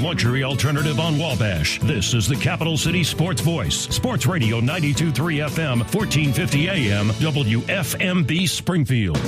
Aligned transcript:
Luxury 0.00 0.44
alternative 0.44 0.98
on 0.98 1.18
Wabash. 1.18 1.78
This 1.80 2.14
is 2.14 2.26
the 2.26 2.36
Capital 2.36 2.76
City 2.78 3.04
Sports 3.04 3.42
Voice. 3.42 3.74
Sports 3.94 4.26
Radio 4.26 4.58
923 4.60 5.38
FM, 5.38 5.78
1450 5.94 6.68
AM, 6.68 7.08
WFMB 7.10 8.48
Springfield. 8.48 9.18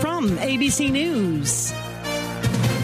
From 0.00 0.36
ABC 0.38 0.90
News. 0.90 1.72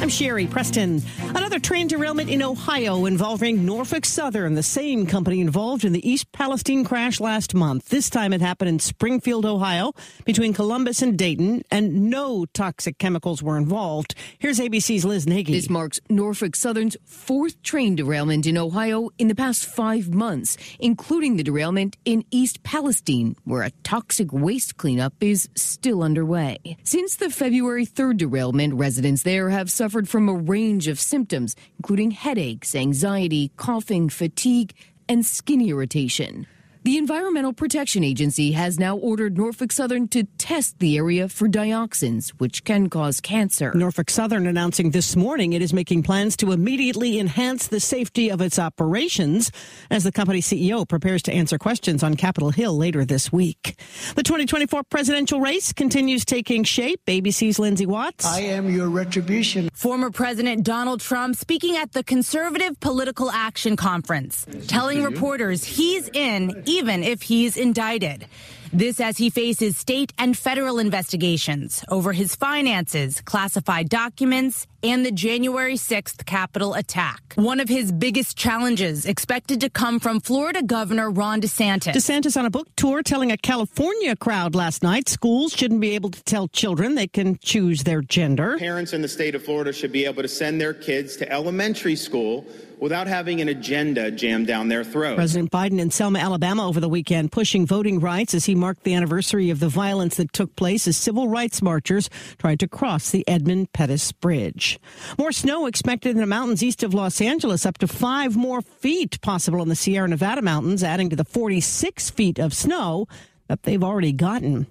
I'm 0.00 0.08
Sherry 0.08 0.46
Preston. 0.46 1.02
Another 1.20 1.58
train 1.58 1.86
derailment 1.86 2.30
in 2.30 2.42
Ohio 2.42 3.04
involving 3.04 3.66
Norfolk 3.66 4.06
Southern, 4.06 4.54
the 4.54 4.62
same 4.62 5.04
company 5.04 5.42
involved 5.42 5.84
in 5.84 5.92
the 5.92 6.08
East 6.10 6.32
Palestine 6.32 6.84
crash 6.84 7.20
last 7.20 7.54
month. 7.54 7.90
This 7.90 8.08
time 8.08 8.32
it 8.32 8.40
happened 8.40 8.70
in 8.70 8.78
Springfield, 8.78 9.44
Ohio, 9.44 9.92
between 10.24 10.54
Columbus 10.54 11.02
and 11.02 11.18
Dayton, 11.18 11.64
and 11.70 12.08
no 12.08 12.46
toxic 12.46 12.96
chemicals 12.96 13.42
were 13.42 13.58
involved. 13.58 14.14
Here's 14.38 14.58
ABC's 14.58 15.04
Liz 15.04 15.26
Nagy. 15.26 15.52
This 15.52 15.68
marks 15.68 16.00
Norfolk 16.08 16.56
Southern's 16.56 16.96
fourth 17.04 17.62
train 17.62 17.94
derailment 17.94 18.46
in 18.46 18.56
Ohio 18.56 19.10
in 19.18 19.28
the 19.28 19.34
past 19.34 19.66
five 19.66 20.08
months, 20.08 20.56
including 20.78 21.36
the 21.36 21.42
derailment 21.42 21.98
in 22.06 22.24
East 22.30 22.62
Palestine, 22.62 23.36
where 23.44 23.64
a 23.64 23.70
toxic 23.82 24.32
waste 24.32 24.78
cleanup 24.78 25.12
is 25.20 25.50
still 25.56 26.02
underway. 26.02 26.56
Since 26.84 27.16
the 27.16 27.28
February 27.28 27.84
3rd 27.84 28.16
derailment, 28.16 28.72
residents 28.72 29.24
there 29.24 29.50
have 29.50 29.70
suffered 29.70 29.89
suffered 29.90 30.08
from 30.08 30.28
a 30.28 30.32
range 30.32 30.86
of 30.86 31.00
symptoms, 31.00 31.56
including 31.80 32.12
headaches, 32.12 32.76
anxiety, 32.76 33.50
coughing, 33.56 34.08
fatigue, 34.08 34.72
and 35.08 35.26
skin 35.26 35.60
irritation. 35.60 36.46
The 36.82 36.96
Environmental 36.96 37.52
Protection 37.52 38.02
Agency 38.02 38.52
has 38.52 38.78
now 38.78 38.96
ordered 38.96 39.36
Norfolk 39.36 39.70
Southern 39.70 40.08
to 40.08 40.24
test 40.38 40.78
the 40.78 40.96
area 40.96 41.28
for 41.28 41.46
dioxins, 41.46 42.30
which 42.38 42.64
can 42.64 42.88
cause 42.88 43.20
cancer. 43.20 43.70
Norfolk 43.74 44.08
Southern 44.08 44.46
announcing 44.46 44.90
this 44.92 45.14
morning 45.14 45.52
it 45.52 45.60
is 45.60 45.74
making 45.74 46.04
plans 46.04 46.38
to 46.38 46.52
immediately 46.52 47.18
enhance 47.18 47.68
the 47.68 47.80
safety 47.80 48.30
of 48.30 48.40
its 48.40 48.58
operations 48.58 49.52
as 49.90 50.04
the 50.04 50.10
company 50.10 50.40
CEO 50.40 50.88
prepares 50.88 51.20
to 51.24 51.32
answer 51.34 51.58
questions 51.58 52.02
on 52.02 52.14
Capitol 52.14 52.48
Hill 52.48 52.74
later 52.74 53.04
this 53.04 53.30
week. 53.30 53.78
The 54.14 54.22
2024 54.22 54.82
presidential 54.84 55.38
race 55.38 55.74
continues 55.74 56.24
taking 56.24 56.64
shape. 56.64 57.02
ABC's 57.06 57.58
Lindsay 57.58 57.84
Watts. 57.84 58.24
I 58.24 58.40
am 58.40 58.70
your 58.70 58.88
retribution. 58.88 59.68
Former 59.74 60.10
President 60.10 60.64
Donald 60.64 61.00
Trump 61.00 61.36
speaking 61.36 61.76
at 61.76 61.92
the 61.92 62.02
Conservative 62.02 62.80
Political 62.80 63.30
Action 63.32 63.76
Conference, 63.76 64.46
telling 64.66 65.02
reporters 65.02 65.62
he's 65.62 66.08
in 66.14 66.64
even 66.70 67.02
if 67.02 67.22
he's 67.22 67.56
indicted. 67.56 68.26
This 68.72 69.00
as 69.00 69.18
he 69.18 69.30
faces 69.30 69.76
state 69.76 70.12
and 70.16 70.38
federal 70.38 70.78
investigations 70.78 71.84
over 71.88 72.12
his 72.12 72.36
finances, 72.36 73.20
classified 73.22 73.88
documents, 73.88 74.68
and 74.84 75.04
the 75.04 75.10
January 75.10 75.74
6th 75.74 76.24
Capitol 76.24 76.74
attack. 76.74 77.20
One 77.34 77.58
of 77.58 77.68
his 77.68 77.90
biggest 77.90 78.36
challenges 78.36 79.04
expected 79.04 79.60
to 79.62 79.70
come 79.70 79.98
from 79.98 80.20
Florida 80.20 80.62
Governor 80.62 81.10
Ron 81.10 81.40
DeSantis. 81.40 81.92
DeSantis 81.92 82.36
on 82.36 82.46
a 82.46 82.50
book 82.50 82.68
tour 82.76 83.02
telling 83.02 83.32
a 83.32 83.36
California 83.36 84.14
crowd 84.14 84.54
last 84.54 84.84
night 84.84 85.08
schools 85.08 85.52
shouldn't 85.52 85.80
be 85.80 85.96
able 85.96 86.10
to 86.10 86.22
tell 86.22 86.46
children 86.46 86.94
they 86.94 87.08
can 87.08 87.36
choose 87.38 87.82
their 87.82 88.02
gender. 88.02 88.56
Parents 88.58 88.92
in 88.92 89.02
the 89.02 89.08
state 89.08 89.34
of 89.34 89.44
Florida 89.44 89.72
should 89.72 89.90
be 89.90 90.04
able 90.04 90.22
to 90.22 90.28
send 90.28 90.60
their 90.60 90.74
kids 90.74 91.16
to 91.16 91.30
elementary 91.30 91.96
school 91.96 92.46
without 92.80 93.06
having 93.06 93.40
an 93.40 93.48
agenda 93.48 94.10
jammed 94.10 94.46
down 94.46 94.68
their 94.68 94.82
throat. 94.82 95.16
President 95.16 95.50
Biden 95.50 95.78
in 95.78 95.90
Selma, 95.90 96.18
Alabama 96.18 96.66
over 96.66 96.80
the 96.80 96.88
weekend 96.88 97.30
pushing 97.30 97.66
voting 97.66 98.00
rights 98.00 98.34
as 98.34 98.46
he 98.46 98.54
marked 98.54 98.84
the 98.84 98.94
anniversary 98.94 99.50
of 99.50 99.60
the 99.60 99.68
violence 99.68 100.16
that 100.16 100.32
took 100.32 100.56
place 100.56 100.88
as 100.88 100.96
civil 100.96 101.28
rights 101.28 101.62
marchers 101.62 102.08
tried 102.38 102.58
to 102.60 102.68
cross 102.68 103.10
the 103.10 103.26
Edmund 103.28 103.72
Pettus 103.72 104.12
Bridge. 104.12 104.80
More 105.18 105.32
snow 105.32 105.66
expected 105.66 106.12
in 106.12 106.18
the 106.18 106.26
mountains 106.26 106.62
east 106.62 106.82
of 106.82 106.94
Los 106.94 107.20
Angeles, 107.20 107.66
up 107.66 107.78
to 107.78 107.86
five 107.86 108.36
more 108.36 108.62
feet 108.62 109.20
possible 109.20 109.62
in 109.62 109.68
the 109.68 109.76
Sierra 109.76 110.08
Nevada 110.08 110.42
mountains, 110.42 110.82
adding 110.82 111.10
to 111.10 111.16
the 111.16 111.24
46 111.24 112.10
feet 112.10 112.38
of 112.38 112.54
snow 112.54 113.06
that 113.48 113.64
they've 113.64 113.84
already 113.84 114.12
gotten. 114.12 114.66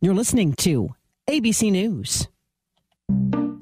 You're 0.00 0.14
listening 0.14 0.52
to 0.54 0.90
ABC 1.28 1.72
News. 1.72 2.28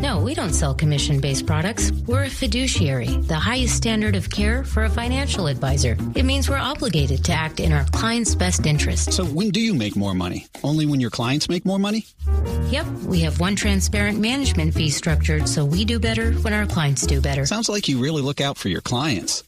No, 0.00 0.20
we 0.20 0.34
don't 0.34 0.52
sell 0.52 0.74
commission 0.74 1.20
based 1.20 1.46
products. 1.46 1.90
We're 2.06 2.24
a 2.24 2.30
fiduciary, 2.30 3.08
the 3.08 3.34
highest 3.36 3.76
standard 3.76 4.16
of 4.16 4.30
care 4.30 4.64
for 4.64 4.84
a 4.84 4.90
financial 4.90 5.46
advisor. 5.46 5.96
It 6.14 6.24
means 6.24 6.48
we're 6.48 6.56
obligated 6.56 7.24
to 7.24 7.32
act 7.32 7.60
in 7.60 7.72
our 7.72 7.84
client's 7.86 8.34
best 8.34 8.66
interest. 8.66 9.12
So, 9.12 9.24
when 9.24 9.50
do 9.50 9.60
you 9.60 9.74
make 9.74 9.96
more 9.96 10.14
money? 10.14 10.46
Only 10.62 10.86
when 10.86 11.00
your 11.00 11.10
clients 11.10 11.48
make 11.48 11.64
more 11.64 11.78
money? 11.78 12.06
Yep, 12.70 12.86
we 13.06 13.20
have 13.20 13.40
one 13.40 13.56
transparent 13.56 14.20
management 14.20 14.74
fee 14.74 14.90
structured 14.90 15.48
so 15.48 15.64
we 15.64 15.84
do 15.84 15.98
better 15.98 16.32
when 16.32 16.52
our 16.52 16.66
clients 16.66 17.06
do 17.06 17.20
better. 17.20 17.46
Sounds 17.46 17.68
like 17.68 17.88
you 17.88 17.98
really 17.98 18.22
look 18.22 18.40
out 18.40 18.56
for 18.58 18.68
your 18.68 18.80
clients. 18.80 19.44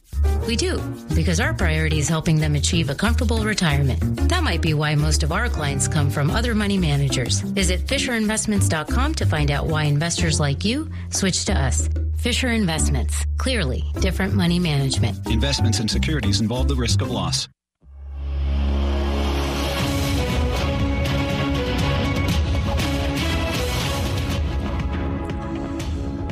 We 0.47 0.55
do, 0.55 0.79
because 1.15 1.39
our 1.39 1.53
priority 1.53 1.99
is 1.99 2.07
helping 2.07 2.39
them 2.39 2.55
achieve 2.55 2.89
a 2.89 2.95
comfortable 2.95 3.43
retirement. 3.43 4.29
That 4.29 4.43
might 4.43 4.61
be 4.61 4.73
why 4.73 4.95
most 4.95 5.23
of 5.23 5.31
our 5.31 5.49
clients 5.49 5.87
come 5.87 6.09
from 6.09 6.29
other 6.29 6.55
money 6.55 6.77
managers. 6.77 7.41
Visit 7.41 7.85
FisherInvestments.com 7.87 9.15
to 9.15 9.25
find 9.25 9.51
out 9.51 9.67
why 9.67 9.83
investors 9.83 10.39
like 10.39 10.63
you 10.63 10.89
switch 11.09 11.45
to 11.45 11.53
us. 11.53 11.89
Fisher 12.17 12.49
Investments. 12.49 13.25
Clearly, 13.37 13.83
different 13.99 14.33
money 14.33 14.59
management. 14.59 15.27
Investments 15.27 15.79
and 15.79 15.89
securities 15.89 16.41
involve 16.41 16.67
the 16.67 16.75
risk 16.75 17.01
of 17.01 17.11
loss. 17.11 17.47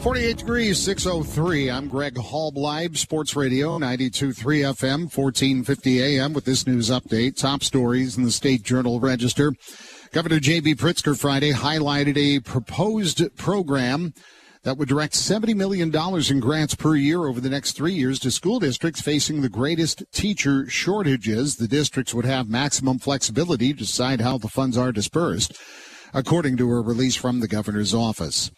48 0.05 0.37
degrees, 0.37 0.83
603. 0.83 1.71
I'm 1.71 1.87
Greg 1.87 2.15
Halbleib, 2.15 2.95
Sports 2.95 3.35
Radio, 3.35 3.79
92.3 3.79 4.35
FM, 4.75 4.99
1450 5.05 5.99
AM 5.99 6.31
with 6.31 6.45
this 6.45 6.67
news 6.67 6.91
update. 6.91 7.35
Top 7.35 7.63
stories 7.63 8.15
in 8.15 8.23
the 8.23 8.29
State 8.29 8.61
Journal 8.61 8.99
Register. 8.99 9.51
Governor 10.11 10.39
J.B. 10.39 10.75
Pritzker 10.75 11.19
Friday 11.19 11.51
highlighted 11.51 12.17
a 12.17 12.39
proposed 12.41 13.35
program 13.35 14.13
that 14.61 14.77
would 14.77 14.89
direct 14.89 15.15
$70 15.15 15.55
million 15.55 15.91
in 16.29 16.39
grants 16.39 16.75
per 16.75 16.95
year 16.95 17.25
over 17.25 17.41
the 17.41 17.49
next 17.49 17.71
three 17.71 17.93
years 17.93 18.19
to 18.19 18.29
school 18.29 18.59
districts 18.59 19.01
facing 19.01 19.41
the 19.41 19.49
greatest 19.49 20.03
teacher 20.11 20.69
shortages. 20.69 21.55
The 21.55 21.67
districts 21.67 22.13
would 22.13 22.25
have 22.25 22.47
maximum 22.47 22.99
flexibility 22.99 23.73
to 23.73 23.79
decide 23.79 24.21
how 24.21 24.37
the 24.37 24.49
funds 24.49 24.77
are 24.77 24.91
dispersed, 24.91 25.59
according 26.15 26.55
to 26.55 26.71
a 26.71 26.81
release 26.81 27.15
from 27.15 27.41
the 27.41 27.47
governor's 27.47 27.93
office. 27.93 28.49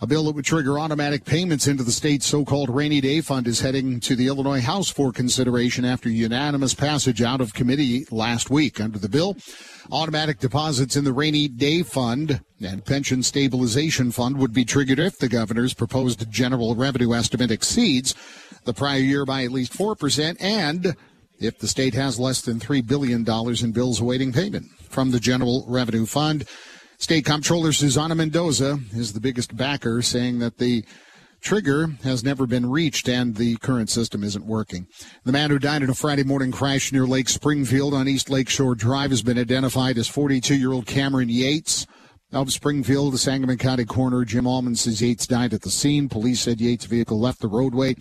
A 0.00 0.06
bill 0.06 0.24
that 0.24 0.34
would 0.34 0.46
trigger 0.46 0.78
automatic 0.78 1.26
payments 1.26 1.66
into 1.66 1.84
the 1.84 1.92
state's 1.92 2.26
so-called 2.26 2.70
rainy 2.70 3.02
day 3.02 3.20
fund 3.20 3.46
is 3.46 3.60
heading 3.60 4.00
to 4.00 4.16
the 4.16 4.28
Illinois 4.28 4.62
House 4.62 4.88
for 4.88 5.12
consideration 5.12 5.84
after 5.84 6.08
unanimous 6.08 6.72
passage 6.72 7.20
out 7.20 7.42
of 7.42 7.52
committee 7.52 8.06
last 8.10 8.48
week. 8.48 8.80
Under 8.80 8.98
the 8.98 9.10
bill, 9.10 9.36
automatic 9.90 10.38
deposits 10.38 10.96
in 10.96 11.04
the 11.04 11.12
rainy 11.12 11.48
day 11.48 11.82
fund 11.82 12.40
and 12.62 12.84
pension 12.84 13.22
stabilization 13.22 14.10
fund 14.10 14.38
would 14.38 14.54
be 14.54 14.64
triggered 14.64 14.98
if 14.98 15.18
the 15.18 15.28
governor's 15.28 15.74
proposed 15.74 16.30
general 16.30 16.74
revenue 16.74 17.12
estimate 17.12 17.50
exceeds 17.50 18.14
the 18.64 18.72
prior 18.72 18.98
year 18.98 19.26
by 19.26 19.44
at 19.44 19.52
least 19.52 19.74
4% 19.74 20.36
and 20.40 20.96
if 21.38 21.58
the 21.58 21.68
state 21.68 21.92
has 21.92 22.18
less 22.18 22.40
than 22.40 22.58
$3 22.58 22.86
billion 22.86 23.26
in 23.28 23.72
bills 23.72 24.00
awaiting 24.00 24.32
payment 24.32 24.66
from 24.88 25.10
the 25.10 25.20
general 25.20 25.66
revenue 25.68 26.06
fund. 26.06 26.46
State 27.02 27.24
Comptroller 27.24 27.72
Susana 27.72 28.14
Mendoza 28.14 28.78
is 28.92 29.12
the 29.12 29.18
biggest 29.18 29.56
backer, 29.56 30.02
saying 30.02 30.38
that 30.38 30.58
the 30.58 30.84
trigger 31.40 31.88
has 32.04 32.22
never 32.22 32.46
been 32.46 32.70
reached 32.70 33.08
and 33.08 33.34
the 33.34 33.56
current 33.56 33.90
system 33.90 34.22
isn't 34.22 34.46
working. 34.46 34.86
The 35.24 35.32
man 35.32 35.50
who 35.50 35.58
died 35.58 35.82
in 35.82 35.90
a 35.90 35.94
Friday 35.94 36.22
morning 36.22 36.52
crash 36.52 36.92
near 36.92 37.04
Lake 37.04 37.28
Springfield 37.28 37.92
on 37.92 38.06
East 38.06 38.30
Lakeshore 38.30 38.76
Drive 38.76 39.10
has 39.10 39.20
been 39.20 39.36
identified 39.36 39.98
as 39.98 40.06
42 40.06 40.54
year 40.54 40.70
old 40.70 40.86
Cameron 40.86 41.28
Yates. 41.28 41.88
Of 42.32 42.52
Springfield, 42.52 43.12
the 43.12 43.18
Sangamon 43.18 43.58
County 43.58 43.84
coroner 43.84 44.24
Jim 44.24 44.46
Allman 44.46 44.76
says 44.76 45.02
Yates 45.02 45.26
died 45.26 45.52
at 45.52 45.62
the 45.62 45.70
scene. 45.70 46.08
Police 46.08 46.40
said 46.40 46.60
Yates' 46.60 46.86
vehicle 46.86 47.18
left 47.18 47.40
the 47.40 47.48
roadway 47.48 47.96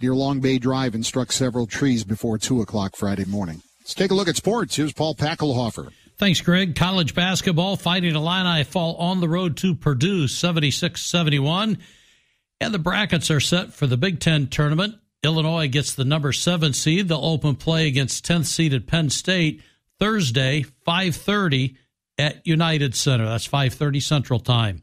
near 0.00 0.14
Long 0.14 0.40
Bay 0.40 0.58
Drive 0.58 0.94
and 0.94 1.04
struck 1.04 1.32
several 1.32 1.66
trees 1.66 2.02
before 2.02 2.38
2 2.38 2.62
o'clock 2.62 2.96
Friday 2.96 3.26
morning. 3.26 3.60
Let's 3.82 3.94
take 3.94 4.10
a 4.10 4.14
look 4.14 4.26
at 4.26 4.36
sports. 4.36 4.74
Here's 4.74 4.94
Paul 4.94 5.14
Packelhofer. 5.14 5.90
Thanks, 6.18 6.40
Greg. 6.40 6.74
College 6.74 7.14
basketball 7.14 7.76
fighting 7.76 8.16
Illini 8.16 8.64
fall 8.64 8.96
on 8.96 9.20
the 9.20 9.28
road 9.28 9.56
to 9.58 9.76
Purdue 9.76 10.26
76 10.26 11.00
71. 11.00 11.78
And 12.60 12.74
the 12.74 12.78
brackets 12.80 13.30
are 13.30 13.38
set 13.38 13.72
for 13.72 13.86
the 13.86 13.96
Big 13.96 14.18
Ten 14.18 14.48
tournament. 14.48 14.96
Illinois 15.22 15.68
gets 15.68 15.94
the 15.94 16.04
number 16.04 16.32
seven 16.32 16.72
seed. 16.72 17.06
They'll 17.06 17.24
open 17.24 17.54
play 17.54 17.86
against 17.86 18.26
10th 18.26 18.46
seeded 18.46 18.88
Penn 18.88 19.10
State 19.10 19.62
Thursday, 20.00 20.62
530 20.84 21.76
at 22.18 22.44
United 22.44 22.96
Center. 22.96 23.26
That's 23.26 23.46
530 23.46 24.00
Central 24.00 24.40
Time. 24.40 24.82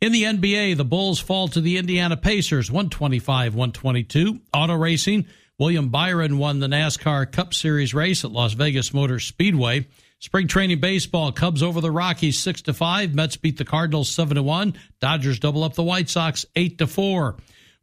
In 0.00 0.12
the 0.12 0.22
NBA, 0.22 0.76
the 0.76 0.84
Bulls 0.84 1.18
fall 1.18 1.48
to 1.48 1.60
the 1.60 1.76
Indiana 1.76 2.16
Pacers 2.16 2.70
125 2.70 3.56
122. 3.56 4.40
Auto 4.54 4.74
racing, 4.74 5.26
William 5.58 5.88
Byron 5.88 6.38
won 6.38 6.60
the 6.60 6.68
NASCAR 6.68 7.30
Cup 7.32 7.52
Series 7.52 7.94
race 7.94 8.24
at 8.24 8.30
Las 8.30 8.52
Vegas 8.52 8.94
Motor 8.94 9.18
Speedway. 9.18 9.88
Spring 10.20 10.48
training 10.48 10.80
baseball, 10.80 11.30
Cubs 11.30 11.62
over 11.62 11.80
the 11.80 11.92
Rockies 11.92 12.40
six 12.40 12.62
to 12.62 12.74
five. 12.74 13.14
Mets 13.14 13.36
beat 13.36 13.56
the 13.56 13.64
Cardinals 13.64 14.08
seven 14.08 14.34
to 14.34 14.42
one. 14.42 14.74
Dodgers 15.00 15.38
double 15.38 15.62
up 15.62 15.74
the 15.74 15.82
White 15.82 16.08
Sox 16.08 16.44
eight 16.56 16.78
to 16.78 16.86
four. 16.86 17.36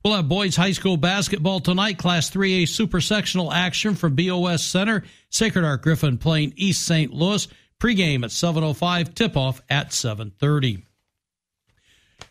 We'll 0.03 0.15
have 0.15 0.29
boys 0.29 0.55
high 0.55 0.73
school 0.73 0.97
basketball 0.97 1.61
tonight. 1.61 1.97
Class 1.97 2.29
3A 2.29 2.67
super 2.69 3.01
sectional 3.01 3.51
action 3.51 3.95
from 3.95 4.15
BOS 4.15 4.63
Center. 4.63 5.03
Sacred 5.31 5.63
Heart 5.63 5.81
Griffin 5.81 6.19
playing 6.19 6.53
East 6.57 6.85
St. 6.85 7.11
Louis. 7.11 7.47
Pregame 7.79 8.23
at 8.23 8.29
7:05. 8.31 9.15
Tip 9.15 9.35
off 9.35 9.61
at 9.67 9.93
7:30. 9.93 10.83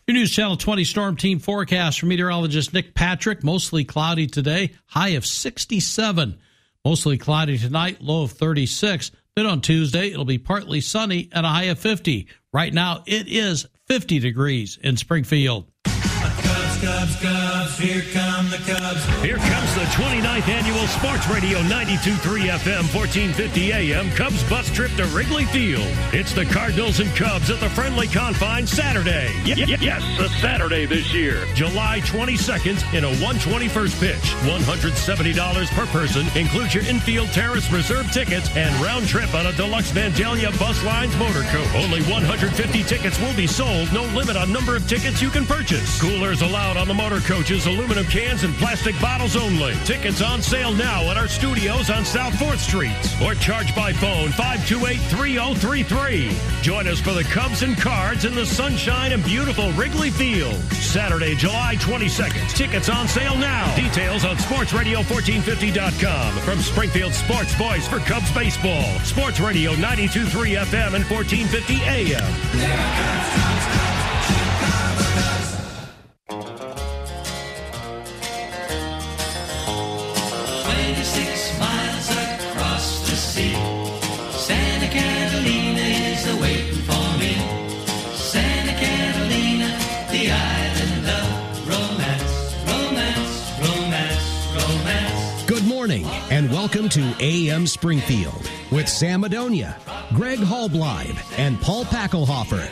Your 0.07 0.15
News 0.15 0.31
Channel 0.31 0.55
20 0.55 0.83
Storm 0.83 1.17
Team 1.17 1.39
forecast 1.39 1.99
from 1.99 2.09
meteorologist 2.09 2.73
Nick 2.73 2.93
Patrick. 2.93 3.43
Mostly 3.43 3.83
cloudy 3.83 4.27
today. 4.27 4.71
High 4.85 5.09
of 5.09 5.25
67. 5.25 6.37
Mostly 6.85 7.17
cloudy 7.17 7.57
tonight. 7.57 8.01
Low 8.01 8.23
of 8.23 8.31
36. 8.31 9.11
Then 9.35 9.47
on 9.47 9.59
Tuesday, 9.59 10.11
it'll 10.11 10.23
be 10.23 10.37
partly 10.37 10.79
sunny 10.79 11.27
and 11.33 11.45
a 11.45 11.49
high 11.49 11.63
of 11.63 11.77
50. 11.77 12.25
Right 12.53 12.73
now, 12.73 13.03
it 13.05 13.27
is 13.27 13.67
50 13.85 14.19
degrees 14.19 14.79
in 14.81 14.95
Springfield. 14.95 15.65
Cubs, 15.83 16.81
Cubs, 16.81 17.21
Cubs, 17.21 17.77
here 17.77 18.03
come 18.13 18.49
the 18.49 18.57
Cubs. 18.65 18.84
Here 18.85 19.37
comes 19.37 19.73
the 19.73 19.81
29th 19.97 20.47
annual 20.47 20.85
Sports 20.85 21.27
Radio 21.27 21.57
92.3 21.63 22.49
FM, 22.53 22.85
1450 22.93 23.71
AM 23.73 24.11
Cubs 24.11 24.47
bus 24.47 24.69
trip 24.69 24.91
to 24.97 25.05
Wrigley 25.07 25.45
Field. 25.45 25.81
It's 26.13 26.33
the 26.33 26.45
Cardinals 26.45 26.99
and 26.99 27.09
Cubs 27.15 27.49
at 27.49 27.59
the 27.59 27.69
friendly 27.71 28.05
confines 28.07 28.69
Saturday. 28.69 29.31
Y- 29.43 29.55
y- 29.57 29.77
yes, 29.81 30.03
a 30.19 30.29
Saturday 30.39 30.85
this 30.85 31.11
year. 31.11 31.47
July 31.55 31.99
22nd 32.05 32.77
in 32.93 33.05
a 33.05 33.11
121st 33.25 33.99
pitch. 33.99 34.35
$170 34.45 35.67
per 35.71 35.87
person 35.87 36.27
includes 36.39 36.75
your 36.75 36.83
infield 36.85 37.29
terrace 37.29 37.71
reserve 37.71 38.11
tickets 38.11 38.55
and 38.55 38.71
round 38.85 39.07
trip 39.07 39.33
on 39.33 39.47
a 39.47 39.53
deluxe 39.53 39.91
Vandalia 39.93 40.51
Bus 40.59 40.83
Lines 40.83 41.15
motor 41.17 41.41
coach. 41.49 41.73
Only 41.73 42.03
150 42.03 42.83
tickets 42.83 43.19
will 43.19 43.35
be 43.35 43.47
sold. 43.47 43.91
No 43.91 44.03
limit 44.13 44.37
on 44.37 44.53
number 44.53 44.75
of 44.75 44.87
tickets 44.87 45.23
you 45.23 45.29
can 45.31 45.43
purchase. 45.47 45.99
Coolers 45.99 46.43
allowed 46.43 46.77
on 46.77 46.87
the 46.87 46.93
motor 46.93 47.19
coaches, 47.21 47.65
aluminum 47.65 48.05
cans 48.05 48.43
and 48.43 48.53
plastic 48.53 48.74
bottles 49.01 49.35
only. 49.35 49.73
Tickets 49.85 50.21
on 50.21 50.41
sale 50.41 50.73
now 50.73 51.09
at 51.09 51.17
our 51.17 51.27
studios 51.27 51.89
on 51.89 52.03
South 52.03 52.33
4th 52.33 52.57
Street 52.57 52.91
or 53.23 53.33
charge 53.35 53.73
by 53.75 53.93
phone 53.93 54.29
528-3033. 54.29 56.61
Join 56.61 56.87
us 56.87 56.99
for 56.99 57.13
the 57.13 57.23
Cubs 57.23 57.61
and 57.63 57.77
Cards 57.77 58.25
in 58.25 58.35
the 58.35 58.45
sunshine 58.45 59.13
and 59.13 59.23
beautiful 59.23 59.71
Wrigley 59.71 60.09
Field. 60.09 60.55
Saturday, 60.73 61.35
July 61.35 61.77
22nd. 61.79 62.49
Tickets 62.55 62.89
on 62.89 63.07
sale 63.07 63.37
now. 63.37 63.73
Details 63.75 64.25
on 64.25 64.35
sportsradio1450.com. 64.37 66.33
From 66.39 66.59
Springfield 66.59 67.13
Sports 67.13 67.53
Voice 67.55 67.87
for 67.87 67.99
Cubs 67.99 68.31
Baseball. 68.33 68.99
Sports 68.99 69.39
Radio 69.39 69.71
92.3 69.73 70.57
FM 70.65 70.95
and 70.95 71.05
1450 71.09 71.75
AM. 71.85 73.84
Santa 83.35 84.87
Catalina 84.87 85.81
is 85.81 86.25
awaiting 86.37 86.81
for 86.83 87.17
me. 87.19 87.35
Santa 88.13 88.71
Catalina, 88.71 89.77
the 90.09 90.31
island 90.31 91.05
of 91.05 91.67
romance, 91.67 92.55
romance, 92.65 93.51
romance, 93.59 94.55
romance. 94.55 95.43
Good 95.47 95.65
morning 95.67 96.05
and 96.31 96.49
welcome 96.49 96.87
to 96.87 97.13
AM 97.19 97.67
Springfield 97.67 98.49
with 98.71 98.87
Sam 98.87 99.23
Madonia, 99.23 99.75
Greg 100.13 100.39
Halbleib, 100.39 101.17
and 101.37 101.59
Paul 101.59 101.83
Packelhofer. 101.83 102.69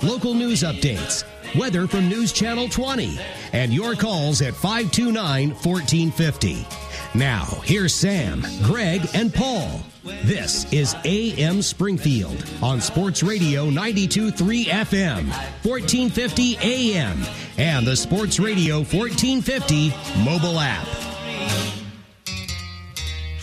Local 0.00 0.32
news 0.32 0.62
updates, 0.62 1.24
weather 1.58 1.88
from 1.88 2.08
News 2.08 2.32
Channel 2.32 2.68
20, 2.68 3.18
and 3.52 3.74
your 3.74 3.96
calls 3.96 4.42
at 4.42 4.54
529 4.54 5.50
1450. 5.50 6.64
Now, 7.14 7.44
here's 7.62 7.94
Sam, 7.94 8.44
Greg, 8.64 9.08
and 9.14 9.32
Paul. 9.32 9.82
This 10.24 10.70
is 10.72 10.96
AM 11.04 11.62
Springfield 11.62 12.44
on 12.60 12.80
Sports 12.80 13.22
Radio 13.22 13.66
923 13.66 14.64
FM, 14.64 15.28
1450 15.62 16.58
AM, 16.58 17.22
and 17.56 17.86
the 17.86 17.94
Sports 17.94 18.40
Radio 18.40 18.78
1450 18.78 19.90
mobile 20.24 20.58
app. 20.58 20.88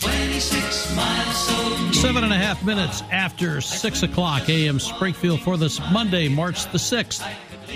26 0.02 0.96
miles 0.96 1.48
so 1.48 1.92
Seven 1.94 2.26
and 2.26 2.34
a 2.34 2.38
half 2.38 2.66
minutes 2.66 3.04
after 3.12 3.62
six 3.62 4.04
o'clock 4.04 4.50
AM 4.50 4.80
Springfield 4.80 5.40
for 5.40 5.56
this 5.56 5.80
Monday, 5.92 6.28
March 6.28 6.70
the 6.72 6.78
6th. 6.78 7.26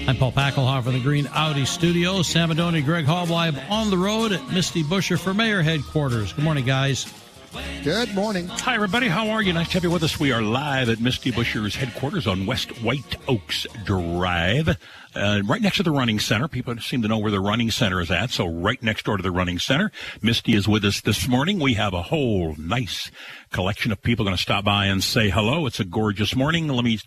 I'm 0.08 0.18
Paul 0.18 0.32
Packelhoff 0.32 0.86
in 0.86 0.94
the 0.94 1.00
Green 1.00 1.28
Audi 1.34 1.66
studio. 1.66 2.22
Sam 2.22 2.50
Madonia, 2.50 2.86
Greg 2.86 3.06
Halbleib 3.06 3.56
on 3.70 3.90
the 3.90 3.98
road 3.98 4.34
at 4.34 4.52
Misty 4.52 4.84
Buscher 4.84 5.18
for 5.18 5.34
Mayor 5.34 5.64
headquarters. 5.64 6.32
Good 6.34 6.44
morning, 6.44 6.64
guys. 6.66 7.12
Good 7.84 8.14
morning. 8.14 8.48
Hi, 8.48 8.76
everybody. 8.76 9.08
How 9.08 9.30
are 9.30 9.42
you? 9.42 9.54
Nice 9.54 9.70
to 9.70 9.74
have 9.76 9.84
you 9.84 9.90
with 9.90 10.04
us. 10.04 10.20
We 10.20 10.32
are 10.32 10.42
live 10.42 10.90
at 10.90 11.00
Misty 11.00 11.32
Buscher's 11.32 11.76
headquarters 11.76 12.28
on 12.28 12.46
West 12.46 12.84
White 12.84 13.16
Oaks 13.28 13.66
Drive, 13.84 14.78
uh, 15.16 15.42
right 15.46 15.62
next 15.62 15.78
to 15.78 15.84
the 15.84 15.92
running 15.92 16.20
center. 16.20 16.48
People 16.48 16.78
seem 16.78 17.02
to 17.02 17.08
know 17.08 17.18
where 17.18 17.32
the 17.32 17.40
running 17.40 17.72
center 17.72 18.00
is 18.00 18.12
at, 18.12 18.30
so 18.30 18.46
right 18.46 18.82
next 18.84 19.06
door 19.06 19.18
to 19.18 19.24
the 19.24 19.32
running 19.32 19.58
center. 19.58 19.92
Misty 20.22 20.54
is 20.54 20.68
with 20.68 20.86
us 20.86 21.02
this 21.02 21.28
morning. 21.28 21.60
We 21.60 21.76
have 21.76 21.94
a 21.94 22.04
whole 22.04 22.56
nice 22.58 23.10
collection 23.52 23.92
of 23.92 24.04
people 24.04 24.25
going 24.25 24.38
to 24.38 24.42
stop 24.42 24.66
by 24.66 24.86
and 24.86 25.04
say 25.04 25.30
hello. 25.30 25.66
It's 25.66 25.80
a 25.80 25.86
gorgeous 25.86 26.36
morning. 26.36 26.68
Let 26.68 26.84
me 26.84 27.00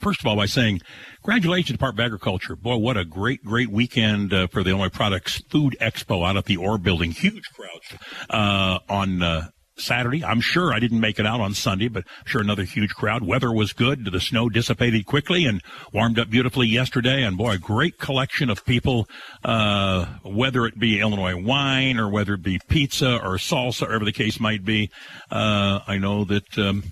first 0.00 0.20
of 0.20 0.26
all 0.26 0.36
by 0.36 0.46
saying 0.46 0.80
congratulations 1.22 1.72
Department 1.72 2.00
of 2.00 2.06
Agriculture. 2.06 2.56
Boy, 2.56 2.76
what 2.76 2.96
a 2.96 3.04
great, 3.04 3.42
great 3.44 3.70
weekend 3.70 4.32
uh, 4.32 4.46
for 4.46 4.62
the 4.62 4.70
Illinois 4.70 4.88
Products 4.88 5.42
Food 5.50 5.76
Expo 5.80 6.28
out 6.28 6.36
at 6.36 6.44
the 6.46 6.56
Orr 6.56 6.78
Building. 6.78 7.10
Huge 7.10 7.44
crowds 7.54 8.02
uh, 8.30 8.78
on 8.88 9.22
uh, 9.22 9.48
Saturday. 9.78 10.24
I'm 10.24 10.40
sure 10.40 10.72
I 10.72 10.78
didn't 10.78 11.00
make 11.00 11.18
it 11.18 11.26
out 11.26 11.40
on 11.40 11.54
Sunday, 11.54 11.88
but 11.88 12.04
I'm 12.06 12.26
sure 12.26 12.40
another 12.40 12.64
huge 12.64 12.94
crowd. 12.94 13.22
Weather 13.22 13.52
was 13.52 13.72
good. 13.72 14.04
The 14.04 14.20
snow 14.20 14.48
dissipated 14.48 15.06
quickly 15.06 15.44
and 15.44 15.62
warmed 15.92 16.18
up 16.18 16.30
beautifully 16.30 16.66
yesterday. 16.66 17.22
And 17.22 17.36
boy, 17.36 17.52
a 17.52 17.58
great 17.58 17.98
collection 17.98 18.48
of 18.50 18.64
people, 18.64 19.06
uh, 19.44 20.06
whether 20.22 20.66
it 20.66 20.78
be 20.78 21.00
Illinois 21.00 21.36
wine 21.36 21.98
or 21.98 22.08
whether 22.08 22.34
it 22.34 22.42
be 22.42 22.58
pizza 22.68 23.16
or 23.16 23.36
salsa, 23.36 23.82
whatever 23.82 24.04
the 24.04 24.12
case 24.12 24.40
might 24.40 24.64
be. 24.64 24.90
Uh, 25.30 25.80
I 25.86 25.98
know 25.98 26.24
that, 26.24 26.58
um, 26.58 26.84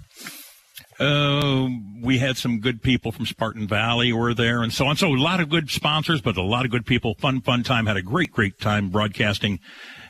uh, 1.00 1.68
we 2.02 2.18
had 2.18 2.36
some 2.36 2.60
good 2.60 2.82
people 2.82 3.12
from 3.12 3.26
Spartan 3.26 3.66
Valley 3.66 4.12
were 4.12 4.34
there 4.34 4.62
and 4.62 4.72
so 4.72 4.86
on. 4.86 4.96
So 4.96 5.08
a 5.08 5.16
lot 5.16 5.40
of 5.40 5.48
good 5.48 5.70
sponsors, 5.70 6.20
but 6.20 6.36
a 6.36 6.42
lot 6.42 6.64
of 6.64 6.70
good 6.70 6.86
people. 6.86 7.14
Fun, 7.18 7.40
fun 7.40 7.62
time. 7.62 7.86
Had 7.86 7.96
a 7.96 8.02
great, 8.02 8.30
great 8.32 8.60
time 8.60 8.90
broadcasting. 8.90 9.58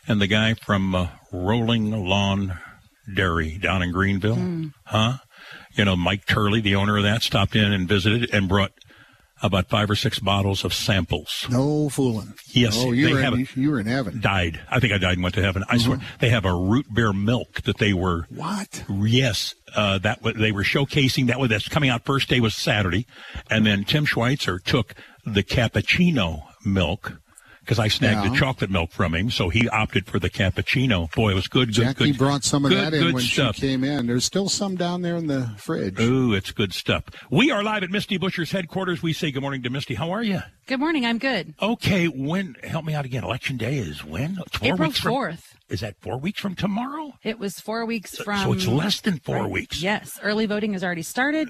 And 0.07 0.21
the 0.21 0.27
guy 0.27 0.55
from 0.55 0.95
uh, 0.95 1.09
Rolling 1.33 1.91
Lawn 1.91 2.59
Dairy 3.13 3.59
down 3.59 3.83
in 3.83 3.93
Greenville, 3.93 4.71
huh? 4.85 5.19
You 5.73 5.85
know, 5.85 5.97
Mike 5.97 6.27
Turley, 6.27 6.61
the 6.61 6.77
owner 6.77 6.97
of 6.97 7.03
that, 7.03 7.23
stopped 7.23 7.57
in 7.57 7.73
and 7.73 7.89
visited 7.89 8.33
and 8.33 8.49
brought 8.49 8.73
about 9.43 9.69
five 9.69 9.91
or 9.91 9.97
six 9.97 10.19
bottles 10.19 10.65
of 10.65 10.73
samples. 10.73 11.47
No 11.51 11.89
fooling. 11.89 12.35
Yes, 12.53 12.77
Oh, 12.79 12.93
you 12.93 13.07
they 13.09 13.13
were, 13.15 13.21
have 13.21 13.35
in, 13.35 13.41
a- 13.57 13.61
you 13.61 13.71
were 13.71 13.81
in 13.81 13.87
heaven. 13.87 14.21
Died. 14.21 14.61
I 14.71 14.81
think 14.81 14.93
I 14.93 14.99
died 14.99 15.15
and 15.15 15.23
went 15.23 15.35
to 15.35 15.43
heaven. 15.43 15.65
I 15.69 15.77
swear. 15.79 15.99
They 16.21 16.31
have 16.31 16.45
a 16.45 16.55
root 16.55 16.87
beer 16.95 17.13
milk 17.13 17.63
that 17.63 17.79
they 17.79 17.93
were. 17.93 18.27
What? 18.31 18.85
Yes, 18.89 19.55
uh, 19.75 19.99
that 19.99 20.21
they 20.23 20.53
were 20.53 20.63
showcasing. 20.63 21.27
That 21.27 21.39
was 21.41 21.51
that's 21.51 21.69
coming 21.69 21.91
out. 21.91 22.05
First 22.05 22.29
day 22.29 22.41
was 22.41 22.55
Saturday, 22.55 23.07
and 23.51 23.67
then 23.67 23.85
Tim 23.85 24.05
Schweitzer 24.07 24.59
took 24.59 24.95
the 25.27 25.43
cappuccino 25.43 26.43
milk 26.65 27.15
because 27.65 27.79
I 27.79 27.89
snagged 27.89 28.25
Yeah. 28.25 28.31
the 28.31 28.37
chocolate 28.37 28.71
milk 28.71 28.93
from 28.93 29.15
him, 29.15 29.31
so 29.31 29.49
he 29.49 29.69
opted 29.69 30.07
for 30.07 30.19
the 30.19 30.29
cappuccino. 30.31 31.11
Boy, 31.15 31.31
it 31.31 31.35
was 31.35 31.49
good. 31.49 31.69
good 31.69 31.75
Jackie 31.75 32.11
good, 32.13 32.19
brought 32.19 32.45
some 32.45 32.65
of 32.65 32.71
good, 32.71 32.93
that 32.93 32.95
in 32.95 33.15
when 33.15 33.23
stuff. 33.23 33.57
she 33.57 33.63
came 33.63 33.83
in. 33.85 34.07
There's 34.07 34.25
still 34.25 34.49
some 34.49 34.77
down 34.77 35.03
there 35.03 35.17
in 35.17 35.27
the 35.27 35.51
fridge. 35.57 35.99
Ooh, 35.99 36.35
it's 36.35 36.51
good 36.53 36.75
stuff. 36.75 37.05
We 37.31 37.51
are 37.51 37.63
live 37.63 37.83
at 37.83 37.91
Misty 37.91 38.19
Buscher's 38.19 38.51
headquarters. 38.51 39.03
We 39.03 39.13
say 39.13 39.31
good 39.31 39.41
morning 39.43 39.63
to 39.63 39.71
Misty. 39.71 39.95
How 39.95 40.11
are 40.11 40.23
you? 40.23 40.41
Good 40.67 40.81
morning. 40.81 41.05
I'm 41.07 41.19
good. 41.19 41.55
Okay, 41.61 42.07
when? 42.07 42.57
Help 42.63 42.85
me 42.85 42.95
out 42.95 43.05
again. 43.05 43.25
Election 43.25 43.57
day 43.57 43.79
is 43.79 44.05
when? 44.05 44.37
Four 44.53 44.75
April 44.75 44.91
4th. 44.91 45.43
Is 45.71 45.81
that 45.81 45.97
four 46.01 46.19
weeks 46.19 46.41
from 46.41 46.55
tomorrow? 46.55 47.15
It 47.23 47.39
was 47.39 47.59
four 47.61 47.87
weeks 47.87 48.13
So- 48.13 48.25
from. 48.25 48.43
so 48.45 48.53
it's 48.53 48.67
less 48.67 49.01
than 49.01 49.19
four 49.19 49.43
Right. 49.43 49.51
weeks. 49.51 49.83
Yes. 49.83 50.19
Early 50.23 50.45
voting 50.47 50.75
has 50.75 50.85
already 50.85 51.03
started. 51.03 51.49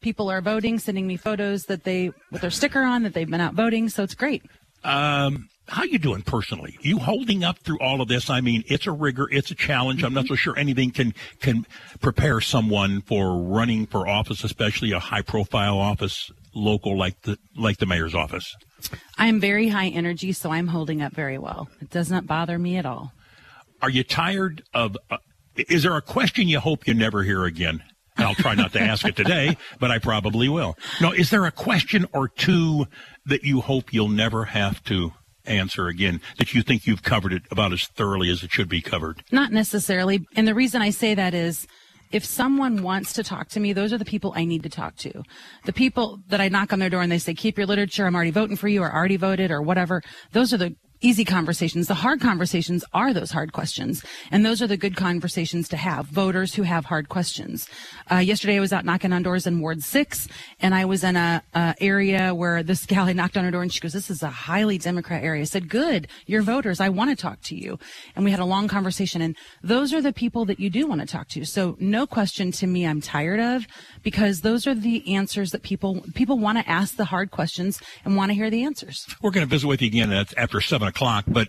People 0.00 0.28
are 0.30 0.42
voting, 0.42 0.78
sending 0.78 1.06
me 1.06 1.16
photos 1.16 1.64
that 1.64 1.84
they, 1.84 2.10
with 2.30 2.42
their 2.42 2.50
sticker 2.50 2.82
on, 2.82 3.02
that 3.04 3.14
they've 3.14 3.28
been 3.30 3.40
out 3.40 3.54
voting. 3.54 3.88
So 3.88 4.02
it's 4.02 4.14
great. 4.14 4.42
Um, 4.84 5.48
how 5.66 5.84
you 5.84 5.98
doing 5.98 6.22
personally? 6.22 6.76
You 6.82 6.98
holding 6.98 7.42
up 7.42 7.58
through 7.58 7.78
all 7.80 8.00
of 8.02 8.08
this? 8.08 8.28
I 8.28 8.40
mean, 8.42 8.64
it's 8.66 8.86
a 8.86 8.92
rigor, 8.92 9.26
it's 9.30 9.50
a 9.50 9.54
challenge. 9.54 10.04
I'm 10.04 10.12
not 10.12 10.26
so 10.26 10.34
sure 10.34 10.56
anything 10.58 10.90
can 10.90 11.14
can 11.40 11.66
prepare 12.00 12.40
someone 12.40 13.00
for 13.02 13.42
running 13.42 13.86
for 13.86 14.06
office, 14.06 14.44
especially 14.44 14.92
a 14.92 14.98
high 14.98 15.22
profile 15.22 15.78
office, 15.78 16.30
local 16.54 16.98
like 16.98 17.22
the 17.22 17.38
like 17.56 17.78
the 17.78 17.86
mayor's 17.86 18.14
office. 18.14 18.54
I 19.16 19.28
am 19.28 19.40
very 19.40 19.68
high 19.68 19.88
energy, 19.88 20.32
so 20.32 20.50
I'm 20.50 20.68
holding 20.68 21.00
up 21.00 21.14
very 21.14 21.38
well. 21.38 21.68
It 21.80 21.90
does 21.90 22.10
not 22.10 22.26
bother 22.26 22.58
me 22.58 22.76
at 22.76 22.84
all. 22.84 23.12
Are 23.80 23.90
you 23.90 24.04
tired 24.04 24.62
of? 24.74 24.98
Uh, 25.10 25.16
is 25.56 25.82
there 25.82 25.96
a 25.96 26.02
question 26.02 26.46
you 26.46 26.60
hope 26.60 26.86
you 26.86 26.92
never 26.92 27.22
hear 27.22 27.44
again? 27.44 27.82
And 28.16 28.26
I'll 28.26 28.34
try 28.34 28.54
not 28.54 28.72
to 28.74 28.80
ask 28.80 29.04
it 29.06 29.16
today, 29.16 29.56
but 29.80 29.90
I 29.90 29.98
probably 29.98 30.48
will. 30.48 30.76
No, 31.00 31.12
is 31.12 31.30
there 31.30 31.46
a 31.46 31.50
question 31.50 32.06
or 32.12 32.28
two 32.28 32.86
that 33.26 33.42
you 33.42 33.60
hope 33.60 33.92
you'll 33.92 34.08
never 34.08 34.46
have 34.46 34.82
to 34.84 35.12
answer 35.46 35.88
again 35.88 36.20
that 36.38 36.54
you 36.54 36.62
think 36.62 36.86
you've 36.86 37.02
covered 37.02 37.32
it 37.32 37.42
about 37.50 37.72
as 37.72 37.84
thoroughly 37.84 38.30
as 38.30 38.42
it 38.42 38.50
should 38.50 38.68
be 38.68 38.80
covered? 38.80 39.22
Not 39.30 39.52
necessarily. 39.52 40.26
And 40.36 40.48
the 40.48 40.54
reason 40.54 40.82
I 40.82 40.90
say 40.90 41.14
that 41.14 41.34
is 41.34 41.66
if 42.12 42.24
someone 42.24 42.82
wants 42.82 43.12
to 43.14 43.24
talk 43.24 43.48
to 43.50 43.60
me, 43.60 43.72
those 43.72 43.92
are 43.92 43.98
the 43.98 44.04
people 44.04 44.32
I 44.36 44.44
need 44.44 44.62
to 44.62 44.68
talk 44.68 44.96
to. 44.98 45.22
The 45.64 45.72
people 45.72 46.20
that 46.28 46.40
I 46.40 46.48
knock 46.48 46.72
on 46.72 46.78
their 46.78 46.90
door 46.90 47.02
and 47.02 47.10
they 47.10 47.18
say, 47.18 47.34
keep 47.34 47.58
your 47.58 47.66
literature, 47.66 48.06
I'm 48.06 48.14
already 48.14 48.30
voting 48.30 48.56
for 48.56 48.68
you, 48.68 48.82
or 48.82 48.94
already 48.94 49.16
voted, 49.16 49.50
or 49.50 49.60
whatever, 49.60 50.00
those 50.32 50.52
are 50.52 50.58
the 50.58 50.76
easy 51.04 51.24
conversations. 51.24 51.86
The 51.86 51.94
hard 51.94 52.20
conversations 52.20 52.82
are 52.94 53.12
those 53.12 53.30
hard 53.30 53.52
questions. 53.52 54.02
And 54.30 54.44
those 54.44 54.62
are 54.62 54.66
the 54.66 54.78
good 54.78 54.96
conversations 54.96 55.68
to 55.68 55.76
have. 55.76 56.06
Voters 56.06 56.54
who 56.54 56.62
have 56.62 56.86
hard 56.86 57.10
questions. 57.10 57.68
Uh, 58.10 58.16
yesterday 58.16 58.56
I 58.56 58.60
was 58.60 58.72
out 58.72 58.86
knocking 58.86 59.12
on 59.12 59.22
doors 59.22 59.46
in 59.46 59.60
Ward 59.60 59.82
6 59.82 60.28
and 60.60 60.74
I 60.74 60.86
was 60.86 61.04
in 61.04 61.16
a, 61.16 61.42
a 61.52 61.74
area 61.78 62.34
where 62.34 62.62
this 62.62 62.86
gal 62.92 63.04
had 63.04 63.16
knocked 63.16 63.36
on 63.36 63.44
her 63.44 63.50
door 63.50 63.60
and 63.60 63.72
she 63.72 63.80
goes, 63.80 63.92
this 63.92 64.08
is 64.08 64.22
a 64.22 64.30
highly 64.30 64.78
Democrat 64.78 65.22
area. 65.22 65.42
I 65.42 65.44
said, 65.44 65.68
good. 65.68 66.08
You're 66.26 66.40
voters. 66.40 66.80
I 66.80 66.88
want 66.88 67.10
to 67.10 67.16
talk 67.16 67.42
to 67.42 67.54
you. 67.54 67.78
And 68.16 68.24
we 68.24 68.30
had 68.30 68.40
a 68.40 68.46
long 68.46 68.66
conversation 68.66 69.20
and 69.20 69.36
those 69.62 69.92
are 69.92 70.00
the 70.00 70.12
people 70.12 70.46
that 70.46 70.58
you 70.58 70.70
do 70.70 70.86
want 70.86 71.02
to 71.02 71.06
talk 71.06 71.28
to. 71.28 71.44
So 71.44 71.76
no 71.78 72.06
question 72.06 72.50
to 72.52 72.66
me 72.66 72.86
I'm 72.86 73.02
tired 73.02 73.40
of 73.40 73.66
because 74.02 74.40
those 74.40 74.66
are 74.66 74.74
the 74.74 75.14
answers 75.14 75.50
that 75.50 75.62
people, 75.62 76.02
people 76.14 76.38
want 76.38 76.56
to 76.56 76.68
ask 76.68 76.96
the 76.96 77.04
hard 77.04 77.30
questions 77.30 77.78
and 78.06 78.16
want 78.16 78.30
to 78.30 78.34
hear 78.34 78.48
the 78.48 78.64
answers. 78.64 79.06
We're 79.20 79.32
going 79.32 79.46
to 79.46 79.50
visit 79.50 79.66
with 79.66 79.82
you 79.82 79.88
again 79.88 80.10
after 80.38 80.62
seven 80.62 80.88
o'clock, 80.88 80.93
but 80.94 81.48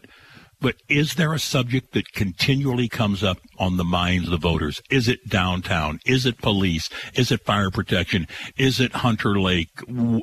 but 0.62 0.78
is 0.88 1.16
there 1.16 1.34
a 1.34 1.40
subject 1.40 1.94
that 1.94 2.14
continually 2.14 2.88
comes 2.88 3.24
up 3.24 3.38
on 3.60 3.78
the 3.78 3.84
minds 3.84 4.28
of 4.28 4.32
the 4.32 4.38
voters? 4.38 4.82
Is 4.90 5.08
it 5.08 5.30
downtown? 5.30 6.00
Is 6.06 6.26
it 6.26 6.42
police? 6.42 6.90
Is 7.14 7.32
it 7.32 7.46
fire 7.46 7.70
protection? 7.70 8.28
Is 8.58 8.80
it 8.80 8.94
Hunter 8.94 9.40
Lake? 9.40 9.70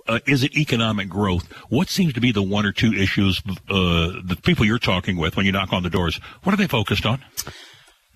Uh, 0.09 0.21
is 0.27 0.43
it 0.43 0.57
economic 0.57 1.09
growth? 1.09 1.53
What 1.69 1.89
seems 1.89 2.13
to 2.15 2.21
be 2.21 2.33
the 2.33 2.43
one 2.43 2.67
or 2.67 2.73
two 2.73 2.93
issues 2.93 3.41
uh, 3.47 4.19
the 4.25 4.39
people 4.43 4.65
you're 4.65 4.79
talking 4.79 5.17
with 5.17 5.37
when 5.37 5.47
you 5.47 5.53
knock 5.53 5.73
on 5.73 5.83
the 5.83 5.91
doors? 5.91 6.19
What 6.43 6.55
are 6.55 6.57
they 6.57 6.67
focused 6.67 7.07
on? 7.07 7.23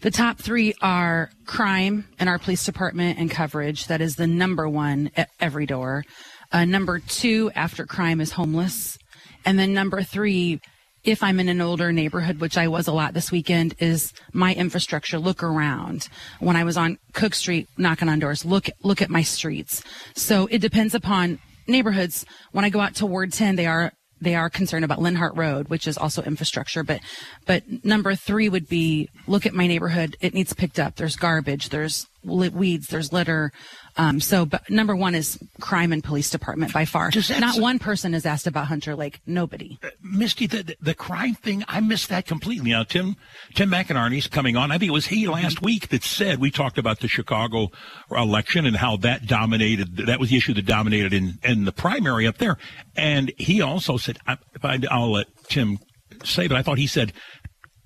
The 0.00 0.10
top 0.10 0.38
three 0.38 0.74
are 0.82 1.30
crime 1.46 2.06
in 2.18 2.28
our 2.28 2.38
police 2.38 2.64
department 2.64 3.18
and 3.18 3.30
coverage. 3.30 3.86
That 3.86 4.00
is 4.00 4.16
the 4.16 4.26
number 4.26 4.68
one 4.68 5.10
at 5.16 5.28
every 5.40 5.66
door. 5.66 6.04
Uh, 6.52 6.64
number 6.64 6.98
two 6.98 7.50
after 7.54 7.86
crime 7.86 8.20
is 8.20 8.32
homeless. 8.32 8.98
And 9.44 9.58
then 9.58 9.72
number 9.72 10.02
three, 10.02 10.60
if 11.06 11.22
I'm 11.22 11.38
in 11.38 11.48
an 11.48 11.60
older 11.60 11.92
neighborhood, 11.92 12.40
which 12.40 12.58
I 12.58 12.66
was 12.66 12.88
a 12.88 12.92
lot 12.92 13.14
this 13.14 13.30
weekend, 13.30 13.76
is 13.78 14.12
my 14.32 14.52
infrastructure. 14.52 15.18
Look 15.18 15.42
around. 15.42 16.08
When 16.40 16.56
I 16.56 16.64
was 16.64 16.76
on 16.76 16.98
Cook 17.12 17.34
Street 17.34 17.68
knocking 17.78 18.08
on 18.08 18.18
doors, 18.18 18.44
look, 18.44 18.68
look 18.82 19.00
at 19.00 19.08
my 19.08 19.22
streets. 19.22 19.84
So 20.16 20.48
it 20.50 20.58
depends 20.58 20.94
upon 20.94 21.38
neighborhoods. 21.68 22.26
When 22.50 22.64
I 22.64 22.70
go 22.70 22.80
out 22.80 22.96
to 22.96 23.06
Ward 23.06 23.32
10, 23.32 23.54
they 23.54 23.66
are 23.66 23.92
they 24.18 24.34
are 24.34 24.48
concerned 24.48 24.84
about 24.84 24.98
Linhart 24.98 25.36
Road, 25.36 25.68
which 25.68 25.86
is 25.86 25.98
also 25.98 26.22
infrastructure. 26.22 26.82
But, 26.82 27.00
but 27.44 27.62
number 27.84 28.14
three 28.14 28.48
would 28.48 28.66
be 28.66 29.10
look 29.26 29.44
at 29.44 29.52
my 29.52 29.66
neighborhood. 29.66 30.16
It 30.22 30.32
needs 30.32 30.54
picked 30.54 30.78
up. 30.78 30.96
There's 30.96 31.16
garbage. 31.16 31.68
There's 31.68 32.06
weeds. 32.24 32.86
There's 32.86 33.12
litter. 33.12 33.52
Um, 33.98 34.20
so, 34.20 34.44
but 34.44 34.68
number 34.68 34.94
one 34.94 35.14
is 35.14 35.38
crime 35.60 35.92
and 35.92 36.04
police 36.04 36.28
department 36.30 36.72
by 36.72 36.84
far. 36.84 37.10
Not 37.38 37.58
one 37.58 37.78
person 37.78 38.14
is 38.14 38.26
asked 38.26 38.46
about 38.46 38.66
Hunter 38.66 38.94
Lake. 38.94 39.20
Nobody. 39.26 39.78
Misty, 40.02 40.46
the, 40.46 40.62
the, 40.62 40.76
the 40.80 40.94
crime 40.94 41.34
thing, 41.34 41.64
I 41.66 41.80
missed 41.80 42.10
that 42.10 42.26
completely. 42.26 42.70
Now, 42.70 42.82
Tim, 42.82 43.16
Tim 43.54 43.70
McInerney's 43.70 44.26
coming 44.26 44.56
on. 44.56 44.70
I 44.70 44.78
think 44.78 44.90
it 44.90 44.92
was 44.92 45.06
he 45.06 45.26
last 45.26 45.62
week 45.62 45.88
that 45.88 46.04
said, 46.04 46.40
we 46.40 46.50
talked 46.50 46.78
about 46.78 47.00
the 47.00 47.08
Chicago 47.08 47.70
election 48.10 48.66
and 48.66 48.76
how 48.76 48.96
that 48.98 49.26
dominated, 49.26 49.96
that 49.96 50.20
was 50.20 50.30
the 50.30 50.36
issue 50.36 50.54
that 50.54 50.66
dominated 50.66 51.14
in, 51.14 51.38
in 51.42 51.64
the 51.64 51.72
primary 51.72 52.26
up 52.26 52.38
there. 52.38 52.58
And 52.96 53.32
he 53.38 53.62
also 53.62 53.96
said, 53.96 54.18
I, 54.26 54.36
I, 54.62 54.78
I'll 54.90 55.12
let 55.12 55.26
Tim 55.48 55.78
say, 56.22 56.48
but 56.48 56.56
I 56.56 56.62
thought 56.62 56.78
he 56.78 56.86
said, 56.86 57.12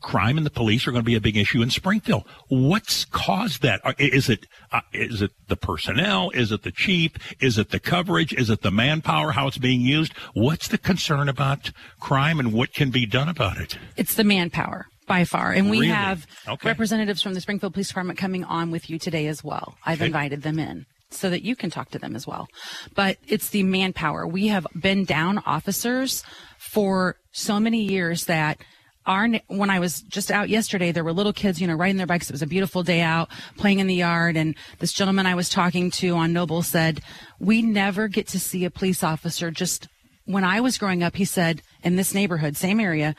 crime 0.01 0.37
and 0.37 0.47
the 0.47 0.51
police 0.51 0.87
are 0.87 0.93
going 0.93 1.03
to 1.03 1.07
be 1.07 1.15
a 1.17 1.21
big 1.21 1.37
issue 1.37 1.63
in 1.63 1.71
Springfield. 1.71 2.25
What's 2.49 3.05
caused 3.05 3.63
that? 3.63 3.81
Are- 3.85 3.95
it 3.99 4.47
uh, 4.73 4.81
is 4.93 5.23
it 5.23 5.33
the 5.49 5.57
personnel? 5.57 6.31
Is 6.31 6.53
it 6.53 6.63
the 6.63 6.73
chief? 6.73 7.13
Is 7.41 7.59
it 7.59 7.71
the 7.71 7.81
coverage? 7.81 8.33
Is 8.33 8.51
it 8.51 8.63
the 8.63 8.71
manpower? 8.71 9.33
How 9.33 9.47
it's 9.49 9.59
being 9.59 9.81
used? 9.81 10.13
What's 10.35 10.69
the 10.69 10.79
concern 10.79 11.29
about 11.29 11.71
crime 12.01 12.39
and 12.41 12.53
what 12.53 12.73
can 12.75 12.91
be 12.91 13.07
done 13.07 13.29
about 13.29 13.59
it? 13.59 13.79
It's 13.97 14.15
the 14.15 14.25
manpower 14.25 14.87
by 15.07 15.25
far. 15.25 15.53
And 15.53 15.69
we 15.71 15.79
Really? 15.81 15.89
have 15.89 16.27
Okay. 16.47 16.69
representatives 16.69 17.21
from 17.23 17.35
the 17.35 17.41
Springfield 17.41 17.73
Police 17.75 17.89
Department 17.89 18.19
coming 18.19 18.45
on 18.45 18.71
with 18.71 18.89
you 18.89 18.99
today 18.99 19.27
as 19.27 19.43
well. 19.43 19.77
I've 19.85 19.99
Okay. 19.99 20.07
invited 20.07 20.43
them 20.43 20.59
in 20.59 20.87
so 21.11 21.29
that 21.31 21.43
you 21.43 21.57
can 21.57 21.71
talk 21.71 21.91
to 21.91 21.99
them 21.99 22.15
as 22.15 22.27
well. 22.29 22.47
But 22.95 23.19
it's 23.27 23.49
the 23.49 23.65
manpower. 23.65 24.27
We 24.27 24.47
have 24.49 24.67
been 24.81 25.05
down 25.05 25.39
officers 25.45 26.23
for 26.59 27.17
so 27.33 27.59
many 27.59 27.83
years 27.83 28.27
that 28.27 28.59
our 29.07 29.29
when 29.49 29.71
I 29.71 29.81
was 29.81 30.03
just 30.03 30.31
out 30.31 30.49
yesterday, 30.49 30.93
there 30.93 31.05
were 31.05 31.13
little 31.13 31.33
kids, 31.33 31.61
you 31.61 31.67
know, 31.67 31.75
riding 31.75 31.97
their 31.97 32.07
bikes. 32.07 32.29
It 32.29 32.33
was 32.33 32.43
a 32.43 32.47
beautiful 32.47 32.83
day 32.83 33.01
out, 33.01 33.29
playing 33.57 33.79
in 33.79 33.87
the 33.87 33.95
yard. 33.95 34.37
And 34.37 34.55
this 34.79 34.93
gentleman 34.93 35.27
I 35.27 35.35
was 35.35 35.49
talking 35.49 35.91
to 35.93 36.17
on 36.17 36.33
Noble 36.33 36.63
said, 36.63 37.01
"We 37.39 37.63
never 37.63 38.09
get 38.09 38.27
to 38.29 38.41
see 38.41 38.65
a 38.65 38.71
police 38.71 39.03
officer 39.03 39.51
just 39.51 39.89
when 40.31 40.45
I 40.45 40.61
was 40.61 40.79
growing 40.79 41.03
up, 41.03 41.17
he 41.17 41.25
said, 41.25 41.63
in 41.83 41.97
this 41.97 42.15
neighborhood, 42.15 42.57
same 42.57 42.79
area, 42.79 43.15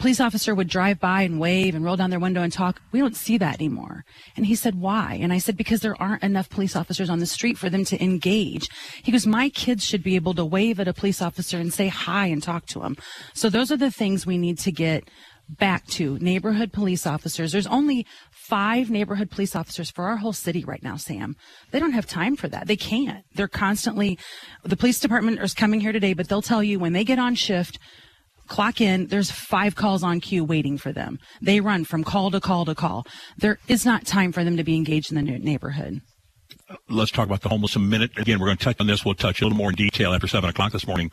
police 0.00 0.18
officer 0.18 0.54
would 0.54 0.68
drive 0.68 0.98
by 0.98 1.22
and 1.22 1.38
wave 1.38 1.74
and 1.74 1.84
roll 1.84 1.96
down 1.96 2.08
their 2.08 2.18
window 2.18 2.42
and 2.42 2.52
talk. 2.52 2.80
We 2.90 3.00
don't 3.00 3.14
see 3.14 3.36
that 3.38 3.60
anymore. 3.60 4.04
And 4.34 4.46
he 4.46 4.54
said, 4.54 4.80
why? 4.80 5.18
And 5.20 5.30
I 5.30 5.38
said, 5.38 5.58
because 5.58 5.80
there 5.80 6.00
aren't 6.00 6.22
enough 6.22 6.48
police 6.48 6.74
officers 6.74 7.10
on 7.10 7.20
the 7.20 7.26
street 7.26 7.58
for 7.58 7.68
them 7.68 7.84
to 7.84 8.02
engage. 8.02 8.68
He 9.02 9.12
goes, 9.12 9.26
my 9.26 9.50
kids 9.50 9.84
should 9.84 10.02
be 10.02 10.16
able 10.16 10.32
to 10.34 10.44
wave 10.44 10.80
at 10.80 10.88
a 10.88 10.94
police 10.94 11.20
officer 11.20 11.58
and 11.58 11.72
say 11.72 11.88
hi 11.88 12.26
and 12.26 12.42
talk 12.42 12.64
to 12.66 12.80
him. 12.80 12.96
So 13.34 13.50
those 13.50 13.70
are 13.70 13.76
the 13.76 13.90
things 13.90 14.24
we 14.24 14.38
need 14.38 14.58
to 14.60 14.72
get 14.72 15.04
back 15.50 15.86
to 15.88 16.18
neighborhood 16.18 16.72
police 16.72 17.06
officers. 17.06 17.52
There's 17.52 17.66
only 17.66 18.06
five 18.30 18.88
neighborhood 18.88 19.30
police 19.30 19.54
officers 19.54 19.90
for 19.90 20.04
our 20.06 20.16
whole 20.16 20.32
city 20.32 20.64
right 20.64 20.82
now, 20.82 20.96
Sam. 20.96 21.36
They 21.72 21.78
don't 21.78 21.92
have 21.92 22.06
time 22.06 22.36
for 22.36 22.48
that. 22.48 22.68
They 22.68 22.76
can't. 22.76 23.24
They're 23.34 23.48
constantly, 23.48 24.18
the 24.62 24.76
police 24.76 24.98
department 25.00 25.40
is 25.40 25.52
coming 25.52 25.80
here 25.80 25.92
today, 25.92 26.14
but 26.14 26.28
they'll 26.28 26.40
tell 26.40 26.62
you 26.62 26.78
when 26.78 26.94
they 26.94 27.04
get 27.04 27.18
on 27.18 27.34
shift, 27.34 27.78
clock 28.50 28.80
in, 28.82 29.06
there's 29.06 29.30
five 29.30 29.74
calls 29.74 30.02
on 30.02 30.20
queue 30.20 30.44
waiting 30.44 30.76
for 30.76 30.92
them. 30.92 31.18
They 31.40 31.60
run 31.60 31.84
from 31.84 32.04
call 32.04 32.30
to 32.32 32.40
call 32.40 32.66
to 32.66 32.74
call. 32.74 33.06
There 33.38 33.58
is 33.68 33.86
not 33.86 34.04
time 34.04 34.32
for 34.32 34.44
them 34.44 34.58
to 34.58 34.64
be 34.64 34.76
engaged 34.76 35.10
in 35.10 35.24
the 35.24 35.38
neighborhood. 35.38 36.02
Let's 36.88 37.10
talk 37.10 37.26
about 37.26 37.40
the 37.40 37.48
homeless 37.48 37.76
a 37.76 37.78
minute. 37.78 38.10
Again, 38.18 38.38
we're 38.38 38.46
going 38.46 38.58
to 38.58 38.64
touch 38.64 38.76
on 38.80 38.86
this. 38.86 39.04
We'll 39.04 39.14
touch 39.14 39.40
a 39.40 39.44
little 39.44 39.56
more 39.56 39.70
in 39.70 39.76
detail 39.76 40.12
after 40.12 40.26
7 40.26 40.50
o'clock 40.50 40.72
this 40.72 40.86
morning. 40.86 41.10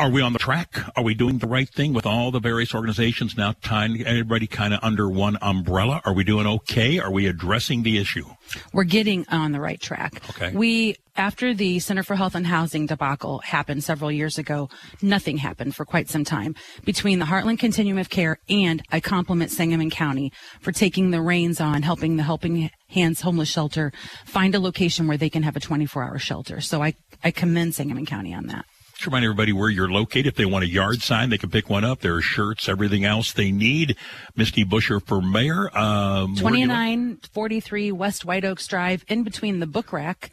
Are 0.00 0.08
we 0.08 0.22
on 0.22 0.32
the 0.32 0.38
track? 0.38 0.80
Are 0.96 1.04
we 1.04 1.12
doing 1.12 1.36
the 1.36 1.46
right 1.46 1.68
thing 1.68 1.92
with 1.92 2.06
all 2.06 2.30
the 2.30 2.40
various 2.40 2.74
organizations 2.74 3.36
now 3.36 3.52
tying 3.60 4.00
everybody 4.06 4.46
kind 4.46 4.72
of 4.72 4.80
under 4.82 5.10
one 5.10 5.36
umbrella? 5.42 6.00
Are 6.06 6.14
we 6.14 6.24
doing 6.24 6.46
okay? 6.46 6.98
Are 6.98 7.12
we 7.12 7.26
addressing 7.26 7.82
the 7.82 7.98
issue? 7.98 8.24
We're 8.72 8.84
getting 8.84 9.26
on 9.28 9.52
the 9.52 9.60
right 9.60 9.78
track. 9.78 10.22
Okay. 10.30 10.56
We, 10.56 10.96
after 11.16 11.52
the 11.52 11.80
Center 11.80 12.02
for 12.02 12.16
Health 12.16 12.34
and 12.34 12.46
Housing 12.46 12.86
debacle 12.86 13.40
happened 13.40 13.84
several 13.84 14.10
years 14.10 14.38
ago, 14.38 14.70
nothing 15.02 15.36
happened 15.36 15.76
for 15.76 15.84
quite 15.84 16.08
some 16.08 16.24
time. 16.24 16.54
Between 16.86 17.18
the 17.18 17.26
Heartland 17.26 17.58
Continuum 17.58 17.98
of 17.98 18.08
Care 18.08 18.38
and 18.48 18.82
I 18.90 19.00
compliment 19.00 19.50
Sangamon 19.50 19.90
County 19.90 20.32
for 20.62 20.72
taking 20.72 21.10
the 21.10 21.20
reins 21.20 21.60
on 21.60 21.82
helping 21.82 22.16
the 22.16 22.22
Helping 22.22 22.70
Hands 22.88 23.20
Homeless 23.20 23.50
Shelter 23.50 23.92
find 24.24 24.54
a 24.54 24.60
location 24.60 25.06
where 25.06 25.18
they 25.18 25.28
can 25.28 25.42
have 25.42 25.56
a 25.56 25.60
24 25.60 26.04
hour 26.04 26.18
shelter. 26.18 26.62
So 26.62 26.82
I, 26.82 26.94
I 27.22 27.32
commend 27.32 27.74
Sangamon 27.74 28.06
County 28.06 28.32
on 28.32 28.46
that. 28.46 28.64
Just 29.00 29.06
remind 29.06 29.24
everybody 29.24 29.54
where 29.54 29.70
you're 29.70 29.88
located. 29.90 30.26
If 30.26 30.34
they 30.34 30.44
want 30.44 30.62
a 30.62 30.68
yard 30.68 31.00
sign, 31.00 31.30
they 31.30 31.38
can 31.38 31.48
pick 31.48 31.70
one 31.70 31.86
up. 31.86 32.00
There 32.00 32.16
are 32.16 32.20
shirts, 32.20 32.68
everything 32.68 33.06
else 33.06 33.32
they 33.32 33.50
need. 33.50 33.96
Misty 34.36 34.62
Buscher 34.62 35.00
for 35.02 35.22
mayor. 35.22 35.74
Um, 35.74 36.32
you- 36.32 36.36
2943 36.36 37.92
West 37.92 38.26
White 38.26 38.44
Oaks 38.44 38.66
Drive, 38.66 39.02
in 39.08 39.22
between 39.22 39.58
the 39.60 39.66
book 39.66 39.94
rack 39.94 40.30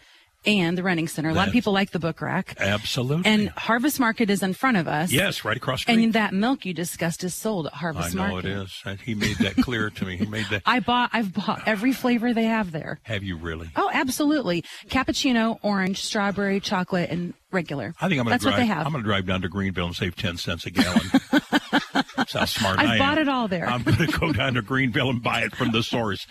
and 0.48 0.77
the 0.77 0.84
running 0.84 1.08
center. 1.08 1.30
A 1.30 1.34
lot 1.34 1.48
of 1.48 1.54
people 1.54 1.74
like 1.74 1.92
the 1.92 2.00
book 2.00 2.22
rack. 2.22 2.56
Absolutely. 2.60 3.30
And 3.30 3.50
Harvest 3.50 4.00
Market 4.00 4.30
is 4.30 4.42
in 4.42 4.54
front 4.54 4.77
of 4.77 4.88
us. 4.88 5.12
yes, 5.12 5.44
right 5.46 5.58
across 5.58 5.82
the 5.82 5.92
street. 5.94 6.04
And 6.06 6.13
that 6.13 6.34
milk 6.34 6.66
you 6.66 6.74
discussed 6.74 7.24
is 7.24 7.36
sold 7.36 7.68
at 7.68 7.74
Harvest 7.74 8.16
Market. 8.16 8.46
I 8.48 8.50
know 8.50 8.56
Market. 8.58 8.86
it 8.88 8.94
is. 8.94 9.01
He 9.01 9.13
made 9.16 9.38
that 9.38 9.56
clear 9.58 9.89
to 9.89 10.06
me. 10.06 10.18
He 10.18 10.25
made 10.25 10.46
that. 10.50 10.63
I 10.66 10.80
bought 10.80 11.10
I've 11.13 11.34
bought 11.34 11.63
every 11.68 11.92
flavor 11.94 12.34
they 12.34 12.46
have 12.46 12.72
there. 12.72 13.00
Have 13.04 13.24
you 13.24 13.38
really? 13.38 13.70
Oh, 13.75 13.89
absolutely. 13.94 14.63
Cappuccino, 14.88 15.60
orange, 15.62 16.01
strawberry, 16.01 16.60
chocolate, 16.60 17.10
and 17.10 17.34
regular. 17.51 17.94
I 18.01 18.08
think 18.08 18.20
I'm 18.20 18.25
going 18.25 18.38
to 18.38 18.44
drive. 18.44 18.54
what 18.54 18.58
they 18.60 18.66
have. 18.66 18.86
I'm 18.86 18.92
going 18.92 19.04
to 19.04 19.08
drive 19.10 19.25
down 19.25 19.42
to 19.42 19.50
Greenville 19.50 19.88
and 19.88 19.96
save 19.96 20.16
ten 20.16 20.38
cents 20.38 20.66
a 20.66 20.72
gallon. 20.72 21.01
That's 22.34 22.55
how 22.55 22.60
smart 22.62 22.79
I've 22.79 22.89
I 22.89 22.93
am. 22.93 23.00
bought 23.00 23.17
it 23.17 23.27
all 23.27 23.48
there. 23.48 23.67
I'm 23.67 23.84
going 23.84 23.98
to 23.98 24.07
go 24.19 24.31
down 24.34 24.53
to 24.55 24.62
Greenville 24.62 25.10
and 25.10 25.22
buy 25.22 25.41
it 25.41 25.55
from 25.55 25.72
the 25.72 25.84
source. 25.84 26.27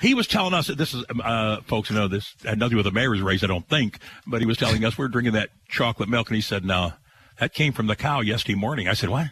He 0.00 0.14
was 0.14 0.26
telling 0.26 0.54
us 0.54 0.66
that 0.66 0.78
this 0.78 0.94
is, 0.94 1.04
uh, 1.22 1.60
folks 1.66 1.90
know 1.90 2.08
this 2.08 2.34
had 2.44 2.58
nothing 2.58 2.76
with 2.76 2.84
the 2.86 2.92
mayor's 2.92 3.20
race, 3.22 3.42
I 3.44 3.46
don't 3.46 3.68
think, 3.68 3.98
but 4.26 4.40
he 4.40 4.46
was 4.46 4.56
telling 4.56 4.84
us 4.84 4.98
we 4.98 5.04
are 5.04 5.08
drinking 5.08 5.34
that 5.34 5.50
chocolate 5.68 6.08
milk, 6.08 6.28
and 6.28 6.36
he 6.36 6.42
said, 6.42 6.64
"No, 6.64 6.92
that 7.38 7.54
came 7.54 7.72
from 7.72 7.86
the 7.86 7.96
cow 7.96 8.20
yesterday 8.20 8.58
morning." 8.58 8.88
I 8.88 8.94
said, 8.94 9.08
"What?" 9.10 9.28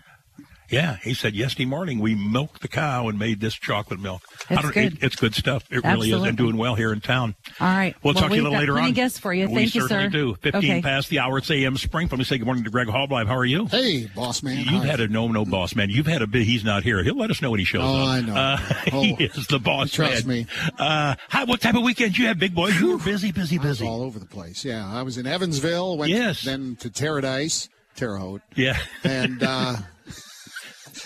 Yeah, 0.70 0.96
he 1.02 1.12
said 1.14 1.34
yesterday 1.34 1.66
morning 1.66 1.98
we 1.98 2.14
milked 2.14 2.62
the 2.62 2.68
cow 2.68 3.08
and 3.08 3.18
made 3.18 3.40
this 3.40 3.54
chocolate 3.54 4.00
milk. 4.00 4.22
I 4.48 4.54
It's 4.54 4.62
don't, 4.62 4.74
good. 4.74 4.92
It, 4.94 5.02
it's 5.02 5.16
good 5.16 5.34
stuff. 5.34 5.64
It 5.70 5.84
really 5.84 6.08
is, 6.08 6.14
Absolutely. 6.14 6.28
and 6.30 6.38
doing 6.38 6.56
well 6.56 6.74
here 6.74 6.92
in 6.92 7.00
town. 7.00 7.34
All 7.60 7.66
right. 7.68 7.94
We'll, 8.02 8.14
Well, 8.14 8.22
talk 8.22 8.30
to 8.30 8.36
you 8.36 8.42
a 8.42 8.44
we've 8.44 8.52
little 8.52 8.52
got 8.54 8.60
later 8.60 8.72
plenty 8.72 8.84
on. 8.86 8.90
of 8.90 8.96
guests 8.96 9.18
for 9.18 9.34
you. 9.34 9.46
We 9.48 9.54
Thank 9.54 9.74
you, 9.74 9.80
certainly 9.82 10.04
sir. 10.06 10.10
do. 10.10 10.34
15 10.40 10.58
Okay. 10.58 10.82
past 10.82 11.10
the 11.10 11.18
hour. 11.18 11.38
It's 11.38 11.50
AM 11.50 11.76
Springfield. 11.76 12.18
We 12.18 12.24
say 12.24 12.38
good 12.38 12.46
morning 12.46 12.64
to 12.64 12.70
Greg 12.70 12.88
Halbleib. 12.88 13.26
How 13.28 13.36
are 13.36 13.44
you? 13.44 13.66
Hey, 13.66 14.06
boss 14.14 14.42
man. 14.42 14.56
You've 14.58 14.82
Hi. 14.82 14.86
had 14.86 15.00
a 15.00 15.08
no, 15.08 15.28
no 15.28 15.44
boss 15.44 15.74
man. 15.76 15.90
You've 15.90 16.06
had 16.06 16.22
a 16.22 16.26
bit. 16.26 16.44
He's 16.44 16.64
not 16.64 16.82
here. 16.82 17.02
He'll 17.04 17.16
let 17.18 17.30
us 17.30 17.42
know 17.42 17.50
when 17.50 17.60
he 17.60 17.66
shows 17.66 17.82
up. 17.82 17.88
Oh, 17.88 18.02
up. 18.02 18.08
I 18.08 18.20
know. 18.22 18.34
Uh, 18.34 18.58
Oh, 18.92 19.02
he 19.02 19.24
is 19.24 19.46
the 19.48 19.58
boss 19.58 19.92
trust 19.92 20.26
man. 20.26 20.36
me. 20.38 20.46
Uh, 20.78 21.14
hi, 21.28 21.44
what 21.44 21.60
type 21.60 21.74
of 21.74 21.82
weekend 21.82 22.16
you 22.16 22.26
had, 22.26 22.38
big 22.38 22.54
boy? 22.54 22.68
You 22.68 22.92
were 22.92 22.98
busy, 23.04 23.32
busy, 23.32 23.58
I 23.58 23.62
was 23.62 23.78
busy. 23.80 23.86
all 23.86 24.02
over 24.02 24.18
the 24.18 24.26
place. 24.26 24.64
Yeah, 24.64 24.86
I 24.90 25.02
was 25.02 25.18
in 25.18 25.26
Evansville. 25.26 25.98
Went 25.98 26.10
Yes. 26.10 26.42
then 26.42 26.76
to 26.80 26.88
Terradice, 26.90 27.68
Terre 27.96 28.16
Haute, 28.18 28.42
Yeah. 28.56 28.76
and 29.04 29.42
uh, 29.42 29.76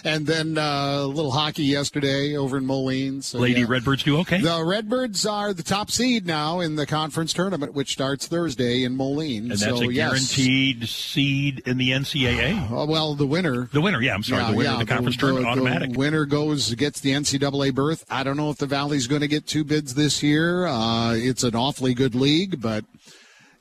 and 0.05 0.27
then 0.27 0.59
uh, 0.59 0.99
a 1.01 1.07
little 1.07 1.31
hockey 1.31 1.65
yesterday 1.65 2.37
over 2.37 2.59
in 2.59 2.67
Moline. 2.67 3.23
So, 3.23 3.39
Lady 3.39 3.61
yeah. 3.61 3.67
Redbirds 3.69 4.03
do 4.03 4.19
okay. 4.19 4.41
The 4.41 4.65
Redbirds 4.65 5.27
are 5.27 5.53
the 5.53 5.63
top 5.63 5.91
seed 5.91 6.27
now 6.27 6.61
in 6.61 6.77
the 6.77 6.87
conference 6.87 7.33
tournament, 7.33 7.75
which 7.75 7.93
starts 7.93 8.27
Thursday 8.27 8.85
in 8.85 8.97
Moline. 8.97 9.45
and 9.45 9.51
that's 9.53 9.63
so, 9.63 9.83
a 9.83 9.93
yes. 9.93 10.11
guaranteed 10.11 10.89
seed 10.89 11.63
in 11.67 11.79
the 11.79 11.91
NCAA. 11.91 12.71
Uh, 12.71 12.87
well, 12.87 13.15
the 13.15 13.27
winner. 13.27 13.69
The 13.73 13.81
winner, 13.81 14.01
yeah, 14.01 14.15
I'm 14.15 14.23
sorry, 14.23 14.43
Yeah, 14.43 14.51
the 14.51 14.57
winner 14.57 14.69
yeah, 14.71 14.75
of 14.75 14.81
the 14.81 14.87
conference 14.87 15.17
tournament, 15.17 15.47
automatic. 15.47 15.93
The 15.93 15.99
winner 15.99 16.25
goes 16.25 16.75
gets 16.75 17.01
the 17.01 17.11
NCAA 17.11 17.75
berth. 17.75 18.05
I 18.11 18.23
don't 18.23 18.37
know 18.37 18.51
if 18.51 18.59
the 18.59 18.67
Valley's 18.67 19.07
going 19.07 19.23
to 19.23 19.29
get 19.29 19.47
two 19.47 19.65
bids 19.65 19.95
this 19.95 20.23
year. 20.23 20.67
Uh, 20.67 21.15
it's 21.15 21.43
an 21.43 21.55
awfully 21.55 21.95
good 21.95 22.15
league, 22.15 22.61
but 22.61 22.85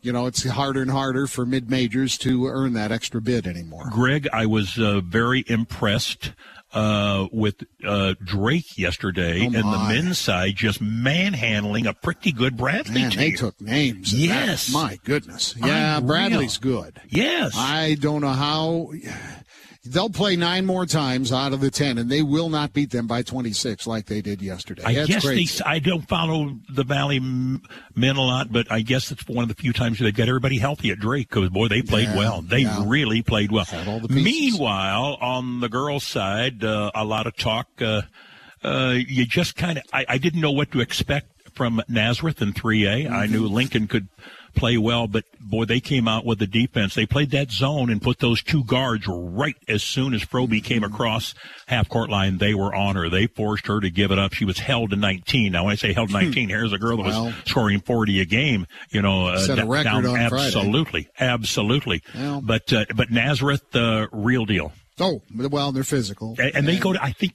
you 0.07 0.13
know 0.13 0.25
it's 0.25 0.43
harder 0.47 0.81
and 0.81 0.89
harder 0.89 1.27
for 1.27 1.45
mid 1.45 1.69
majors 1.69 2.17
to 2.19 2.47
earn 2.47 2.71
that 2.73 2.91
extra 2.93 3.19
bid 3.21 3.45
anymore. 3.45 3.89
Greg, 3.91 4.27
I 4.31 4.45
was 4.45 4.79
uh, 4.79 5.01
very 5.03 5.43
impressed 5.47 6.31
uh, 6.73 7.27
with 7.31 7.55
uh, 7.85 8.13
Drake 8.23 8.77
yesterday 8.77 9.41
Oh, 9.41 9.45
and 9.45 9.53
the 9.55 9.85
men's 9.89 10.17
side 10.17 10.55
just 10.55 10.81
manhandling 10.81 11.87
a 11.87 11.93
pretty 11.93 12.31
good 12.31 12.55
Bradley 12.57 12.93
Man, 13.01 13.11
team. 13.11 13.19
they 13.19 13.31
took 13.31 13.59
names. 13.61 14.13
and 14.13 14.21
that- 14.23 14.47
Yes. 14.47 14.71
my 14.73 14.97
goodness. 15.03 15.55
Yeah, 15.57 15.97
Unreal. 15.97 16.07
Bradley's 16.07 16.57
good. 16.57 17.01
Yes. 17.09 17.53
I 17.55 17.95
don't 17.99 18.21
know 18.21 18.29
how. 18.29 18.91
They'll 19.89 20.09
play 20.09 20.35
nine 20.35 20.65
more 20.65 20.85
times 20.85 21.31
out 21.31 21.53
of 21.53 21.61
the 21.61 21.71
ten, 21.71 21.97
and 21.97 22.09
they 22.09 22.21
will 22.21 22.49
not 22.49 22.73
beat 22.73 22.91
them 22.91 23.07
by 23.07 23.21
26 23.23 23.87
like 23.87 24.05
they 24.05 24.21
did 24.21 24.41
yesterday. 24.41 24.83
I 24.85 24.93
That's 24.93 25.07
guess 25.07 25.23
they. 25.23 25.47
I 25.65 25.79
don't 25.79 26.07
follow 26.07 26.57
the 26.69 26.83
Valley 26.83 27.19
men 27.19 28.15
a 28.15 28.21
lot, 28.21 28.51
but 28.51 28.71
I 28.71 28.81
guess 28.81 29.11
it's 29.11 29.27
one 29.27 29.43
of 29.43 29.49
the 29.49 29.55
few 29.61 29.73
times 29.73 29.99
they've 29.99 30.13
got 30.13 30.27
everybody 30.27 30.57
healthy 30.57 30.91
at 30.91 30.99
Drake 30.99 31.29
because, 31.29 31.49
boy, 31.49 31.67
they 31.67 31.81
played 31.81 32.09
Yeah, 32.09 32.17
well. 32.17 32.41
They 32.41 32.59
yeah. 32.59 32.83
really 32.85 33.21
played 33.21 33.51
well. 33.51 33.65
Meanwhile, 34.09 35.17
on 35.21 35.59
the 35.59 35.69
girls' 35.69 36.03
side, 36.03 36.63
uh, 36.63 36.91
a 36.93 37.03
lot 37.05 37.27
of 37.27 37.35
talk. 37.35 37.67
Uh, 37.81 38.01
uh, 38.63 38.95
you 38.97 39.25
just 39.25 39.55
kind 39.55 39.77
of, 39.77 39.83
I, 39.93 40.05
I 40.09 40.17
didn't 40.17 40.41
know 40.41 40.51
what 40.51 40.71
to 40.71 40.79
expect 40.81 41.27
from 41.53 41.81
Nazareth 41.87 42.41
in 42.41 42.53
3A. 42.53 43.09
I 43.09 43.25
knew 43.27 43.43
Mm-hmm. 43.45 43.53
Lincoln 43.53 43.87
could 43.87 44.07
play 44.55 44.77
well, 44.77 45.07
but 45.07 45.23
boy, 45.39 45.65
they 45.65 45.79
came 45.79 46.07
out 46.07 46.25
with 46.25 46.39
the 46.39 46.47
defense. 46.47 46.95
They 46.95 47.05
played 47.05 47.31
that 47.31 47.51
zone 47.51 47.89
and 47.89 48.01
put 48.01 48.19
those 48.19 48.41
two 48.41 48.63
guards 48.63 49.05
right 49.07 49.55
as 49.67 49.83
soon 49.83 50.13
as 50.13 50.23
Froby 50.23 50.63
came 50.63 50.81
Mm-hmm. 50.81 50.93
across 50.93 51.33
half 51.67 51.89
court 51.89 52.09
line. 52.09 52.37
They 52.37 52.53
were 52.53 52.73
on 52.73 52.95
her. 52.95 53.09
They 53.09 53.27
forced 53.27 53.67
her 53.67 53.79
to 53.79 53.89
give 53.89 54.11
it 54.11 54.19
up. 54.19 54.33
She 54.33 54.45
was 54.45 54.59
held 54.59 54.91
to 54.91 54.95
19. 54.95 55.51
Now, 55.51 55.65
when 55.65 55.73
I 55.73 55.75
say 55.75 55.93
held 55.93 56.09
to 56.09 56.13
19, 56.13 56.49
here's 56.49 56.73
a 56.73 56.77
girl 56.77 56.97
that 56.97 57.03
was 57.03 57.15
Hmm. 57.15 57.23
Well. 57.25 57.33
scoring 57.45 57.79
40 57.81 58.21
a 58.21 58.25
game. 58.25 58.67
You 58.91 59.01
know, 59.01 59.27
uh, 59.27 59.37
Set 59.39 59.57
a 59.59 59.61
d- 59.63 59.67
record 59.67 59.83
down, 59.83 60.05
on 60.05 60.29
Friday. 60.29 60.45
absolutely, 60.45 61.07
absolutely. 61.19 62.03
Well. 62.15 62.41
But 62.41 62.71
uh, 62.73 62.85
but 62.95 63.11
Nazareth, 63.11 63.75
uh, 63.75 64.07
real 64.11 64.45
deal. 64.45 64.71
Oh, 64.99 65.21
well, 65.35 65.71
they're 65.71 65.83
physical. 65.83 66.35
And, 66.39 66.55
and 66.55 66.67
they 66.67 66.77
go 66.79 66.93
to, 66.93 67.03
I 67.03 67.11
think, 67.11 67.33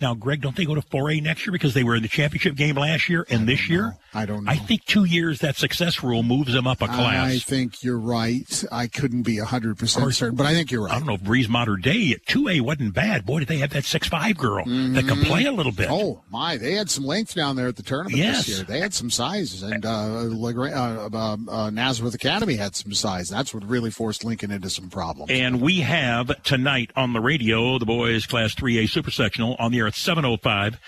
now, 0.00 0.14
Greg, 0.14 0.40
don't 0.40 0.56
they 0.56 0.64
go 0.64 0.74
to 0.74 0.80
4A 0.82 1.22
next 1.22 1.46
year 1.46 1.52
because 1.52 1.74
they 1.74 1.84
were 1.84 1.94
in 1.96 2.02
the 2.02 2.08
championship 2.08 2.54
game 2.54 2.76
last 2.76 3.08
year 3.08 3.26
and 3.30 3.48
this 3.48 3.68
year? 3.68 3.96
I 4.14 4.26
don't 4.26 4.44
know. 4.44 4.50
I 4.50 4.56
think 4.56 4.84
two 4.84 5.04
years, 5.04 5.40
that 5.40 5.56
success 5.56 6.02
rule 6.02 6.22
moves 6.22 6.52
them 6.52 6.66
up 6.66 6.82
a 6.82 6.86
class. 6.86 7.30
I 7.30 7.38
think 7.38 7.82
you're 7.82 7.98
right. 7.98 8.64
I 8.70 8.86
couldn't 8.86 9.22
be 9.22 9.38
100% 9.38 10.12
certain, 10.14 10.36
but 10.36 10.46
I 10.46 10.52
think 10.54 10.70
you're 10.70 10.84
right. 10.84 10.94
I 10.94 10.98
don't 10.98 11.06
know 11.06 11.14
if 11.14 11.22
Breese 11.22 11.48
Mater 11.48 11.76
Dei 11.76 12.12
at 12.12 12.26
2A 12.26 12.60
wasn't 12.60 12.94
bad. 12.94 13.24
Boy, 13.24 13.40
did 13.40 13.48
they 13.48 13.58
have 13.58 13.70
that 13.70 13.84
six 13.84 14.08
five 14.08 14.36
girl 14.36 14.64
that 14.64 15.04
can 15.06 15.22
play 15.24 15.44
a 15.44 15.52
little 15.52 15.72
bit. 15.72 15.88
Oh, 15.90 16.22
my. 16.30 16.56
They 16.56 16.74
had 16.74 16.90
some 16.90 17.04
length 17.04 17.34
down 17.34 17.56
there 17.56 17.68
at 17.68 17.76
the 17.76 17.82
tournament 17.82 18.16
Yes. 18.16 18.46
this 18.46 18.56
year. 18.58 18.66
They 18.66 18.80
had 18.80 18.92
some 18.94 19.10
size, 19.10 19.62
and 19.62 19.84
uh, 19.86 19.88
uh, 19.90 21.08
uh, 21.12 21.36
uh, 21.48 21.70
Nazareth 21.70 22.14
Academy 22.14 22.56
had 22.56 22.76
some 22.76 22.92
size. 22.92 23.28
That's 23.28 23.54
what 23.54 23.64
really 23.68 23.90
forced 23.90 24.24
Lincoln 24.24 24.50
into 24.50 24.68
some 24.70 24.90
problems. 24.90 25.30
And 25.30 25.60
we 25.60 25.80
have 25.80 26.42
tonight 26.42 26.90
on 26.96 27.12
the 27.12 27.20
radio 27.20 27.78
the 27.78 27.86
boys 27.86 28.26
Class 28.26 28.54
3A 28.54 28.88
Super 28.88 29.10
Sectional 29.10 29.56
on 29.58 29.72
the 29.72 29.81
air 29.82 29.88
at 29.88 29.94
7:05. 29.94 30.78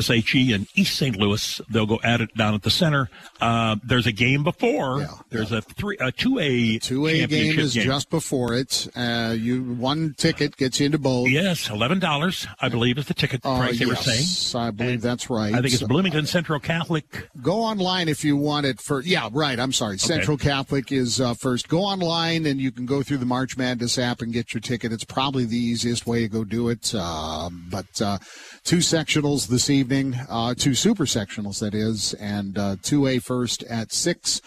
SHE 0.00 0.52
in 0.52 0.66
East 0.74 0.96
St. 0.96 1.16
Louis. 1.16 1.60
They'll 1.68 1.86
go 1.86 2.00
at 2.02 2.20
it 2.20 2.34
down 2.36 2.54
at 2.54 2.62
the 2.62 2.70
center. 2.70 3.08
Uh, 3.40 3.76
there's 3.84 4.06
a 4.06 4.12
game 4.12 4.42
before. 4.44 5.06
there's 5.30 5.52
a 5.52 5.60
three, 5.62 5.96
a 6.00 6.10
two 6.12 6.38
A, 6.38 6.78
Two 6.78 7.06
A 7.06 7.26
game 7.26 7.58
is 7.58 7.74
just 7.74 8.10
before 8.10 8.54
it. 8.54 8.88
Uh, 8.96 9.34
you 9.38 9.62
one 9.62 10.14
ticket 10.16 10.56
gets 10.56 10.80
you 10.80 10.86
into 10.86 10.98
both. 10.98 11.28
Yes, 11.28 11.68
eleven 11.70 11.98
dollars, 11.98 12.46
I 12.60 12.68
believe, 12.68 12.98
is 12.98 13.06
the 13.06 13.14
ticket 13.14 13.40
Uh, 13.44 13.58
price 13.58 13.78
they 13.78 13.86
were 13.86 13.94
saying. 13.96 14.62
I 14.62 14.70
believe 14.70 15.00
that's 15.00 15.28
right. 15.30 15.52
I 15.54 15.60
think 15.60 15.74
it's 15.74 15.82
Bloomington 15.82 16.26
Central 16.26 16.60
Catholic. 16.60 17.28
Go 17.42 17.62
online 17.62 18.08
if 18.08 18.24
you 18.24 18.36
want 18.36 18.66
it 18.66 18.80
for. 18.80 19.00
Yeah, 19.02 19.28
right. 19.32 19.58
I'm 19.58 19.72
sorry. 19.72 19.98
Central 19.98 20.36
Catholic 20.36 20.92
is 20.92 21.20
uh, 21.20 21.34
first. 21.34 21.68
Go 21.68 21.80
online 21.80 22.46
and 22.46 22.60
you 22.60 22.70
can 22.70 22.86
go 22.86 23.02
through 23.02 23.18
the 23.18 23.26
March 23.26 23.56
Madness 23.56 23.98
app 23.98 24.20
and 24.22 24.32
get 24.32 24.54
your 24.54 24.60
ticket. 24.60 24.92
It's 24.92 25.04
probably 25.04 25.44
the 25.44 25.56
easiest 25.56 26.06
way 26.06 26.20
to 26.20 26.28
go 26.28 26.44
do 26.44 26.68
it. 26.68 26.92
Uh, 26.96 27.50
but 27.70 28.00
uh, 28.00 28.18
two 28.64 28.78
sectionals 28.78 29.48
this 29.48 29.68
evening, 29.70 29.81
uh, 30.28 30.54
two 30.54 30.74
super 30.74 31.04
sectionals 31.04 31.60
that 31.60 31.74
is, 31.74 32.14
and 32.14 32.56
uh, 32.58 32.76
two 32.82 33.06
A 33.06 33.18
first 33.18 33.62
at 33.64 33.92
six. 33.92 34.40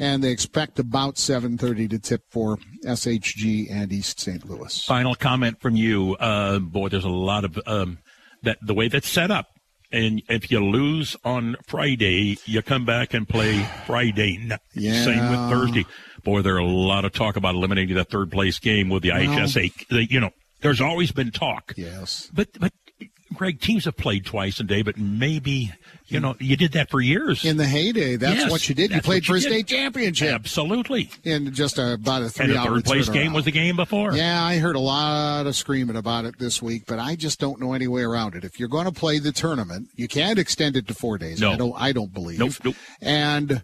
And 0.00 0.22
they 0.22 0.30
expect 0.30 0.78
about 0.78 1.16
7:30 1.16 1.90
to 1.90 1.98
tip 1.98 2.22
for 2.30 2.56
SHG 2.84 3.66
and 3.70 3.92
East 3.92 4.20
St. 4.20 4.48
Louis. 4.48 4.84
Final 4.84 5.14
comment 5.16 5.60
from 5.60 5.74
you. 5.74 6.14
Uh, 6.20 6.60
boy, 6.60 6.88
there's 6.88 7.04
a 7.04 7.08
lot 7.08 7.44
of 7.44 7.58
um, 7.66 7.98
that 8.42 8.58
the 8.62 8.74
way 8.74 8.86
that's 8.88 9.08
set 9.08 9.30
up. 9.32 9.46
And 9.90 10.22
if 10.28 10.50
you 10.50 10.60
lose 10.64 11.16
on 11.24 11.56
Friday, 11.66 12.38
you 12.44 12.62
come 12.62 12.84
back 12.84 13.14
and 13.14 13.26
play 13.28 13.66
Friday. 13.86 14.36
night. 14.36 14.60
Yeah. 14.74 15.02
Same 15.04 15.30
with 15.30 15.50
Thursday. 15.50 15.86
Boy, 16.22 16.42
there 16.42 16.56
are 16.56 16.58
a 16.58 16.66
lot 16.66 17.04
of 17.06 17.12
talk 17.12 17.36
about 17.36 17.54
eliminating 17.54 17.96
that 17.96 18.10
third 18.10 18.30
place 18.30 18.58
game 18.58 18.90
with 18.90 19.02
the 19.02 19.10
Well- 19.10 19.20
IHSA. 19.22 19.72
They- 19.90 20.06
You 20.10 20.20
know, 20.20 20.30
there's 20.60 20.80
always 20.82 21.10
been 21.10 21.30
talk. 21.30 21.72
Yes. 21.76 22.28
But 22.32 22.48
but 22.60 22.72
Greg, 23.38 23.60
teams 23.60 23.84
have 23.84 23.96
played 23.96 24.26
twice 24.26 24.58
a 24.58 24.64
day, 24.64 24.82
but 24.82 24.98
maybe 24.98 25.72
you 26.08 26.18
know 26.18 26.34
you 26.40 26.56
did 26.56 26.72
that 26.72 26.90
for 26.90 27.00
years 27.00 27.44
In 27.44 27.56
the 27.56 27.64
heyday, 27.66 28.16
that's 28.16 28.34
Yes, 28.36 28.50
what 28.50 28.68
you 28.68 28.74
did. 28.74 28.90
You 28.90 29.00
played 29.00 29.24
for 29.24 29.34
a 29.34 29.36
you 29.36 29.42
did. 29.42 29.52
state 29.52 29.66
championship. 29.68 30.34
Absolutely. 30.34 31.10
In 31.22 31.54
just 31.54 31.78
a, 31.78 31.92
about 31.94 32.22
a 32.22 32.28
three 32.28 32.48
the 32.48 32.58
hour 32.58 32.74
third 32.76 32.84
place 32.84 33.08
game 33.08 33.32
was 33.32 33.44
the 33.44 33.52
game 33.52 33.76
before. 33.76 34.12
Yeah, 34.14 34.42
I 34.42 34.58
heard 34.58 34.74
a 34.76 34.80
lot 34.80 35.46
of 35.46 35.54
screaming 35.54 35.96
about 35.96 36.24
it 36.24 36.38
this 36.38 36.60
week, 36.60 36.84
but 36.86 36.98
I 36.98 37.14
just 37.14 37.38
don't 37.38 37.60
know 37.60 37.72
any 37.74 37.86
way 37.86 38.02
around 38.02 38.34
it. 38.34 38.44
If 38.44 38.58
you're 38.58 38.68
going 38.68 38.86
to 38.86 38.92
play 38.92 39.18
the 39.20 39.32
tournament, 39.32 39.88
you 39.94 40.08
can't 40.08 40.38
extend 40.38 40.76
it 40.76 40.88
to 40.88 40.94
four 40.94 41.16
days. 41.16 41.40
No. 41.40 41.52
I 41.52 41.56
don't. 41.56 41.74
I 41.80 41.92
don't 41.92 42.12
believe. 42.12 42.40
Nope, 42.40 42.54
nope. 42.64 42.74
And 43.00 43.62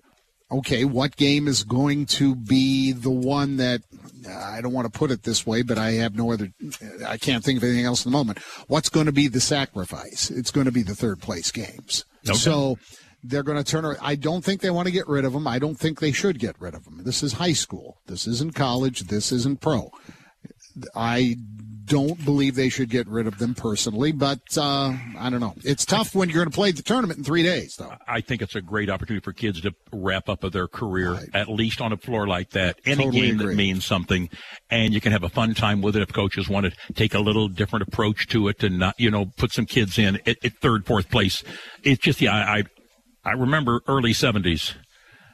okay, 0.50 0.84
what 0.84 1.16
game 1.16 1.48
is 1.48 1.64
going 1.64 2.06
to 2.06 2.34
be 2.34 2.92
the 2.92 3.10
one 3.10 3.56
that 3.56 3.80
I 4.28 4.60
don't 4.60 4.72
want 4.72 4.90
to 4.90 4.98
put 4.98 5.10
it 5.10 5.22
this 5.22 5.46
way, 5.46 5.62
but 5.62 5.78
I 5.78 5.92
have 5.92 6.14
no 6.14 6.32
other. 6.32 6.48
I 7.06 7.18
can't 7.18 7.44
think 7.44 7.58
of 7.58 7.64
anything 7.64 7.84
else 7.84 8.04
in 8.04 8.12
the 8.12 8.16
moment. 8.16 8.38
What's 8.68 8.88
going 8.88 9.06
to 9.06 9.12
be 9.12 9.28
the 9.28 9.40
sacrifice? 9.40 10.30
It's 10.30 10.50
going 10.50 10.66
to 10.66 10.72
be 10.72 10.82
the 10.82 10.94
third 10.94 11.20
place 11.20 11.50
games. 11.50 12.04
Okay. 12.26 12.36
So 12.36 12.78
they're 13.22 13.42
going 13.42 13.62
to 13.62 13.64
turn. 13.64 13.96
I 14.00 14.14
don't 14.14 14.44
think 14.44 14.60
they 14.60 14.70
want 14.70 14.86
to 14.86 14.92
get 14.92 15.08
rid 15.08 15.24
of 15.24 15.32
them. 15.32 15.46
I 15.46 15.58
don't 15.58 15.78
think 15.78 16.00
they 16.00 16.12
should 16.12 16.38
get 16.38 16.56
rid 16.60 16.74
of 16.74 16.84
them. 16.84 17.02
This 17.04 17.22
is 17.22 17.34
high 17.34 17.52
school. 17.52 17.98
This 18.06 18.26
isn't 18.26 18.54
college. 18.54 19.04
This 19.04 19.32
isn't 19.32 19.60
pro. 19.60 19.90
I 20.94 21.36
don't 21.84 22.22
believe 22.24 22.54
they 22.54 22.68
should 22.68 22.88
get 22.88 23.06
rid 23.08 23.26
of 23.26 23.38
them 23.38 23.54
personally, 23.54 24.12
but 24.12 24.40
uh, 24.56 24.94
I 25.18 25.30
don't 25.30 25.40
know. 25.40 25.54
It's 25.64 25.84
tough 25.84 26.14
when 26.14 26.28
you're 26.28 26.38
going 26.38 26.50
to 26.50 26.54
play 26.54 26.72
the 26.72 26.82
tournament 26.82 27.18
in 27.18 27.24
three 27.24 27.42
days, 27.42 27.76
though. 27.76 27.92
I 28.06 28.20
think 28.20 28.42
it's 28.42 28.54
a 28.54 28.60
great 28.60 28.90
opportunity 28.90 29.22
for 29.22 29.32
kids 29.32 29.60
to 29.62 29.72
wrap 29.92 30.28
up 30.28 30.40
their 30.52 30.68
career, 30.68 31.12
right. 31.12 31.28
at 31.34 31.48
least 31.48 31.80
on 31.80 31.92
a 31.92 31.96
floor 31.96 32.26
like 32.26 32.50
that. 32.50 32.78
Any 32.84 33.04
totally 33.04 33.20
game 33.22 33.34
agree. 33.36 33.46
that 33.48 33.56
means 33.56 33.84
something, 33.84 34.28
and 34.70 34.94
you 34.94 35.00
can 35.00 35.12
have 35.12 35.24
a 35.24 35.28
fun 35.28 35.54
time 35.54 35.82
with 35.82 35.96
it 35.96 36.02
if 36.02 36.12
coaches 36.12 36.48
want 36.48 36.66
to 36.66 36.92
take 36.94 37.14
a 37.14 37.20
little 37.20 37.48
different 37.48 37.86
approach 37.88 38.26
to 38.28 38.48
it 38.48 38.62
and 38.62 38.78
not, 38.78 38.94
you 38.98 39.10
know, 39.10 39.26
put 39.36 39.52
some 39.52 39.66
kids 39.66 39.98
in 39.98 40.16
at, 40.26 40.44
at 40.44 40.52
third, 40.60 40.86
fourth 40.86 41.10
place. 41.10 41.42
It's 41.82 42.00
just, 42.00 42.20
yeah, 42.20 42.34
I, 42.34 42.64
I 43.24 43.32
remember 43.32 43.80
early 43.88 44.12
70s. 44.12 44.74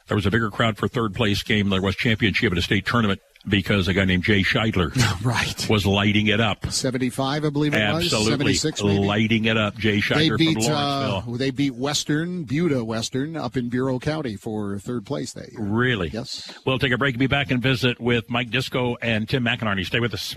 There 0.08 0.16
was 0.16 0.26
a 0.26 0.30
bigger 0.30 0.50
crowd 0.50 0.76
for 0.76 0.88
third 0.88 1.14
place 1.14 1.42
game. 1.44 1.68
There 1.68 1.80
was 1.80 1.94
championship 1.94 2.50
at 2.50 2.58
a 2.58 2.62
state 2.62 2.84
tournament 2.84 3.20
because 3.48 3.88
a 3.88 3.94
guy 3.94 4.04
named 4.04 4.24
Jay 4.24 4.42
Shidler 4.42 4.94
right. 5.24 5.68
was 5.68 5.86
lighting 5.86 6.26
it 6.26 6.40
up. 6.40 6.70
75, 6.70 7.44
I 7.44 7.50
believe 7.50 7.74
it 7.74 7.78
Absolutely. 7.78 8.52
was. 8.52 8.60
76, 8.60 8.82
maybe. 8.82 8.98
lighting 8.98 9.44
it 9.46 9.56
up. 9.56 9.76
Jay 9.76 9.98
Shidler 9.98 10.38
they 10.38 10.44
beat, 10.44 10.54
from 10.64 10.72
Lawrenceville. 10.72 11.34
Uh, 11.34 11.36
they 11.38 11.50
beat 11.50 11.74
Western, 11.74 12.44
Buda 12.44 12.84
Western, 12.84 13.36
up 13.36 13.56
in 13.56 13.68
Bureau 13.68 13.98
County 13.98 14.36
for 14.36 14.78
third 14.78 15.06
place 15.06 15.32
that 15.32 15.52
year. 15.52 15.60
Really? 15.60 16.08
Yes. 16.08 16.52
We'll 16.66 16.78
take 16.78 16.92
a 16.92 16.98
break 16.98 17.14
and 17.14 17.20
be 17.20 17.26
back 17.26 17.50
and 17.50 17.62
visit 17.62 18.00
with 18.00 18.28
Mike 18.30 18.50
Disco 18.50 18.96
and 19.00 19.28
Tim 19.28 19.44
McInerney. 19.44 19.84
Stay 19.84 20.00
with 20.00 20.14
us. 20.14 20.36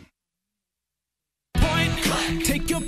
Point, 1.55 2.45
take 2.45 2.69
your 2.69 2.81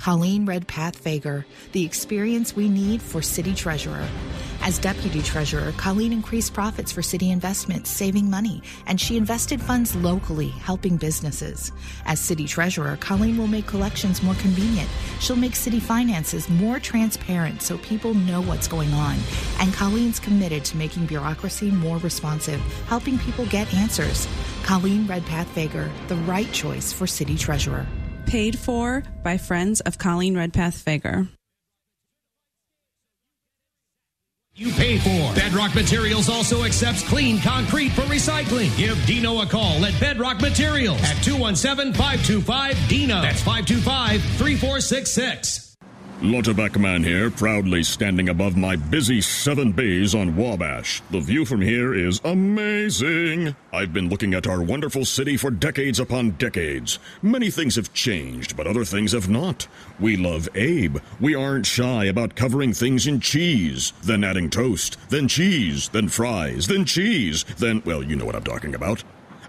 Colleen 0.00 0.46
Redpath 0.46 1.04
Fager, 1.04 1.44
the 1.72 1.84
experience 1.84 2.56
we 2.56 2.70
need 2.70 3.02
for 3.02 3.20
city 3.20 3.54
treasurer. 3.54 4.08
As 4.62 4.78
deputy 4.78 5.20
treasurer, 5.20 5.72
Colleen 5.72 6.10
increased 6.10 6.54
profits 6.54 6.90
for 6.90 7.02
city 7.02 7.30
investments, 7.30 7.90
saving 7.90 8.30
money, 8.30 8.62
and 8.86 8.98
she 8.98 9.18
invested 9.18 9.60
funds 9.60 9.94
locally, 9.94 10.48
helping 10.48 10.96
businesses. 10.96 11.70
As 12.06 12.18
city 12.18 12.46
treasurer, 12.46 12.96
Colleen 12.96 13.36
will 13.36 13.46
make 13.46 13.66
collections 13.66 14.22
more 14.22 14.36
convenient. 14.36 14.88
She'll 15.20 15.36
make 15.36 15.54
city 15.54 15.80
finances 15.80 16.48
more 16.48 16.80
transparent 16.80 17.60
so 17.60 17.76
people 17.76 18.14
know 18.14 18.40
what's 18.40 18.68
going 18.68 18.94
on. 18.94 19.18
And 19.58 19.74
Colleen's 19.74 20.18
committed 20.18 20.64
to 20.64 20.78
making 20.78 21.06
bureaucracy 21.06 21.70
more 21.70 21.98
responsive, 21.98 22.60
helping 22.86 23.18
people 23.18 23.44
get 23.44 23.74
answers. 23.74 24.26
Colleen 24.62 25.06
Redpath 25.06 25.54
Fager, 25.54 25.90
the 26.08 26.16
right 26.16 26.50
choice 26.52 26.90
for 26.90 27.06
city 27.06 27.36
treasurer 27.36 27.86
paid 28.30 28.56
for 28.56 29.02
by 29.24 29.36
friends 29.36 29.80
of 29.80 29.98
Colleen 29.98 30.36
Redpath 30.36 30.84
Fager. 30.84 31.28
You 34.54 34.70
pay 34.72 34.98
for. 34.98 35.34
Bedrock 35.34 35.74
Materials 35.74 36.28
also 36.28 36.64
accepts 36.64 37.02
clean 37.08 37.40
concrete 37.40 37.90
for 37.92 38.02
recycling. 38.02 38.76
Give 38.76 38.98
Dino 39.06 39.40
a 39.40 39.46
call 39.46 39.84
at 39.84 39.98
Bedrock 39.98 40.40
Materials 40.40 41.00
at 41.02 41.16
217 41.24 41.94
525 41.94 42.88
Dino. 42.88 43.22
That's 43.22 43.42
525 43.42 44.20
3466. 44.20 45.69
Lauterbach 46.22 46.78
Man 46.78 47.02
here, 47.02 47.30
proudly 47.30 47.82
standing 47.82 48.28
above 48.28 48.54
my 48.54 48.76
busy 48.76 49.22
seven 49.22 49.72
bays 49.72 50.14
on 50.14 50.36
Wabash. 50.36 51.00
The 51.10 51.20
view 51.20 51.46
from 51.46 51.62
here 51.62 51.94
is 51.94 52.20
amazing. 52.26 53.56
I've 53.72 53.94
been 53.94 54.10
looking 54.10 54.34
at 54.34 54.46
our 54.46 54.60
wonderful 54.62 55.06
city 55.06 55.38
for 55.38 55.50
decades 55.50 55.98
upon 55.98 56.32
decades. 56.32 56.98
Many 57.22 57.50
things 57.50 57.76
have 57.76 57.94
changed, 57.94 58.54
but 58.54 58.66
other 58.66 58.84
things 58.84 59.12
have 59.12 59.30
not. 59.30 59.66
We 59.98 60.18
love 60.18 60.46
Abe. 60.54 60.98
We 61.20 61.34
aren't 61.34 61.64
shy 61.64 62.04
about 62.04 62.36
covering 62.36 62.74
things 62.74 63.06
in 63.06 63.20
cheese, 63.20 63.94
then 64.02 64.22
adding 64.22 64.50
toast, 64.50 64.98
then 65.08 65.26
cheese, 65.26 65.88
then 65.88 66.08
fries, 66.08 66.66
then 66.66 66.84
cheese, 66.84 67.44
then, 67.56 67.82
well, 67.86 68.02
you 68.02 68.14
know 68.14 68.26
what 68.26 68.36
I'm 68.36 68.44
talking 68.44 68.74
about. 68.74 69.02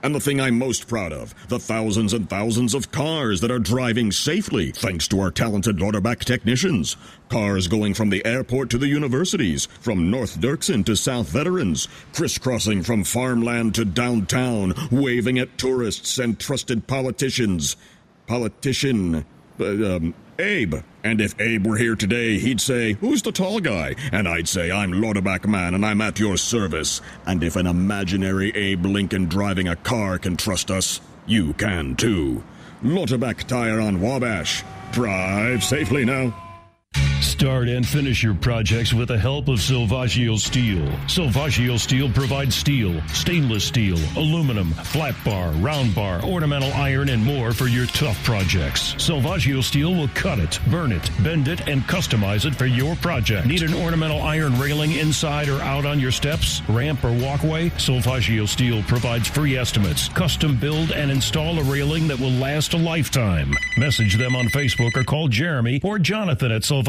And 0.03 0.15
the 0.15 0.19
thing 0.19 0.41
I'm 0.41 0.57
most 0.57 0.87
proud 0.87 1.13
of, 1.13 1.35
the 1.47 1.59
thousands 1.59 2.13
and 2.13 2.29
thousands 2.29 2.73
of 2.73 2.91
cars 2.91 3.41
that 3.41 3.51
are 3.51 3.59
driving 3.59 4.11
safely 4.11 4.71
thanks 4.71 5.07
to 5.09 5.19
our 5.19 5.29
talented 5.29 5.77
Lauterbach 5.77 6.25
technicians. 6.25 6.97
Cars 7.29 7.67
going 7.67 7.93
from 7.93 8.09
the 8.09 8.25
airport 8.25 8.71
to 8.71 8.77
the 8.79 8.87
universities, 8.87 9.67
from 9.79 10.09
North 10.09 10.39
Dirksen 10.39 10.83
to 10.85 10.95
South 10.95 11.29
Veterans, 11.29 11.87
crisscrossing 12.13 12.81
from 12.81 13.03
farmland 13.03 13.75
to 13.75 13.85
downtown, 13.85 14.73
waving 14.91 15.37
at 15.37 15.57
tourists 15.57 16.17
and 16.17 16.39
trusted 16.39 16.87
politicians. 16.87 17.75
Politician. 18.25 19.25
Um, 19.59 20.13
Abe. 20.39 20.75
And 21.03 21.21
if 21.21 21.39
Abe 21.39 21.65
were 21.65 21.77
here 21.77 21.95
today, 21.95 22.39
he'd 22.39 22.61
say, 22.61 22.93
Who's 22.93 23.21
the 23.21 23.31
tall 23.31 23.59
guy? 23.59 23.95
And 24.11 24.27
I'd 24.27 24.47
say, 24.47 24.71
I'm 24.71 24.93
Lauterbach 24.93 25.47
Man 25.47 25.73
and 25.73 25.85
I'm 25.85 26.01
at 26.01 26.19
your 26.19 26.37
service. 26.37 27.01
And 27.25 27.43
if 27.43 27.55
an 27.55 27.67
imaginary 27.67 28.51
Abe 28.55 28.85
Lincoln 28.85 29.25
driving 29.25 29.67
a 29.67 29.75
car 29.75 30.17
can 30.17 30.37
trust 30.37 30.71
us, 30.71 31.01
you 31.25 31.53
can 31.53 31.95
too. 31.95 32.43
Lauterbach 32.83 33.43
Tire 33.47 33.79
on 33.79 34.01
Wabash. 34.01 34.63
Drive 34.91 35.63
safely 35.63 36.05
now. 36.05 36.50
Start 37.21 37.69
and 37.69 37.87
finish 37.87 38.21
your 38.21 38.33
projects 38.33 38.93
with 38.93 39.07
the 39.07 39.17
help 39.17 39.47
of 39.47 39.59
Selvaggio 39.59 40.37
Steel. 40.37 40.85
Selvaggio 41.07 41.79
Steel 41.79 42.11
provides 42.11 42.55
steel, 42.55 43.01
stainless 43.07 43.63
steel, 43.63 43.97
aluminum, 44.15 44.71
flat 44.71 45.15
bar, 45.23 45.49
round 45.53 45.95
bar, 45.95 46.23
ornamental 46.23 46.71
iron, 46.73 47.09
and 47.09 47.23
more 47.23 47.51
for 47.51 47.67
your 47.67 47.85
tough 47.87 48.21
projects. 48.23 48.95
Selvaggio 48.95 49.63
Steel 49.63 49.93
will 49.93 50.09
cut 50.09 50.39
it, 50.39 50.59
burn 50.69 50.91
it, 50.91 51.09
bend 51.23 51.47
it, 51.47 51.67
and 51.67 51.81
customize 51.83 52.45
it 52.45 52.55
for 52.55 52.65
your 52.65 52.95
project. 52.97 53.47
Need 53.47 53.63
an 53.63 53.73
ornamental 53.75 54.21
iron 54.21 54.57
railing 54.59 54.91
inside 54.93 55.47
or 55.47 55.61
out 55.61 55.85
on 55.85 55.99
your 55.99 56.11
steps, 56.11 56.61
ramp, 56.69 57.03
or 57.03 57.11
walkway? 57.11 57.69
Selvaggio 57.71 58.47
Steel 58.47 58.83
provides 58.83 59.27
free 59.27 59.57
estimates, 59.57 60.09
custom 60.09 60.57
build, 60.57 60.91
and 60.91 61.09
install 61.09 61.57
a 61.59 61.63
railing 61.63 62.07
that 62.07 62.19
will 62.19 62.31
last 62.31 62.73
a 62.73 62.77
lifetime. 62.77 63.53
Message 63.77 64.17
them 64.17 64.35
on 64.35 64.45
Facebook 64.47 64.95
or 64.95 65.03
call 65.03 65.27
Jeremy 65.27 65.79
or 65.83 65.97
Jonathan 65.97 66.51
at 66.51 66.61
Selvaggio 66.63 66.80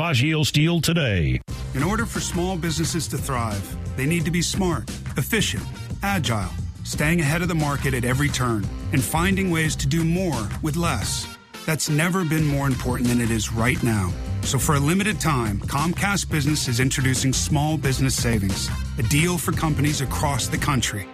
Steel 0.45 0.81
today. 0.81 1.41
In 1.75 1.83
order 1.83 2.07
for 2.07 2.21
small 2.21 2.57
businesses 2.57 3.07
to 3.09 3.19
thrive, 3.19 3.77
they 3.97 4.07
need 4.07 4.25
to 4.25 4.31
be 4.31 4.43
smart, 4.43 4.89
efficient, 5.17 5.65
agile, 6.03 6.51
staying 6.85 7.21
ahead 7.21 7.43
of 7.43 7.49
the 7.49 7.55
market 7.55 7.95
at 7.95 8.05
every 8.05 8.29
turn, 8.29 8.67
and 8.93 9.03
finding 9.03 9.51
ways 9.51 9.77
to 9.77 9.87
do 9.87 10.05
more 10.05 10.49
with 10.63 10.77
less. 10.77 11.27
That's 11.67 11.89
never 11.89 12.25
been 12.25 12.45
more 12.45 12.67
important 12.67 13.09
than 13.09 13.21
it 13.21 13.31
is 13.31 13.53
right 13.53 13.83
now. 13.83 14.13
So, 14.43 14.59
for 14.59 14.75
a 14.75 14.81
limited 14.81 15.21
time, 15.21 15.61
Comcast 15.61 16.31
Business 16.31 16.69
is 16.69 16.81
introducing 16.81 17.33
Small 17.33 17.77
Business 17.77 18.15
Savings, 18.15 18.69
a 18.99 19.03
deal 19.05 19.39
for 19.39 19.53
companies 19.53 20.01
across 20.01 20.49
the 20.49 20.59
country. 20.59 21.07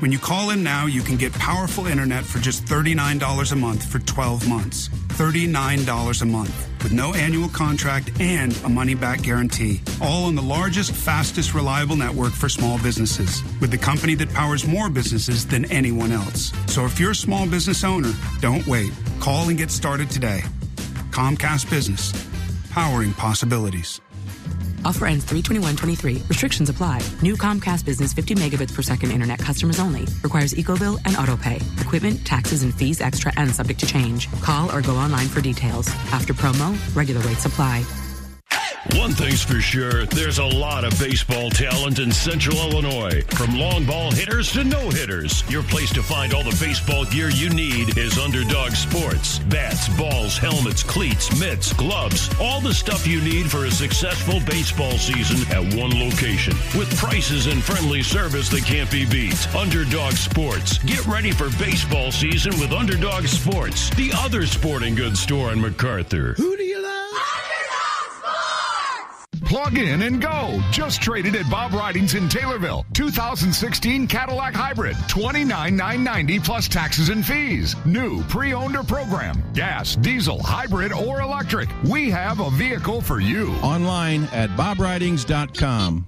When 0.00 0.12
you 0.12 0.18
call 0.20 0.50
in 0.50 0.62
now, 0.62 0.86
you 0.86 1.02
can 1.02 1.16
get 1.16 1.32
powerful 1.32 1.88
internet 1.88 2.24
for 2.24 2.38
just 2.38 2.64
$39 2.64 3.50
a 3.50 3.56
month 3.56 3.84
for 3.84 3.98
12 3.98 4.48
months. 4.48 4.88
$39 5.08 6.22
a 6.22 6.24
month 6.24 6.68
with 6.84 6.92
no 6.92 7.14
annual 7.14 7.48
contract 7.48 8.12
and 8.20 8.56
a 8.64 8.68
money 8.68 8.94
back 8.94 9.22
guarantee. 9.22 9.80
All 10.00 10.26
on 10.26 10.36
the 10.36 10.42
largest, 10.42 10.92
fastest, 10.92 11.52
reliable 11.52 11.96
network 11.96 12.32
for 12.32 12.48
small 12.48 12.78
businesses 12.78 13.42
with 13.60 13.72
the 13.72 13.78
company 13.78 14.14
that 14.14 14.32
powers 14.32 14.64
more 14.64 14.88
businesses 14.88 15.44
than 15.44 15.64
anyone 15.64 16.12
else. 16.12 16.52
So 16.68 16.84
if 16.84 17.00
you're 17.00 17.10
a 17.10 17.16
small 17.16 17.48
business 17.48 17.82
owner, 17.82 18.12
don't 18.40 18.64
wait. 18.68 18.92
Call 19.18 19.48
and 19.48 19.58
get 19.58 19.72
started 19.72 20.08
today. 20.10 20.42
Comcast 21.10 21.68
Business, 21.68 22.12
powering 22.70 23.12
possibilities. 23.14 24.00
Offer 24.84 25.06
ends 25.06 25.24
321.23. 25.26 26.28
Restrictions 26.28 26.68
apply. 26.68 27.00
New 27.22 27.36
Comcast 27.36 27.84
Business 27.84 28.12
50 28.12 28.34
megabits 28.34 28.74
per 28.74 28.82
second 28.82 29.10
internet 29.10 29.38
customers 29.38 29.78
only. 29.78 30.06
Requires 30.22 30.54
EcoBill 30.54 30.98
and 31.04 31.14
AutoPay. 31.14 31.80
Equipment, 31.80 32.24
taxes, 32.24 32.62
and 32.62 32.74
fees 32.74 33.00
extra 33.00 33.32
and 33.36 33.54
subject 33.54 33.80
to 33.80 33.86
change. 33.86 34.30
Call 34.40 34.74
or 34.74 34.82
go 34.82 34.96
online 34.96 35.28
for 35.28 35.40
details. 35.40 35.88
After 36.12 36.34
promo, 36.34 36.76
regular 36.96 37.20
rates 37.22 37.46
apply. 37.46 37.84
One 38.96 39.12
thing's 39.12 39.42
for 39.42 39.60
sure, 39.60 40.06
there's 40.06 40.38
a 40.38 40.44
lot 40.44 40.84
of 40.84 40.98
baseball 40.98 41.50
talent 41.50 41.98
in 41.98 42.10
Central 42.10 42.56
Illinois. 42.56 43.22
From 43.28 43.58
long 43.58 43.84
ball 43.84 44.10
hitters 44.10 44.50
to 44.52 44.64
no 44.64 44.88
hitters, 44.90 45.48
your 45.50 45.62
place 45.62 45.92
to 45.92 46.02
find 46.02 46.32
all 46.32 46.42
the 46.42 46.56
baseball 46.58 47.04
gear 47.04 47.28
you 47.28 47.50
need 47.50 47.98
is 47.98 48.18
Underdog 48.18 48.72
Sports. 48.72 49.40
Bats, 49.40 49.88
balls, 49.96 50.38
helmets, 50.38 50.82
cleats, 50.82 51.38
mitts, 51.38 51.72
gloves, 51.74 52.30
all 52.40 52.60
the 52.60 52.72
stuff 52.72 53.06
you 53.06 53.20
need 53.20 53.50
for 53.50 53.66
a 53.66 53.70
successful 53.70 54.40
baseball 54.46 54.96
season 54.96 55.40
at 55.52 55.74
one 55.74 55.92
location. 55.98 56.54
With 56.76 56.94
prices 56.96 57.46
and 57.46 57.62
friendly 57.62 58.02
service 58.02 58.48
that 58.50 58.64
can't 58.64 58.90
be 58.90 59.04
beat. 59.04 59.54
Underdog 59.54 60.14
Sports. 60.14 60.78
Get 60.78 61.04
ready 61.06 61.30
for 61.30 61.50
baseball 61.58 62.10
season 62.10 62.58
with 62.58 62.72
Underdog 62.72 63.26
Sports, 63.26 63.90
the 63.90 64.12
other 64.16 64.46
sporting 64.46 64.94
goods 64.94 65.20
store 65.20 65.52
in 65.52 65.60
MacArthur. 65.60 66.32
Who 66.34 66.56
do 66.56 66.62
you 66.62 66.82
love? 66.82 67.27
Plug 69.48 69.78
in 69.78 70.02
and 70.02 70.20
go. 70.20 70.60
Just 70.70 71.00
traded 71.00 71.34
at 71.34 71.50
Bob 71.50 71.72
Ridings 71.72 72.14
in 72.14 72.28
Taylorville. 72.28 72.84
2016 72.92 74.06
Cadillac 74.06 74.54
Hybrid. 74.54 74.96
29990 75.08 76.38
plus 76.40 76.68
taxes 76.68 77.08
and 77.08 77.24
fees. 77.24 77.74
New, 77.86 78.22
pre-owned 78.24 78.76
or 78.76 78.84
program. 78.84 79.42
Gas, 79.54 79.96
diesel, 79.96 80.42
hybrid, 80.42 80.92
or 80.92 81.22
electric. 81.22 81.68
We 81.84 82.10
have 82.10 82.40
a 82.40 82.50
vehicle 82.50 83.00
for 83.00 83.20
you. 83.20 83.52
Online 83.62 84.24
at 84.32 84.50
bobridings.com. 84.50 86.06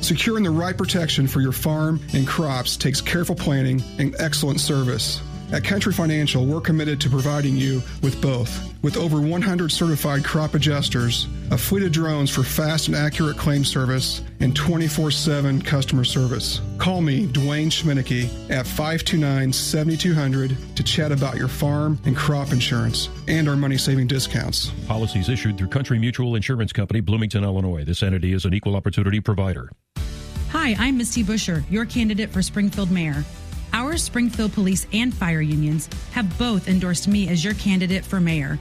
Securing 0.00 0.44
the 0.44 0.50
right 0.50 0.76
protection 0.76 1.26
for 1.28 1.42
your 1.42 1.52
farm 1.52 2.00
and 2.14 2.26
crops 2.26 2.78
takes 2.78 3.02
careful 3.02 3.34
planning 3.34 3.82
and 3.98 4.16
excellent 4.18 4.58
service. 4.60 5.20
At 5.50 5.64
Country 5.64 5.94
Financial, 5.94 6.44
we're 6.44 6.60
committed 6.60 7.00
to 7.00 7.08
providing 7.08 7.56
you 7.56 7.82
with 8.02 8.20
both. 8.20 8.74
With 8.82 8.98
over 8.98 9.18
100 9.20 9.72
certified 9.72 10.22
crop 10.22 10.54
adjusters, 10.54 11.26
a 11.50 11.56
fleet 11.56 11.84
of 11.84 11.92
drones 11.92 12.30
for 12.30 12.42
fast 12.42 12.88
and 12.88 12.96
accurate 12.96 13.38
claim 13.38 13.64
service, 13.64 14.22
and 14.40 14.54
24 14.54 15.10
7 15.10 15.62
customer 15.62 16.04
service. 16.04 16.60
Call 16.76 17.00
me, 17.00 17.26
Dwayne 17.26 17.70
Schminicki, 17.70 18.24
at 18.50 18.66
529 18.66 19.52
7200 19.52 20.76
to 20.76 20.82
chat 20.82 21.12
about 21.12 21.36
your 21.36 21.48
farm 21.48 21.98
and 22.04 22.14
crop 22.14 22.52
insurance 22.52 23.08
and 23.26 23.48
our 23.48 23.56
money 23.56 23.78
saving 23.78 24.06
discounts. 24.06 24.70
Policies 24.86 25.30
issued 25.30 25.56
through 25.56 25.68
Country 25.68 25.98
Mutual 25.98 26.36
Insurance 26.36 26.72
Company, 26.74 27.00
Bloomington, 27.00 27.42
Illinois. 27.42 27.84
This 27.84 28.02
entity 28.02 28.34
is 28.34 28.44
an 28.44 28.52
equal 28.52 28.76
opportunity 28.76 29.20
provider. 29.20 29.70
Hi, 30.50 30.76
I'm 30.78 30.98
Misty 30.98 31.24
Buscher, 31.24 31.64
your 31.70 31.86
candidate 31.86 32.30
for 32.30 32.42
Springfield 32.42 32.90
Mayor. 32.90 33.24
Our 33.72 33.96
Springfield 33.96 34.52
Police 34.52 34.86
and 34.92 35.12
Fire 35.14 35.40
unions 35.40 35.88
have 36.12 36.38
both 36.38 36.68
endorsed 36.68 37.08
me 37.08 37.28
as 37.28 37.44
your 37.44 37.54
candidate 37.54 38.04
for 38.04 38.20
mayor. 38.20 38.58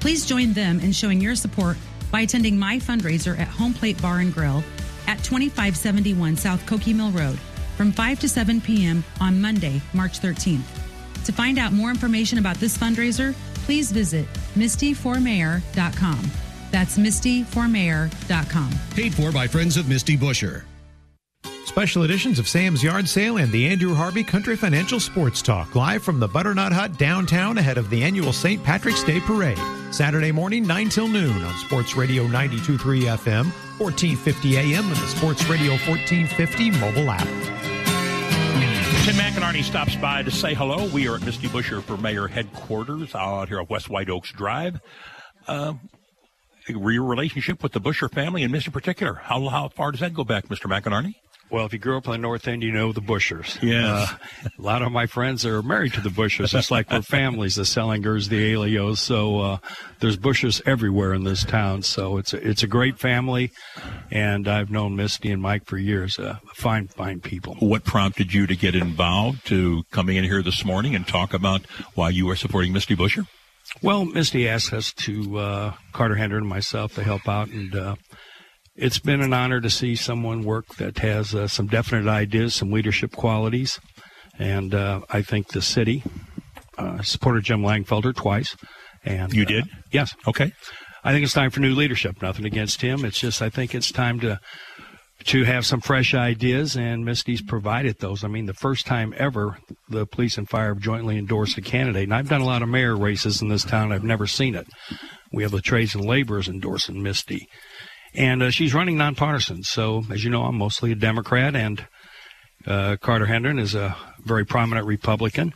Please 0.00 0.26
join 0.26 0.52
them 0.52 0.80
in 0.80 0.92
showing 0.92 1.20
your 1.20 1.34
support 1.34 1.76
by 2.10 2.22
attending 2.22 2.58
my 2.58 2.78
fundraiser 2.78 3.38
at 3.38 3.48
Home 3.48 3.74
Plate 3.74 4.00
Bar 4.00 4.18
and 4.20 4.32
Grill 4.32 4.62
at 5.06 5.18
2571 5.24 6.36
South 6.36 6.64
Koke 6.66 6.94
Mill 6.94 7.10
Road 7.10 7.38
from 7.76 7.92
5 7.92 8.20
to 8.20 8.28
7 8.28 8.60
p.m. 8.60 9.04
on 9.20 9.40
Monday, 9.40 9.80
March 9.92 10.20
13th. 10.20 11.24
To 11.24 11.32
find 11.32 11.58
out 11.58 11.72
more 11.72 11.90
information 11.90 12.38
about 12.38 12.56
this 12.56 12.76
fundraiser, 12.76 13.34
please 13.64 13.90
visit 13.92 14.26
mistyformayor.com. 14.54 16.30
That's 16.70 16.98
mistyformayor.com. 16.98 18.70
Paid 18.94 19.14
for 19.14 19.32
by 19.32 19.46
Friends 19.46 19.76
of 19.76 19.88
Misty 19.88 20.16
Buscher. 20.16 20.64
Special 21.70 22.02
editions 22.02 22.40
of 22.40 22.48
Sam's 22.48 22.82
Yard 22.82 23.08
Sale 23.08 23.36
and 23.36 23.52
the 23.52 23.68
Andrew 23.68 23.94
Harvey 23.94 24.24
Country 24.24 24.56
Financial 24.56 24.98
Sports 24.98 25.40
Talk 25.40 25.76
live 25.76 26.02
from 26.02 26.18
the 26.18 26.26
Butternut 26.26 26.72
Hut 26.72 26.98
downtown 26.98 27.58
ahead 27.58 27.78
of 27.78 27.88
the 27.90 28.02
annual 28.02 28.32
St. 28.32 28.62
Patrick's 28.64 29.04
Day 29.04 29.20
Parade. 29.20 29.56
Saturday 29.92 30.32
morning, 30.32 30.66
9 30.66 30.88
till 30.88 31.06
noon 31.06 31.44
on 31.44 31.58
Sports 31.58 31.94
Radio 31.94 32.24
92.3 32.24 33.02
FM, 33.16 33.44
1450 33.78 34.56
AM, 34.56 34.84
and 34.84 34.96
the 34.96 35.06
Sports 35.06 35.48
Radio 35.48 35.70
1450 35.86 36.72
mobile 36.72 37.08
app. 37.08 37.28
Tim 39.04 39.14
McInerney 39.14 39.62
stops 39.62 39.94
by 39.94 40.24
to 40.24 40.30
say 40.32 40.54
hello. 40.54 40.88
We 40.88 41.06
are 41.06 41.14
at 41.14 41.22
Misty 41.22 41.46
Buscher 41.46 41.80
for 41.84 41.96
Mayor 41.96 42.26
headquarters 42.26 43.14
out 43.14 43.48
here 43.48 43.60
at 43.60 43.70
West 43.70 43.88
White 43.88 44.10
Oaks 44.10 44.32
Drive. 44.32 44.80
Uh, 45.46 45.74
your 46.66 47.04
relationship 47.04 47.62
with 47.62 47.70
the 47.70 47.80
Buscher 47.80 48.12
family 48.12 48.42
and 48.42 48.52
Mr. 48.52 48.72
Particular, 48.72 49.14
how, 49.14 49.48
how 49.48 49.68
far 49.68 49.92
does 49.92 50.00
that 50.00 50.12
go 50.12 50.24
back, 50.24 50.48
Mr. 50.48 50.68
McInerney? 50.68 51.14
Well, 51.50 51.66
if 51.66 51.72
you 51.72 51.80
grew 51.80 51.96
up 51.96 52.06
in 52.06 52.12
the 52.12 52.18
North 52.18 52.46
End, 52.46 52.62
you 52.62 52.70
know 52.70 52.92
the 52.92 53.00
Buschers. 53.00 53.60
Yeah. 53.60 54.06
Uh, 54.08 54.50
a 54.58 54.62
lot 54.62 54.82
of 54.82 54.92
my 54.92 55.06
friends 55.06 55.44
are 55.44 55.62
married 55.62 55.94
to 55.94 56.00
the 56.00 56.08
Buschers. 56.08 56.56
It's 56.56 56.70
like 56.70 56.90
we're 56.90 57.02
families, 57.02 57.56
the 57.56 57.62
Sellingers, 57.62 58.28
the 58.28 58.52
Alios. 58.52 58.98
So 58.98 59.40
uh, 59.40 59.58
there's 59.98 60.16
Buschers 60.16 60.62
everywhere 60.64 61.12
in 61.12 61.24
this 61.24 61.44
town. 61.44 61.82
So 61.82 62.18
it's 62.18 62.32
a, 62.32 62.48
it's 62.48 62.62
a 62.62 62.68
great 62.68 63.00
family. 63.00 63.50
And 64.12 64.46
I've 64.46 64.70
known 64.70 64.94
Misty 64.94 65.32
and 65.32 65.42
Mike 65.42 65.64
for 65.64 65.76
years. 65.76 66.18
Uh, 66.20 66.38
fine, 66.54 66.86
fine 66.86 67.20
people. 67.20 67.56
What 67.56 67.84
prompted 67.84 68.32
you 68.32 68.46
to 68.46 68.54
get 68.54 68.76
involved 68.76 69.44
to 69.46 69.82
coming 69.90 70.16
in 70.16 70.24
here 70.24 70.42
this 70.42 70.64
morning 70.64 70.94
and 70.94 71.06
talk 71.06 71.34
about 71.34 71.66
why 71.94 72.10
you 72.10 72.30
are 72.30 72.36
supporting 72.36 72.72
Misty 72.72 72.94
Buscher? 72.94 73.26
Well, 73.82 74.04
Misty 74.04 74.48
asked 74.48 74.72
us 74.72 74.92
to, 74.92 75.38
uh, 75.38 75.72
Carter 75.92 76.16
Hendren 76.16 76.42
and 76.42 76.48
myself, 76.48 76.94
to 76.94 77.02
help 77.02 77.28
out. 77.28 77.48
And 77.48 77.74
uh, 77.74 77.96
it's 78.80 78.98
been 78.98 79.20
an 79.20 79.32
honor 79.32 79.60
to 79.60 79.70
see 79.70 79.94
someone 79.94 80.42
work 80.42 80.76
that 80.76 80.98
has 80.98 81.34
uh, 81.34 81.46
some 81.46 81.66
definite 81.66 82.10
ideas, 82.10 82.54
some 82.54 82.72
leadership 82.72 83.12
qualities, 83.12 83.78
and 84.38 84.74
uh, 84.74 85.00
I 85.10 85.22
think 85.22 85.48
the 85.48 85.60
city 85.60 86.02
uh, 86.78 87.02
supported 87.02 87.44
Jim 87.44 87.60
Langfelder 87.60 88.14
twice. 88.14 88.56
And 89.04 89.32
you 89.32 89.44
did? 89.44 89.64
yes. 89.92 90.14
Okay. 90.26 90.52
I 91.04 91.12
think 91.12 91.24
it's 91.24 91.32
time 91.32 91.50
for 91.50 91.60
new 91.60 91.74
leadership. 91.74 92.20
Nothing 92.20 92.44
against 92.44 92.82
him. 92.82 93.04
It's 93.04 93.18
just 93.18 93.40
I 93.40 93.48
think 93.48 93.74
it's 93.74 93.92
time 93.92 94.20
to 94.20 94.40
to 95.24 95.44
have 95.44 95.66
some 95.66 95.80
fresh 95.82 96.14
ideas, 96.14 96.76
and 96.76 97.04
Misty's 97.04 97.42
provided 97.42 97.98
those. 97.98 98.24
I 98.24 98.28
mean, 98.28 98.46
the 98.46 98.54
first 98.54 98.86
time 98.86 99.14
ever 99.16 99.58
the 99.88 100.06
police 100.06 100.38
and 100.38 100.48
fire 100.48 100.74
have 100.74 100.82
jointly 100.82 101.18
endorsed 101.18 101.58
a 101.58 101.62
candidate, 101.62 102.04
and 102.04 102.14
I've 102.14 102.28
done 102.28 102.40
a 102.40 102.46
lot 102.46 102.62
of 102.62 102.68
mayor 102.68 102.96
races 102.96 103.42
in 103.42 103.48
this 103.48 103.64
town. 103.64 103.92
I've 103.92 104.04
never 104.04 104.26
seen 104.26 104.54
it. 104.54 104.66
We 105.32 105.42
have 105.42 105.52
the 105.52 105.60
trades 105.60 105.94
and 105.94 106.04
laborers 106.04 106.48
endorsing 106.48 107.02
Misty 107.02 107.46
and 108.14 108.42
uh, 108.42 108.50
she's 108.50 108.74
running 108.74 108.96
nonpartisan. 108.96 109.62
So, 109.62 110.04
as 110.10 110.24
you 110.24 110.30
know, 110.30 110.44
I'm 110.44 110.56
mostly 110.56 110.92
a 110.92 110.96
Democrat, 110.96 111.54
and 111.54 111.86
uh, 112.66 112.96
Carter 113.00 113.26
Hendren 113.26 113.58
is 113.58 113.74
a 113.74 113.96
very 114.24 114.44
prominent 114.44 114.86
Republican, 114.86 115.54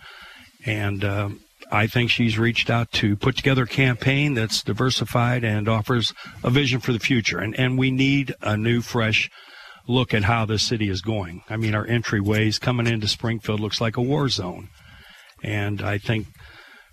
and 0.64 1.04
uh, 1.04 1.30
I 1.70 1.86
think 1.86 2.10
she's 2.10 2.38
reached 2.38 2.70
out 2.70 2.92
to 2.92 3.16
put 3.16 3.36
together 3.36 3.64
a 3.64 3.68
campaign 3.68 4.34
that's 4.34 4.62
diversified 4.62 5.44
and 5.44 5.68
offers 5.68 6.12
a 6.42 6.50
vision 6.50 6.80
for 6.80 6.92
the 6.92 6.98
future. 6.98 7.38
And 7.38 7.58
and 7.58 7.78
we 7.78 7.90
need 7.90 8.34
a 8.40 8.56
new, 8.56 8.80
fresh 8.80 9.30
look 9.86 10.14
at 10.14 10.24
how 10.24 10.46
this 10.46 10.62
city 10.62 10.88
is 10.88 11.02
going. 11.02 11.42
I 11.50 11.56
mean, 11.56 11.74
our 11.74 11.86
entryways 11.86 12.60
coming 12.60 12.86
into 12.86 13.08
Springfield 13.08 13.60
looks 13.60 13.80
like 13.80 13.96
a 13.96 14.02
war 14.02 14.28
zone, 14.28 14.68
and 15.42 15.82
I 15.82 15.98
think 15.98 16.26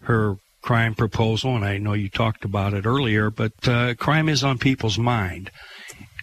her 0.01 0.35
crime 0.61 0.93
proposal, 0.93 1.55
and 1.55 1.65
I 1.65 1.77
know 1.77 1.93
you 1.93 2.09
talked 2.09 2.45
about 2.45 2.73
it 2.73 2.85
earlier, 2.85 3.29
but 3.29 3.67
uh, 3.67 3.95
crime 3.95 4.29
is 4.29 4.43
on 4.43 4.57
people's 4.57 4.97
mind. 4.97 5.51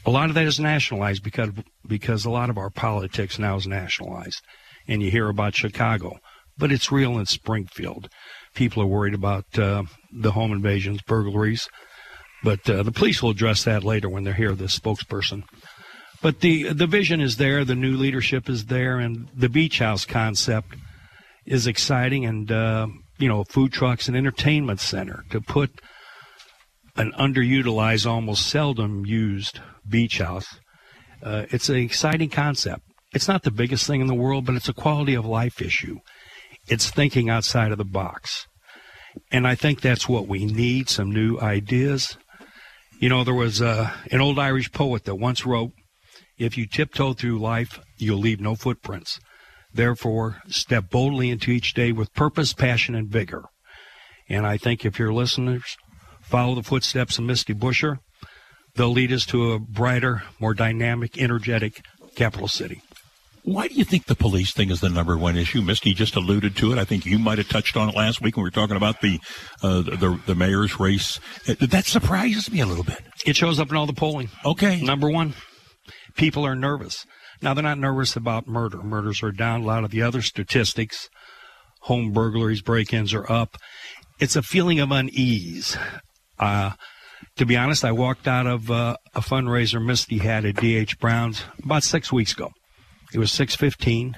A 0.07 0.11
lot 0.11 0.29
of 0.29 0.35
that 0.37 0.47
is 0.47 0.61
nationalized 0.61 1.23
because 1.23 1.51
because 1.87 2.25
a 2.25 2.31
lot 2.31 2.51
of 2.51 2.59
our 2.59 2.71
politics 2.71 3.39
now 3.39 3.57
is 3.57 3.67
nationalized, 3.67 4.41
and 4.87 5.03
you 5.03 5.11
hear 5.11 5.29
about 5.29 5.55
Chicago, 5.55 6.19
but 6.57 6.73
it's 6.73 6.93
real 6.93 7.19
in 7.19 7.27
Springfield. 7.27 8.09
People 8.55 8.83
are 8.83 8.87
worried 8.87 9.15
about 9.15 9.45
uh, 9.59 9.83
the 10.13 10.33
home 10.33 10.53
invasions, 10.53 11.03
burglaries, 11.03 11.69
but 12.43 12.69
uh, 12.71 12.83
the 12.83 12.93
police 12.93 13.23
will 13.23 13.31
address 13.31 13.65
that 13.65 13.85
later 13.85 14.09
when 14.09 14.25
they're 14.25 14.35
here. 14.35 14.55
The 14.55 14.65
spokesperson. 14.65 15.43
But 16.23 16.41
the 16.41 16.73
the 16.73 16.87
vision 16.87 17.21
is 17.21 17.37
there, 17.37 17.65
the 17.65 17.75
new 17.75 17.97
leadership 17.97 18.49
is 18.49 18.67
there, 18.67 18.99
and 18.99 19.29
the 19.35 19.49
beach 19.49 19.79
house 19.81 20.05
concept 20.05 20.75
is 21.45 21.67
exciting 21.67 22.25
and 22.27 22.53
uh, 22.53 22.87
you 23.19 23.29
know, 23.29 23.45
food 23.45 23.73
trucks 23.73 24.09
and 24.09 24.17
entertainment 24.17 24.81
center 24.81 25.25
to 25.31 25.41
put 25.41 25.81
an 26.97 27.13
underutilized, 27.13 28.07
almost 28.07 28.47
seldom 28.47 29.07
used 29.07 29.61
beach 29.89 30.19
house. 30.19 30.59
Uh, 31.23 31.47
it's 31.51 31.69
an 31.69 31.77
exciting 31.77 32.29
concept. 32.29 32.83
It's 33.13 33.29
not 33.29 33.43
the 33.43 33.51
biggest 33.51 33.87
thing 33.87 34.01
in 34.01 34.07
the 34.07 34.15
world, 34.15 34.45
but 34.45 34.55
it's 34.55 34.69
a 34.69 34.75
quality 34.75 35.15
of 35.15 35.25
life 35.25 35.61
issue. 35.63 35.99
It's 36.69 36.91
thinking 36.91 37.31
outside 37.31 37.73
of 37.73 37.79
the 37.79 37.85
box. 37.85 38.47
And 39.33 39.47
I 39.47 39.55
think 39.55 39.81
that's 39.81 40.09
what 40.09 40.29
we 40.29 40.45
need 40.45 40.89
some 40.89 41.11
new 41.11 41.39
ideas. 41.39 42.17
You 43.01 43.09
know, 43.09 43.25
there 43.25 43.35
was 43.35 43.63
uh, 43.63 43.91
an 44.11 44.21
old 44.21 44.39
Irish 44.39 44.71
poet 44.73 45.05
that 45.05 45.17
once 45.17 45.47
wrote, 45.47 45.73
If 46.37 46.59
you 46.59 46.67
tiptoe 46.67 47.15
through 47.15 47.39
life, 47.39 47.81
you'll 47.97 48.19
leave 48.19 48.41
no 48.41 48.55
footprints. 48.55 49.19
Therefore, 49.73 50.39
step 50.49 50.91
boldly 50.91 51.31
into 51.31 51.51
each 51.51 51.75
day 51.75 51.93
with 51.93 52.15
purpose, 52.15 52.53
passion, 52.53 52.95
and 52.95 53.09
vigor. 53.09 53.45
And 54.29 54.47
I 54.47 54.57
think 54.57 54.85
if 54.85 54.99
your 54.99 55.13
listeners 55.13 55.77
follow 56.23 56.55
the 56.55 56.63
footsteps 56.63 57.19
of 57.19 57.25
Misty 57.25 57.55
Buscher, 57.55 57.99
they'll 58.75 58.91
lead 58.91 59.13
us 59.13 59.27
to 59.27 59.53
a 59.53 59.59
brighter, 59.59 60.23
more 60.41 60.55
dynamic, 60.55 61.19
energetic 61.19 61.81
capital 62.15 62.49
city. 62.49 62.83
Why 63.45 63.67
do 63.67 63.75
you 63.75 63.85
think 63.85 64.07
the 64.07 64.15
police 64.15 64.53
thing 64.53 64.71
is 64.71 64.81
the 64.81 64.91
number 64.91 65.17
one 65.17 65.37
issue? 65.39 65.63
Misty 65.63 65.95
just 65.95 66.17
alluded 66.17 66.55
to 66.57 66.73
it. 66.73 66.79
I 66.79 66.85
think 66.85 67.07
you 67.07 67.19
might 67.19 67.39
have 67.39 67.49
touched 67.49 67.79
on 67.79 67.89
it 67.89 67.95
last 67.95 68.21
week 68.21 68.37
when 68.37 68.43
we 68.43 68.49
were 68.49 68.51
talking 68.51 68.77
about 68.77 69.01
the 69.01 69.21
uh, 69.63 69.81
the, 69.81 70.21
the 70.27 70.35
mayor's 70.35 70.79
race. 70.79 71.19
Uh, 71.49 71.55
that 71.61 71.87
surprises 71.87 72.51
me 72.53 72.61
a 72.61 72.67
little 72.67 72.85
bit. 72.85 73.01
It 73.25 73.37
shows 73.37 73.59
up 73.59 73.71
in 73.71 73.77
all 73.77 73.87
the 73.87 73.95
polling. 73.95 74.29
Okay, 74.45 74.83
number 74.83 75.09
one, 75.09 75.33
people 76.15 76.45
are 76.45 76.55
nervous. 76.55 77.07
Now, 77.41 77.55
they're 77.55 77.63
not 77.63 77.79
nervous 77.79 78.17
about 78.17 78.47
murder. 78.47 78.83
Murders 78.83 79.23
are 79.23 79.33
down. 79.33 79.63
A 79.63 79.65
lot 79.65 79.85
of 79.85 79.91
the 79.91 80.03
other 80.03 80.23
statistics, 80.23 81.09
home 81.83 82.13
burglaries, 82.13 82.63
break 82.63 82.93
ins 82.93 83.15
are 83.15 83.31
up. 83.31 83.57
It's 84.19 84.37
a 84.37 84.43
feeling 84.43 84.81
of 84.81 84.91
unease. 84.91 85.77
Uh, 86.39 86.73
to 87.37 87.47
be 87.47 87.57
honest, 87.57 87.85
I 87.85 87.93
walked 87.93 88.27
out 88.27 88.47
of 88.47 88.71
uh, 88.71 88.97
a 89.15 89.21
fundraiser 89.21 89.85
Misty 89.85 90.19
had 90.19 90.45
at 90.45 90.57
DH 90.57 90.99
Brown's 90.99 91.45
about 91.63 91.85
six 91.85 92.13
weeks 92.13 92.33
ago. 92.33 92.51
It 93.13 93.19
was 93.19 93.33
6:15, 93.33 94.15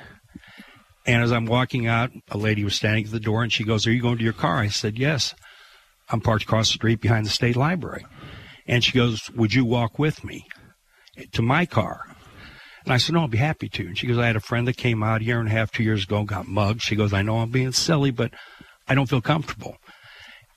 and 1.06 1.22
as 1.22 1.30
I'm 1.30 1.46
walking 1.46 1.86
out, 1.86 2.10
a 2.30 2.38
lady 2.38 2.64
was 2.64 2.74
standing 2.74 3.04
at 3.04 3.10
the 3.10 3.20
door, 3.20 3.42
and 3.42 3.52
she 3.52 3.64
goes, 3.64 3.86
"Are 3.86 3.92
you 3.92 4.02
going 4.02 4.18
to 4.18 4.24
your 4.24 4.32
car?" 4.32 4.56
I 4.56 4.68
said, 4.68 4.98
"Yes." 4.98 5.34
I'm 6.10 6.20
parked 6.20 6.42
across 6.42 6.68
the 6.68 6.74
street 6.74 7.00
behind 7.00 7.24
the 7.24 7.30
state 7.30 7.56
library. 7.56 8.04
And 8.66 8.82
she 8.82 8.92
goes, 8.92 9.30
Would 9.30 9.54
you 9.54 9.64
walk 9.64 9.98
with 9.98 10.24
me 10.24 10.44
to 11.32 11.42
my 11.42 11.66
car? 11.66 12.09
And 12.84 12.92
I 12.92 12.96
said, 12.96 13.14
No, 13.14 13.20
I'll 13.20 13.28
be 13.28 13.38
happy 13.38 13.68
to. 13.68 13.86
And 13.86 13.98
she 13.98 14.06
goes, 14.06 14.18
I 14.18 14.26
had 14.26 14.36
a 14.36 14.40
friend 14.40 14.66
that 14.68 14.76
came 14.76 15.02
out 15.02 15.20
a 15.20 15.24
year 15.24 15.38
and 15.38 15.48
a 15.48 15.52
half, 15.52 15.70
two 15.70 15.82
years 15.82 16.04
ago, 16.04 16.24
got 16.24 16.48
mugged. 16.48 16.82
She 16.82 16.96
goes, 16.96 17.12
I 17.12 17.22
know 17.22 17.38
I'm 17.38 17.50
being 17.50 17.72
silly, 17.72 18.10
but 18.10 18.32
I 18.88 18.94
don't 18.94 19.08
feel 19.08 19.20
comfortable. 19.20 19.76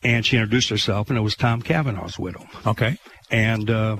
And 0.04 0.26
she 0.26 0.38
introduced 0.38 0.70
herself, 0.70 1.10
and 1.10 1.18
it 1.18 1.22
was 1.22 1.36
Tom 1.36 1.62
Cavanaugh's 1.62 2.20
widow. 2.20 2.46
Okay. 2.66 2.98
And 3.32 3.70
uh, 3.70 3.98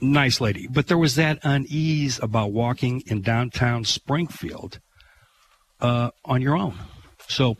nice 0.00 0.40
lady. 0.40 0.66
But 0.66 0.86
there 0.86 0.98
was 0.98 1.16
that 1.16 1.38
unease 1.42 2.18
about 2.22 2.52
walking 2.52 3.02
in 3.06 3.22
downtown 3.22 3.84
Springfield 3.84 4.80
uh, 5.80 6.10
on 6.24 6.42
your 6.42 6.56
own. 6.56 6.74
So 7.28 7.56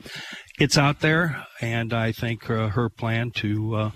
it's 0.58 0.76
out 0.76 1.00
there, 1.00 1.44
and 1.60 1.92
I 1.92 2.12
think 2.12 2.50
uh, 2.50 2.68
her 2.68 2.88
plan 2.88 3.30
to 3.36 3.74
uh, 3.74 3.90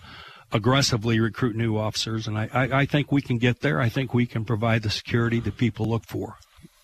aggressively 0.55 1.21
recruit 1.21 1.57
new 1.57 1.77
officers, 1.77 2.27
and 2.27 2.39
I, 2.39 2.49
I, 2.55 2.63
I 2.81 2.87
think 2.87 3.13
we 3.13 3.21
can 3.21 3.39
get 3.39 3.61
there. 3.61 3.81
I 3.81 3.89
think 3.89 4.15
we 4.15 4.25
can 4.25 4.45
provide 4.45 4.83
the 4.83 4.91
security 4.91 5.41
that 5.41 5.59
people 5.59 5.87
look 5.87 6.07
for 6.07 6.37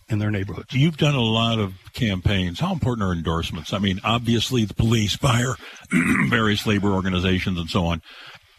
in 0.09 0.19
their 0.19 0.31
neighborhoods. 0.31 0.75
You've 0.75 0.97
done 0.97 1.15
a 1.15 1.23
lot 1.23 1.59
of 1.59 1.75
campaigns. 1.93 2.59
How 2.59 2.73
important 2.73 3.09
are 3.09 3.13
endorsements? 3.13 3.73
I 3.73 3.79
mean, 3.79 4.01
obviously 4.03 4.65
the 4.65 4.75
police, 4.75 5.15
fire, 5.17 5.55
various 6.29 6.67
labor 6.67 6.93
organizations, 6.93 7.59
and 7.59 7.71
so 7.71 7.87
on. 7.87 8.03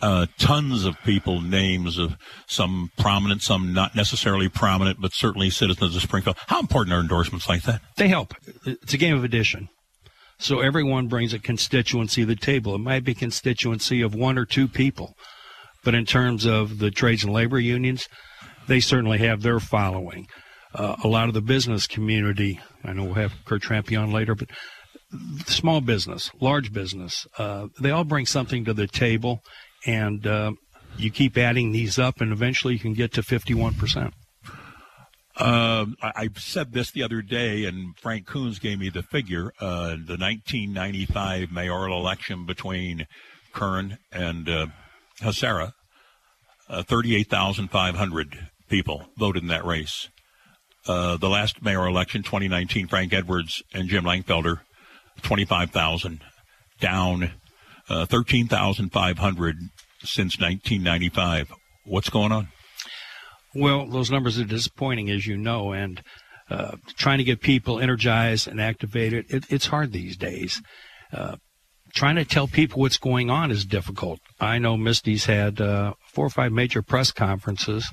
Uh, 0.02 0.26
tons 0.39 0.84
of 0.84 0.95
people, 1.04 1.41
names 1.41 2.00
of 2.00 2.17
some 2.47 2.89
prominent, 2.97 3.43
some 3.43 3.71
not 3.71 3.95
necessarily 3.95 4.50
prominent, 4.50 5.00
but 5.00 5.13
certainly 5.13 5.50
citizens 5.52 5.95
of 5.95 6.02
Springfield. 6.02 6.38
How 6.47 6.60
important 6.60 6.95
are 6.95 7.00
endorsements 7.00 7.47
like 7.47 7.63
that? 7.63 7.82
They 7.97 8.08
help. 8.08 8.34
It's 8.65 8.95
a 8.95 8.97
game 8.97 9.15
of 9.15 9.24
addition. 9.24 9.69
So 10.41 10.60
everyone 10.60 11.08
brings 11.08 11.36
a 11.36 11.39
constituency 11.39 12.23
to 12.23 12.25
the 12.25 12.36
table. 12.36 12.73
It 12.73 12.80
might 12.80 13.04
be 13.04 13.13
constituency 13.13 14.01
of 14.01 14.15
one 14.15 14.39
or 14.39 14.45
two 14.45 14.67
people, 14.67 15.15
but 15.84 15.93
in 15.93 16.04
terms 16.04 16.47
of 16.47 16.80
the 16.80 16.89
trades 16.89 17.23
and 17.23 17.32
labor 17.32 17.60
unions, 17.60 18.08
they 18.65 18.80
certainly 18.80 19.19
have 19.19 19.43
their 19.43 19.60
following. 19.60 20.25
Uh, 20.73 20.95
a 21.04 21.08
lot 21.08 21.27
of 21.27 21.36
the 21.36 21.41
business 21.41 21.86
community, 21.86 22.60
I 22.84 22.93
know 22.93 23.04
we'll 23.04 23.13
have 23.13 23.34
Kurt 23.45 23.62
Trampion 23.62 24.12
later, 24.12 24.34
but 24.34 24.49
small 25.45 25.80
business, 25.80 26.32
large 26.41 26.73
business, 26.73 27.27
uh, 27.38 27.67
they 27.80 27.91
all 27.91 28.04
bring 28.04 28.25
something 28.25 28.65
to 28.65 28.73
the 28.73 28.88
table, 28.88 29.43
and 29.86 30.25
uh, 30.25 30.54
you 30.97 31.12
keep 31.12 31.38
adding 31.38 31.71
these 31.71 31.99
up, 31.99 32.19
and 32.19 32.32
eventually 32.32 32.73
you 32.73 32.80
can 32.80 32.95
get 32.95 33.13
to 33.13 33.21
51%. 33.21 34.12
Uh, 35.38 35.86
I, 36.02 36.12
I, 36.15 36.30
said 36.36 36.74
this 36.74 36.91
the 36.91 37.04
other 37.04 37.22
day, 37.22 37.65
and 37.65 37.98
Frank 37.98 38.28
Coons 38.28 38.60
gave 38.60 38.80
me 38.80 38.89
the 38.89 39.02
figure. 39.02 39.54
Uh, 39.60 39.91
the 39.91 40.17
1995 40.17 41.52
mayoral 41.52 41.98
election 41.98 42.46
between 42.46 43.08
Kern 43.54 43.98
and 44.12 44.50
uh, 44.50 44.67
uh, 45.24 46.84
38,500 46.84 48.48
people 48.70 49.08
voted 49.17 49.44
in 49.44 49.50
that 49.50 49.65
race. 49.65 50.10
Uh, 50.88 51.17
the 51.17 51.30
last 51.30 51.62
mayoral 51.62 51.96
election, 51.96 52.24
2019, 52.24 52.88
Frank 52.88 53.13
Edwards 53.13 53.62
and 53.74 53.88
Jim 53.88 54.04
Langfelder, 54.04 54.62
25,000, 55.22 56.22
down 56.80 57.32
uh, 57.89 58.06
13,500 58.06 59.56
since 60.04 60.39
1995. 60.39 61.54
What's 61.86 62.10
going 62.10 62.32
on? 62.32 62.48
Well, 63.53 63.85
those 63.85 64.11
numbers 64.11 64.39
are 64.39 64.45
disappointing, 64.45 65.09
as 65.09 65.27
you 65.27 65.37
know, 65.37 65.73
and 65.73 66.01
uh, 66.49 66.75
trying 66.97 67.17
to 67.17 67.23
get 67.23 67.41
people 67.41 67.79
energized 67.79 68.47
and 68.47 68.61
activated, 68.61 69.25
it, 69.29 69.45
it's 69.49 69.67
hard 69.67 69.91
these 69.91 70.17
days. 70.17 70.61
Uh, 71.13 71.37
trying 71.93 72.15
to 72.15 72.25
tell 72.25 72.47
people 72.47 72.79
what's 72.79 72.97
going 72.97 73.29
on 73.29 73.51
is 73.51 73.65
difficult. 73.65 74.19
I 74.39 74.57
know 74.57 74.77
Misty's 74.77 75.25
had 75.25 75.59
uh, 75.59 75.93
four 76.13 76.25
or 76.25 76.29
five 76.29 76.51
major 76.51 76.81
press 76.81 77.11
conferences. 77.11 77.89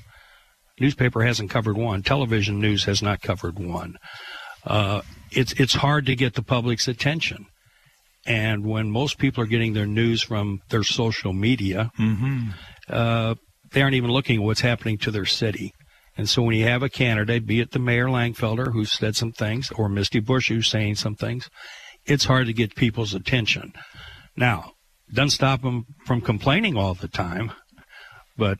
Newspaper 0.79 1.23
hasn't 1.23 1.49
covered 1.49 1.77
one. 1.77 2.03
Television 2.03 2.59
news 2.59 2.85
has 2.85 3.01
not 3.01 3.21
covered 3.21 3.59
one. 3.59 3.97
Uh, 4.65 5.01
it's 5.31 5.53
it's 5.53 5.75
hard 5.75 6.05
to 6.05 6.15
get 6.15 6.33
the 6.35 6.41
public's 6.41 6.87
attention. 6.87 7.45
And 8.25 8.65
when 8.65 8.91
most 8.91 9.17
people 9.17 9.43
are 9.43 9.47
getting 9.47 9.73
their 9.73 9.85
news 9.85 10.21
from 10.21 10.59
their 10.69 10.83
social 10.83 11.33
media, 11.33 11.91
mm-hmm. 11.97 12.49
They 13.71 13.81
aren't 13.81 13.95
even 13.95 14.11
looking 14.11 14.37
at 14.37 14.43
what's 14.43 14.61
happening 14.61 14.97
to 14.99 15.11
their 15.11 15.25
city. 15.25 15.73
And 16.17 16.27
so 16.27 16.41
when 16.41 16.55
you 16.55 16.65
have 16.65 16.83
a 16.83 16.89
candidate, 16.89 17.45
be 17.45 17.61
it 17.61 17.71
the 17.71 17.79
Mayor 17.79 18.07
Langfelder 18.07 18.73
who 18.73 18.85
said 18.85 19.15
some 19.15 19.31
things 19.31 19.71
or 19.71 19.87
Misty 19.87 20.19
Bush 20.19 20.49
who's 20.49 20.67
saying 20.67 20.95
some 20.95 21.15
things, 21.15 21.49
it's 22.05 22.25
hard 22.25 22.47
to 22.47 22.53
get 22.53 22.75
people's 22.75 23.13
attention. 23.13 23.73
Now, 24.35 24.73
doesn't 25.13 25.29
stop 25.29 25.61
them 25.61 25.85
from 26.05 26.21
complaining 26.21 26.77
all 26.77 26.93
the 26.93 27.07
time, 27.07 27.51
but 28.37 28.59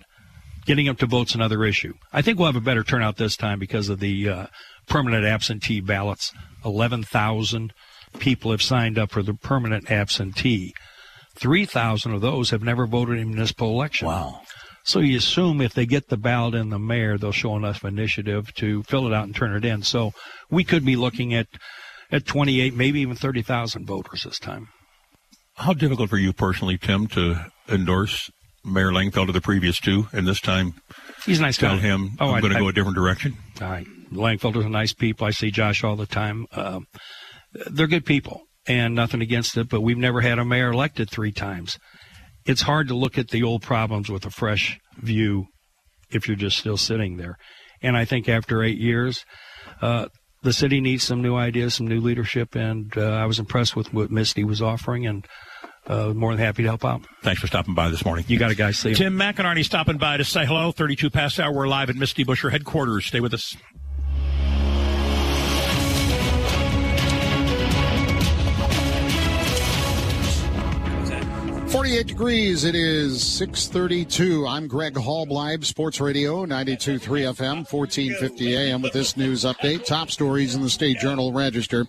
getting 0.65 0.88
up 0.88 0.98
to 1.00 1.06
vote's 1.06 1.36
another 1.36 1.63
issue. 1.63 1.93
I 2.13 2.22
think 2.22 2.38
we'll 2.38 2.48
have 2.48 2.56
a 2.56 2.62
better 2.62 2.84
turnout 2.84 3.17
this 3.17 3.36
time 3.36 3.60
because 3.60 3.89
of 3.89 4.00
the 4.00 4.30
uh, 4.30 4.48
permanent 4.88 5.26
absentee 5.26 5.82
ballots. 5.82 6.32
11,000 6.63 7.74
people 8.19 8.52
have 8.52 8.62
signed 8.62 8.98
up 8.98 9.12
for 9.12 9.24
the 9.24 9.34
permanent 9.34 9.91
absentee. 9.91 10.74
3,000 11.36 12.13
of 12.13 12.22
those 12.22 12.50
have 12.50 12.63
never 12.63 12.86
voted 12.86 13.19
in 13.19 13.30
municipal 13.30 13.69
election. 13.69 14.08
Wow. 14.08 14.41
So 14.89 15.02
you 15.02 15.19
assume 15.19 15.62
if 15.62 15.75
they 15.75 15.86
get 15.86 16.08
the 16.08 16.17
ballot 16.17 16.56
in 16.56 16.71
the 16.71 16.80
mayor, 16.80 17.15
they'll 17.15 17.32
show 17.32 17.56
enough 17.56 17.86
initiative 17.86 18.52
to 18.56 18.82
fill 18.82 19.06
it 19.06 19.13
out 19.13 19.25
and 19.25 19.36
turn 19.36 19.56
it 19.56 19.63
in. 19.63 19.84
So 19.84 20.13
we 20.49 20.63
could 20.63 20.84
be 20.84 20.95
looking 20.95 21.32
at 21.36 21.45
at 22.12 22.25
28, 22.25 22.73
maybe 22.73 22.99
even 23.02 23.15
30,000 23.15 23.86
voters 23.86 24.23
this 24.23 24.39
time. 24.39 24.69
How 25.58 25.73
difficult 25.73 26.10
for 26.10 26.17
you 26.17 26.34
personally, 26.34 26.80
Tim, 26.80 27.06
to 27.10 27.52
endorse 27.67 28.32
Mayor 28.65 28.89
Langfeld 28.89 29.28
Langfelder 29.28 29.34
the 29.34 29.41
previous 29.41 29.80
two, 29.80 30.08
and 30.12 30.28
this 30.28 30.41
time 30.41 30.73
he's 31.23 31.38
a 31.38 31.43
nice 31.43 31.58
tell 31.58 31.75
guy. 31.75 31.82
him 31.82 32.17
oh, 32.19 32.32
I'm 32.32 32.41
going 32.41 32.54
to 32.54 32.60
go 32.60 32.67
a 32.69 32.73
different 32.73 32.95
direction? 32.95 33.38
All 33.62 33.69
right. 33.69 33.86
Langfelder's 34.12 34.65
a 34.65 34.69
nice 34.69 34.93
people. 34.93 35.28
I 35.28 35.30
see 35.30 35.52
Josh 35.52 35.84
all 35.84 35.97
the 35.97 36.08
time. 36.08 36.47
Uh, 36.52 36.80
they're 37.69 37.86
good 37.86 38.08
people, 38.08 38.41
and 38.67 38.95
nothing 38.95 39.21
against 39.21 39.56
it, 39.56 39.69
but 39.69 39.82
we've 39.82 39.99
never 39.99 40.21
had 40.21 40.39
a 40.39 40.45
mayor 40.45 40.71
elected 40.71 41.12
three 41.12 41.32
times 41.32 41.78
it's 42.45 42.62
hard 42.62 42.88
to 42.88 42.95
look 42.95 43.17
at 43.17 43.30
the 43.30 43.43
old 43.43 43.62
problems 43.62 44.10
with 44.10 44.25
a 44.25 44.30
fresh 44.30 44.80
view 44.97 45.47
if 46.12 46.28
you're 46.28 46.38
just 46.38 46.58
still 46.58 46.78
sitting 46.78 47.17
there. 47.17 47.38
And 47.82 47.95
I 47.95 48.06
think 48.06 48.28
after 48.28 48.63
eight 48.63 48.78
years, 48.78 49.25
uh, 49.82 50.08
the 50.41 50.54
city 50.54 50.82
needs 50.82 51.04
some 51.04 51.21
new 51.21 51.36
ideas, 51.36 51.75
some 51.75 51.88
new 51.88 51.99
leadership, 51.99 52.56
and 52.56 52.91
uh, 52.97 53.12
I 53.12 53.25
was 53.25 53.39
impressed 53.39 53.75
with 53.75 53.93
what 53.93 54.12
Misty 54.12 54.43
was 54.43 54.62
offering, 54.62 55.06
and 55.06 55.25
uh, 55.88 56.13
more 56.13 56.32
than 56.32 56.43
happy 56.43 56.63
to 56.63 56.69
help 56.69 56.86
out. 56.86 57.02
Thanks 57.23 57.41
for 57.41 57.47
stopping 57.47 57.73
by 57.73 57.89
this 57.89 58.06
morning. 58.06 58.25
You 58.28 58.38
got 58.38 58.52
a 58.52 58.56
guy. 58.56 58.71
See 58.71 58.93
Tim 58.93 59.17
McInerney 59.17 59.65
stopping 59.65 59.97
by 59.97 60.17
to 60.17 60.23
say 60.23 60.45
hello. 60.45 60.71
32 60.71 61.10
past 61.10 61.39
hour. 61.39 61.52
We're 61.54 61.67
live 61.67 61.89
at 61.89 61.95
Misty 61.95 62.23
Buscher 62.23 62.52
headquarters. 62.52 63.06
Stay 63.06 63.19
with 63.19 63.34
us. 63.34 63.56
48 71.71 72.08
degrees. 72.08 72.63
It 72.63 72.73
is 72.73 73.21
632. 73.21 74.47
I'm 74.47 74.67
Greg 74.67 74.97
Halbleib, 74.97 75.63
Sports 75.63 76.01
Radio, 76.01 76.43
92.3 76.43 76.99
FM, 76.99 77.71
1450 77.71 78.58
AM 78.58 78.82
with 78.82 78.91
this 78.91 79.15
news 79.15 79.43
update. 79.43 79.86
Top 79.86 80.10
stories 80.10 80.55
in 80.55 80.63
the 80.63 80.69
State 80.69 80.97
Journal 80.97 81.32
Register. 81.32 81.86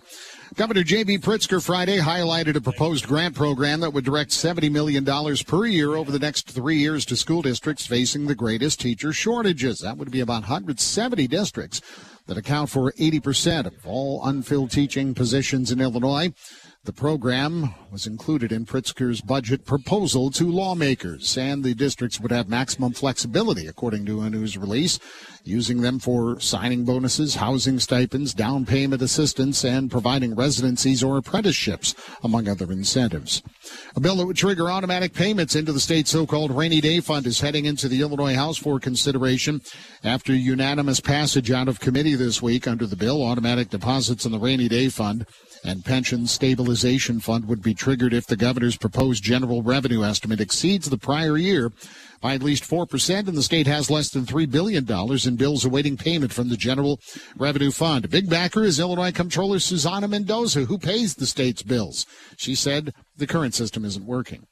Governor 0.53 0.83
J.B. 0.83 1.17
Pritzker 1.17 1.65
Friday 1.65 1.97
highlighted 1.97 2.55
a 2.55 2.61
proposed 2.61 3.07
grant 3.07 3.33
program 3.33 3.79
that 3.79 3.91
would 3.91 4.05
direct 4.05 4.29
$70 4.29 4.71
million 4.71 5.03
per 5.47 5.65
year 5.65 5.95
over 5.95 6.11
the 6.11 6.19
next 6.19 6.51
three 6.51 6.77
years 6.77 7.03
to 7.05 7.15
school 7.15 7.41
districts 7.41 7.87
facing 7.87 8.27
the 8.27 8.35
greatest 8.35 8.79
teacher 8.79 9.11
shortages. 9.11 9.79
That 9.79 9.97
would 9.97 10.11
be 10.11 10.19
about 10.19 10.43
170 10.43 11.27
districts 11.27 11.81
that 12.27 12.37
account 12.37 12.69
for 12.69 12.91
80% 12.93 13.65
of 13.65 13.73
all 13.85 14.23
unfilled 14.25 14.71
teaching 14.71 15.15
positions 15.15 15.71
in 15.71 15.81
Illinois. 15.81 16.33
The 16.83 16.93
program 16.93 17.75
was 17.91 18.07
included 18.07 18.51
in 18.51 18.65
Pritzker's 18.65 19.21
budget 19.21 19.65
proposal 19.65 20.31
to 20.31 20.49
lawmakers, 20.49 21.37
and 21.37 21.63
the 21.63 21.75
districts 21.75 22.19
would 22.19 22.31
have 22.31 22.49
maximum 22.49 22.93
flexibility, 22.93 23.67
according 23.67 24.07
to 24.07 24.21
a 24.21 24.31
news 24.31 24.57
release, 24.57 24.97
using 25.43 25.81
them 25.81 25.99
for 25.99 26.39
signing 26.39 26.85
bonuses, 26.85 27.35
housing 27.35 27.79
stipends, 27.79 28.33
down 28.33 28.65
payment 28.65 29.01
assistance, 29.01 29.63
and 29.63 29.89
providing 29.89 30.35
residencies 30.35 31.03
or 31.03 31.17
apprenticeships, 31.17 31.95
among 32.23 32.47
other 32.47 32.71
incentives. 32.71 33.41
A 33.95 33.99
bill 33.99 34.15
that 34.17 34.25
would 34.25 34.37
trigger 34.37 34.69
automatic 34.69 35.13
payments 35.13 35.55
into 35.55 35.71
the 35.71 35.79
state's 35.79 36.11
so-called 36.11 36.51
rainy 36.51 36.81
day 36.81 36.99
fund 36.99 37.25
is 37.25 37.41
heading 37.41 37.65
into 37.65 37.87
the 37.87 38.01
Illinois 38.01 38.35
House 38.35 38.57
for 38.57 38.79
consideration 38.79 39.61
after 40.03 40.33
unanimous 40.33 40.99
passage 40.99 41.51
out 41.51 41.67
of 41.67 41.79
committee 41.79 42.15
this 42.15 42.41
week 42.41 42.67
under 42.67 42.85
the 42.85 42.95
bill. 42.95 43.23
Automatic 43.23 43.69
deposits 43.69 44.25
in 44.25 44.31
the 44.31 44.39
rainy 44.39 44.67
day 44.67 44.89
fund 44.89 45.25
and 45.63 45.85
pension 45.85 46.25
stabilization 46.25 47.19
fund 47.19 47.47
would 47.47 47.61
be 47.61 47.73
triggered 47.73 48.13
if 48.13 48.25
the 48.25 48.35
governor's 48.35 48.77
proposed 48.77 49.23
general 49.23 49.61
revenue 49.61 50.03
estimate 50.03 50.41
exceeds 50.41 50.89
the 50.89 50.97
prior 50.97 51.37
year 51.37 51.71
by 52.21 52.35
at 52.35 52.43
least 52.43 52.63
4%, 52.63 53.27
and 53.27 53.35
the 53.35 53.43
state 53.43 53.67
has 53.67 53.89
less 53.89 54.09
than 54.09 54.25
$3 54.25 54.49
billion 54.49 54.87
in 55.27 55.35
bills 55.35 55.65
awaiting 55.65 55.97
payment 55.97 56.31
from 56.31 56.49
the 56.49 56.57
General 56.57 56.99
Revenue 57.35 57.71
Fund. 57.71 58.05
A 58.05 58.09
big 58.09 58.29
backer 58.29 58.63
is 58.63 58.79
Illinois 58.79 59.11
Comptroller 59.11 59.59
Susana 59.59 60.07
Mendoza, 60.07 60.65
who 60.65 60.77
pays 60.77 61.15
the 61.15 61.25
state's 61.25 61.63
bills. 61.63 62.05
She 62.37 62.55
said 62.55 62.93
the 63.17 63.27
current 63.27 63.55
system 63.55 63.83
isn't 63.83 64.05
working. 64.05 64.45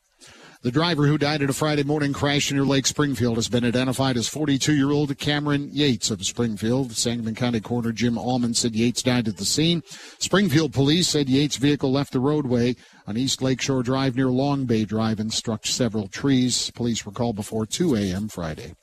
The 0.61 0.71
driver 0.71 1.07
who 1.07 1.17
died 1.17 1.41
in 1.41 1.49
a 1.49 1.53
Friday 1.53 1.83
morning 1.83 2.11
crash 2.11 2.51
near 2.51 2.65
Lake 2.65 2.85
Springfield 2.85 3.37
has 3.37 3.47
been 3.47 3.63
identified 3.63 4.17
as 4.17 4.27
42 4.27 4.75
year 4.75 4.91
old 4.91 5.17
Cameron 5.17 5.69
Yates 5.71 6.11
of 6.11 6.25
Springfield. 6.25 6.91
Sangamon 6.91 7.33
County 7.35 7.61
Coroner 7.61 7.93
Jim 7.93 8.17
Allman 8.17 8.53
said 8.53 8.75
Yates 8.75 9.01
died 9.01 9.29
at 9.29 9.37
the 9.37 9.45
scene. 9.45 9.83
Springfield 10.17 10.73
police 10.73 11.07
said 11.07 11.29
Yates' 11.29 11.55
vehicle 11.55 11.93
left 11.93 12.11
the 12.11 12.19
roadway 12.19 12.75
on 13.07 13.15
East 13.15 13.41
Lakeshore 13.41 13.83
Drive 13.83 14.17
near 14.17 14.27
Long 14.27 14.65
Bay 14.65 14.83
Drive 14.83 15.21
and 15.21 15.31
struck 15.31 15.65
several 15.65 16.09
trees. 16.09 16.71
Police 16.71 17.05
were 17.05 17.13
called 17.13 17.37
before 17.37 17.65
2 17.65 17.95
a.m. 17.95 18.27
Friday. 18.27 18.73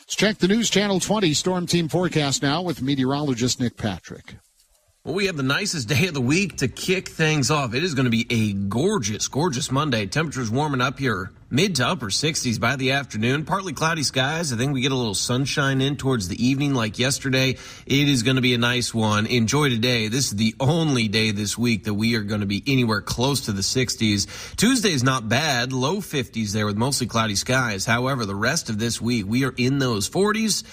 Let's 0.00 0.16
check 0.16 0.36
the 0.36 0.48
News 0.48 0.68
Channel 0.68 1.00
20 1.00 1.32
Storm 1.32 1.66
Team 1.66 1.88
forecast 1.88 2.42
now 2.42 2.60
with 2.60 2.82
meteorologist 2.82 3.58
Nick 3.58 3.78
Patrick. 3.78 4.36
Well, 5.06 5.14
we 5.14 5.26
have 5.26 5.36
the 5.36 5.44
nicest 5.44 5.86
day 5.86 6.08
of 6.08 6.14
the 6.14 6.20
week 6.20 6.56
to 6.56 6.66
kick 6.66 7.08
things 7.08 7.48
off. 7.48 7.74
It 7.74 7.84
is 7.84 7.94
going 7.94 8.06
to 8.06 8.10
be 8.10 8.26
a 8.28 8.52
gorgeous, 8.52 9.28
gorgeous 9.28 9.70
Monday. 9.70 10.06
Temperatures 10.06 10.50
warming 10.50 10.80
up 10.80 10.98
here 10.98 11.30
mid 11.48 11.76
to 11.76 11.86
upper 11.86 12.06
60s 12.06 12.58
by 12.58 12.74
the 12.74 12.90
afternoon. 12.90 13.44
Partly 13.44 13.72
cloudy 13.72 14.02
skies. 14.02 14.52
I 14.52 14.56
think 14.56 14.72
we 14.72 14.80
get 14.80 14.90
a 14.90 14.96
little 14.96 15.14
sunshine 15.14 15.80
in 15.80 15.96
towards 15.96 16.26
the 16.26 16.44
evening 16.44 16.74
like 16.74 16.98
yesterday. 16.98 17.50
It 17.86 18.08
is 18.08 18.24
going 18.24 18.34
to 18.34 18.42
be 18.42 18.54
a 18.54 18.58
nice 18.58 18.92
one. 18.92 19.26
Enjoy 19.26 19.68
today. 19.68 20.08
This 20.08 20.24
is 20.24 20.34
the 20.34 20.56
only 20.58 21.06
day 21.06 21.30
this 21.30 21.56
week 21.56 21.84
that 21.84 21.94
we 21.94 22.16
are 22.16 22.22
going 22.22 22.40
to 22.40 22.46
be 22.46 22.64
anywhere 22.66 23.00
close 23.00 23.42
to 23.42 23.52
the 23.52 23.62
60s. 23.62 24.56
Tuesday 24.56 24.90
is 24.90 25.04
not 25.04 25.28
bad. 25.28 25.72
Low 25.72 25.98
50s 25.98 26.50
there 26.50 26.66
with 26.66 26.76
mostly 26.76 27.06
cloudy 27.06 27.36
skies. 27.36 27.86
However, 27.86 28.26
the 28.26 28.34
rest 28.34 28.70
of 28.70 28.80
this 28.80 29.00
week, 29.00 29.24
we 29.28 29.44
are 29.44 29.54
in 29.56 29.78
those 29.78 30.10
40s 30.10 30.64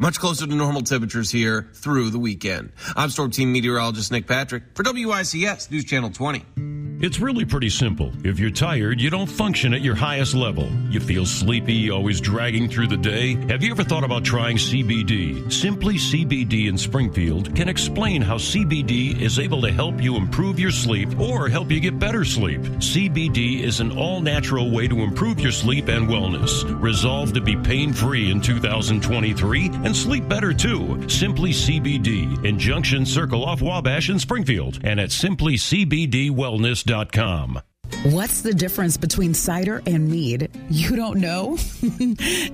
much 0.00 0.18
closer 0.18 0.46
to 0.46 0.54
normal 0.54 0.82
temperatures 0.82 1.30
here 1.30 1.68
through 1.74 2.08
the 2.10 2.18
weekend. 2.18 2.72
I'm 2.96 3.10
Storm 3.10 3.30
Team 3.30 3.52
Meteorologist 3.52 4.10
Nick 4.10 4.26
Patrick 4.26 4.62
for 4.74 4.82
WICS 4.82 5.70
News 5.70 5.84
Channel 5.84 6.10
20. 6.10 6.80
It's 7.02 7.18
really 7.18 7.46
pretty 7.46 7.70
simple. 7.70 8.12
If 8.24 8.38
you're 8.38 8.50
tired, 8.50 9.00
you 9.00 9.08
don't 9.08 9.26
function 9.26 9.72
at 9.72 9.80
your 9.80 9.94
highest 9.94 10.34
level. 10.34 10.68
You 10.90 11.00
feel 11.00 11.24
sleepy, 11.24 11.90
always 11.90 12.20
dragging 12.20 12.68
through 12.68 12.88
the 12.88 12.96
day. 12.98 13.36
Have 13.48 13.62
you 13.62 13.70
ever 13.70 13.82
thought 13.82 14.04
about 14.04 14.22
trying 14.22 14.58
CBD? 14.58 15.50
Simply 15.50 15.94
CBD 15.94 16.68
in 16.68 16.76
Springfield 16.76 17.56
can 17.56 17.70
explain 17.70 18.20
how 18.20 18.36
CBD 18.36 19.18
is 19.18 19.38
able 19.38 19.62
to 19.62 19.72
help 19.72 20.02
you 20.02 20.16
improve 20.16 20.60
your 20.60 20.70
sleep 20.70 21.18
or 21.18 21.48
help 21.48 21.70
you 21.70 21.80
get 21.80 21.98
better 21.98 22.22
sleep. 22.22 22.60
CBD 22.60 23.62
is 23.62 23.80
an 23.80 23.96
all 23.96 24.20
natural 24.20 24.70
way 24.70 24.86
to 24.86 25.00
improve 25.00 25.40
your 25.40 25.52
sleep 25.52 25.88
and 25.88 26.06
wellness. 26.06 26.64
Resolve 26.82 27.32
to 27.32 27.40
be 27.40 27.56
pain 27.56 27.94
free 27.94 28.30
in 28.30 28.42
2023 28.42 29.70
and 29.84 29.89
sleep 29.94 30.28
better 30.28 30.52
too. 30.52 31.08
Simply 31.08 31.50
CBD 31.50 32.44
in 32.44 32.58
Junction 32.58 33.06
Circle 33.06 33.44
off 33.44 33.62
Wabash 33.62 34.10
in 34.10 34.18
Springfield 34.18 34.80
and 34.84 35.00
at 35.00 35.10
simplycbdwellness.com. 35.10 37.60
What's 38.04 38.40
the 38.40 38.54
difference 38.54 38.96
between 38.96 39.34
cider 39.34 39.82
and 39.86 40.08
mead? 40.08 40.50
You 40.70 40.96
don't 40.96 41.18
know? 41.18 41.58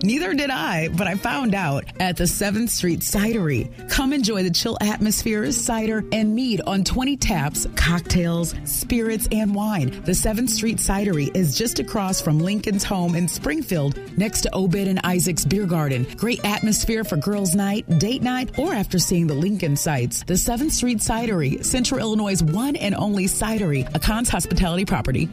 Neither 0.02 0.34
did 0.34 0.50
I, 0.50 0.88
but 0.88 1.06
I 1.06 1.14
found 1.14 1.54
out 1.54 1.84
at 2.00 2.16
the 2.16 2.24
7th 2.24 2.70
Street 2.70 3.00
Cidery. 3.00 3.70
Come 3.88 4.12
enjoy 4.12 4.42
the 4.42 4.50
chill 4.50 4.76
atmosphere, 4.80 5.52
cider, 5.52 6.04
and 6.10 6.34
mead 6.34 6.62
on 6.66 6.82
20 6.82 7.16
taps, 7.18 7.68
cocktails, 7.76 8.56
spirits, 8.64 9.28
and 9.30 9.54
wine. 9.54 9.90
The 10.04 10.12
7th 10.12 10.48
Street 10.48 10.78
Cidery 10.78 11.34
is 11.36 11.56
just 11.56 11.78
across 11.78 12.20
from 12.20 12.40
Lincoln's 12.40 12.82
home 12.82 13.14
in 13.14 13.28
Springfield, 13.28 13.98
next 14.18 14.40
to 14.42 14.54
Obed 14.54 14.74
and 14.74 15.00
Isaac's 15.04 15.44
Beer 15.44 15.66
Garden. 15.66 16.08
Great 16.16 16.44
atmosphere 16.44 17.04
for 17.04 17.16
girls' 17.16 17.54
night, 17.54 17.88
date 18.00 18.22
night, 18.22 18.58
or 18.58 18.74
after 18.74 18.98
seeing 18.98 19.28
the 19.28 19.34
Lincoln 19.34 19.76
sites. 19.76 20.24
The 20.24 20.34
7th 20.34 20.72
Street 20.72 20.98
Cidery, 20.98 21.64
Central 21.64 22.00
Illinois' 22.00 22.42
one 22.42 22.74
and 22.74 22.96
only 22.96 23.26
cidery, 23.26 23.88
a 23.94 24.00
Conn's 24.00 24.28
hospitality 24.28 24.84
property. 24.84 25.25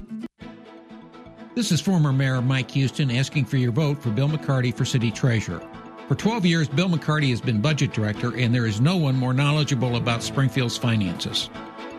This 1.56 1.72
is 1.72 1.80
former 1.80 2.12
Mayor 2.12 2.42
Mike 2.42 2.72
Houston 2.72 3.12
asking 3.12 3.46
for 3.46 3.58
your 3.58 3.72
vote 3.72 4.02
for 4.02 4.10
Bill 4.10 4.28
McCarty 4.28 4.76
for 4.76 4.86
City 4.86 5.12
Treasurer. 5.12 5.62
For 6.08 6.16
12 6.16 6.46
years, 6.46 6.68
Bill 6.68 6.90
McCarty 6.90 7.30
has 7.30 7.40
been 7.40 7.62
budget 7.62 7.94
director, 7.94 8.36
and 8.36 8.54
there 8.54 8.66
is 8.66 8.82
no 8.82 8.98
one 8.98 9.16
more 9.16 9.34
knowledgeable 9.34 9.96
about 9.96 10.22
Springfield's 10.22 10.78
finances. 10.78 11.50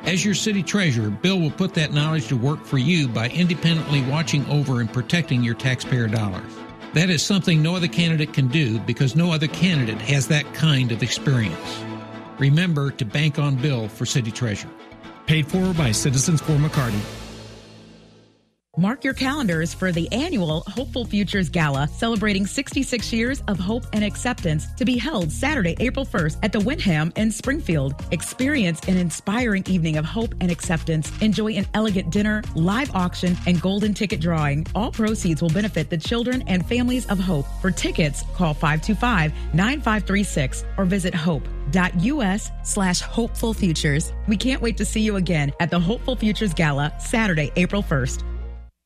As 0.04 0.24
your 0.24 0.34
city 0.34 0.62
treasurer, 0.62 1.08
Bill 1.08 1.40
will 1.40 1.50
put 1.50 1.72
that 1.74 1.92
knowledge 1.92 2.28
to 2.28 2.36
work 2.36 2.64
for 2.64 2.76
you 2.76 3.08
by 3.08 3.30
independently 3.30 4.02
watching 4.02 4.44
over 4.50 4.80
and 4.80 4.92
protecting 4.92 5.42
your 5.42 5.54
taxpayer 5.54 6.08
dollars. 6.08 6.52
That 6.92 7.08
is 7.08 7.22
something 7.22 7.62
no 7.62 7.74
other 7.74 7.88
candidate 7.88 8.34
can 8.34 8.48
do 8.48 8.78
because 8.80 9.16
no 9.16 9.32
other 9.32 9.48
candidate 9.48 10.02
has 10.02 10.28
that 10.28 10.52
kind 10.52 10.92
of 10.92 11.02
experience. 11.02 11.84
Remember 12.38 12.90
to 12.90 13.04
bank 13.04 13.38
on 13.38 13.56
Bill 13.56 13.88
for 13.88 14.04
city 14.04 14.30
treasurer. 14.30 14.70
Paid 15.26 15.46
for 15.46 15.72
by 15.72 15.92
Citizens 15.92 16.42
for 16.42 16.52
McCarty. 16.52 17.23
Mark 18.76 19.04
your 19.04 19.14
calendars 19.14 19.72
for 19.72 19.92
the 19.92 20.10
annual 20.10 20.64
Hopeful 20.66 21.04
Futures 21.04 21.48
Gala, 21.48 21.86
celebrating 21.86 22.44
66 22.44 23.12
years 23.12 23.40
of 23.46 23.56
hope 23.56 23.84
and 23.92 24.02
acceptance, 24.02 24.66
to 24.72 24.84
be 24.84 24.98
held 24.98 25.30
Saturday, 25.30 25.76
April 25.78 26.04
1st 26.04 26.38
at 26.42 26.50
the 26.50 26.58
Wyndham 26.58 27.12
in 27.14 27.30
Springfield. 27.30 27.94
Experience 28.10 28.80
an 28.88 28.96
inspiring 28.96 29.62
evening 29.68 29.96
of 29.96 30.04
hope 30.04 30.34
and 30.40 30.50
acceptance. 30.50 31.12
Enjoy 31.22 31.52
an 31.52 31.68
elegant 31.74 32.10
dinner, 32.10 32.42
live 32.56 32.92
auction, 32.96 33.36
and 33.46 33.60
golden 33.60 33.94
ticket 33.94 34.20
drawing. 34.20 34.66
All 34.74 34.90
proceeds 34.90 35.40
will 35.40 35.50
benefit 35.50 35.88
the 35.88 35.96
children 35.96 36.42
and 36.48 36.66
families 36.66 37.06
of 37.06 37.20
hope. 37.20 37.46
For 37.62 37.70
tickets, 37.70 38.24
call 38.34 38.56
525-9536 38.56 40.64
or 40.76 40.84
visit 40.84 41.14
hope.us 41.14 42.50
slash 42.64 43.00
hopeful 43.02 43.54
futures. 43.54 44.12
We 44.26 44.36
can't 44.36 44.60
wait 44.60 44.76
to 44.78 44.84
see 44.84 45.02
you 45.02 45.14
again 45.14 45.52
at 45.60 45.70
the 45.70 45.78
Hopeful 45.78 46.16
Futures 46.16 46.54
Gala, 46.54 46.92
Saturday, 46.98 47.52
April 47.54 47.80
1st. 47.80 48.33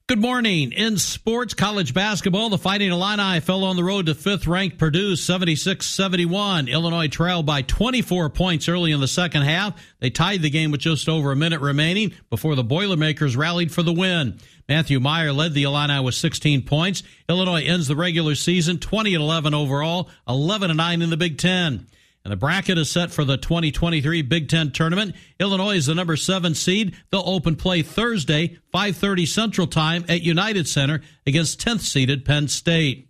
Good 0.08 0.22
morning. 0.22 0.72
In 0.72 0.96
sports, 0.96 1.52
college 1.52 1.92
basketball, 1.92 2.48
the 2.48 2.56
Fighting 2.56 2.90
Illini 2.90 3.40
fell 3.40 3.62
on 3.62 3.76
the 3.76 3.84
road 3.84 4.06
to 4.06 4.14
fifth 4.14 4.46
ranked 4.46 4.78
Purdue 4.78 5.16
76 5.16 5.86
71. 5.86 6.66
Illinois 6.66 7.08
trailed 7.08 7.44
by 7.44 7.60
24 7.60 8.30
points 8.30 8.70
early 8.70 8.92
in 8.92 9.00
the 9.00 9.06
second 9.06 9.42
half. 9.42 9.78
They 9.98 10.08
tied 10.08 10.40
the 10.40 10.48
game 10.48 10.70
with 10.70 10.80
just 10.80 11.10
over 11.10 11.30
a 11.30 11.36
minute 11.36 11.60
remaining 11.60 12.14
before 12.30 12.54
the 12.54 12.64
Boilermakers 12.64 13.36
rallied 13.36 13.70
for 13.70 13.82
the 13.82 13.92
win. 13.92 14.38
Matthew 14.66 14.98
Mayer 14.98 15.30
led 15.30 15.52
the 15.52 15.64
Illini 15.64 16.02
with 16.02 16.14
16 16.14 16.62
points. 16.62 17.02
Illinois 17.28 17.66
ends 17.66 17.86
the 17.86 17.94
regular 17.94 18.34
season 18.34 18.78
20 18.78 19.12
11 19.12 19.52
overall, 19.52 20.08
11 20.26 20.74
9 20.74 21.02
in 21.02 21.10
the 21.10 21.18
Big 21.18 21.36
Ten. 21.36 21.86
And 22.24 22.32
the 22.32 22.36
bracket 22.36 22.76
is 22.78 22.90
set 22.90 23.10
for 23.10 23.24
the 23.24 23.36
2023 23.36 24.22
Big 24.22 24.48
Ten 24.48 24.70
tournament. 24.70 25.14
Illinois 25.40 25.76
is 25.76 25.86
the 25.86 25.94
number 25.94 26.16
seven 26.16 26.54
seed. 26.54 26.94
They'll 27.10 27.22
open 27.24 27.56
play 27.56 27.82
Thursday, 27.82 28.58
5:30 28.72 29.26
Central 29.26 29.66
Time 29.66 30.04
at 30.08 30.22
United 30.22 30.68
Center 30.68 31.00
against 31.26 31.60
10th 31.60 31.80
seeded 31.80 32.24
Penn 32.24 32.48
State. 32.48 33.08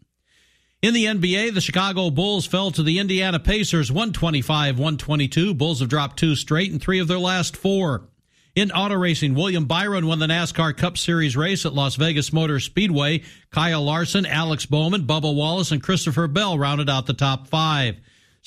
In 0.81 0.95
the 0.95 1.07
NBA, 1.07 1.53
the 1.55 1.61
Chicago 1.61 2.11
Bulls 2.11 2.47
fell 2.47 2.71
to 2.71 2.85
the 2.85 3.01
Indiana 3.01 3.41
Pacers 3.41 3.91
125-122. 3.91 5.59
Bulls 5.59 5.81
have 5.81 5.89
dropped 5.89 6.19
two 6.19 6.37
straight 6.37 6.71
and 6.71 6.81
three 6.81 7.01
of 7.01 7.09
their 7.09 7.19
last 7.19 7.57
four. 7.57 8.09
In 8.55 8.71
auto 8.71 8.95
racing, 8.95 9.35
William 9.35 9.67
Byron 9.67 10.07
won 10.07 10.21
the 10.21 10.27
NASCAR 10.27 10.77
Cup 10.77 10.97
Series 10.97 11.37
race 11.37 11.67
at 11.67 11.75
Las 11.75 11.97
Vegas 11.97 12.33
Motor 12.33 12.61
Speedway. 12.61 13.23
Kyle 13.51 13.85
Larson, 13.85 14.25
Alex 14.27 14.67
Bowman, 14.67 15.05
Bubba 15.05 15.35
Wallace, 15.35 15.73
and 15.73 15.83
Christopher 15.83 16.29
Bell 16.29 16.57
rounded 16.57 16.89
out 16.89 17.07
the 17.07 17.13
top 17.13 17.49
five. 17.49 17.97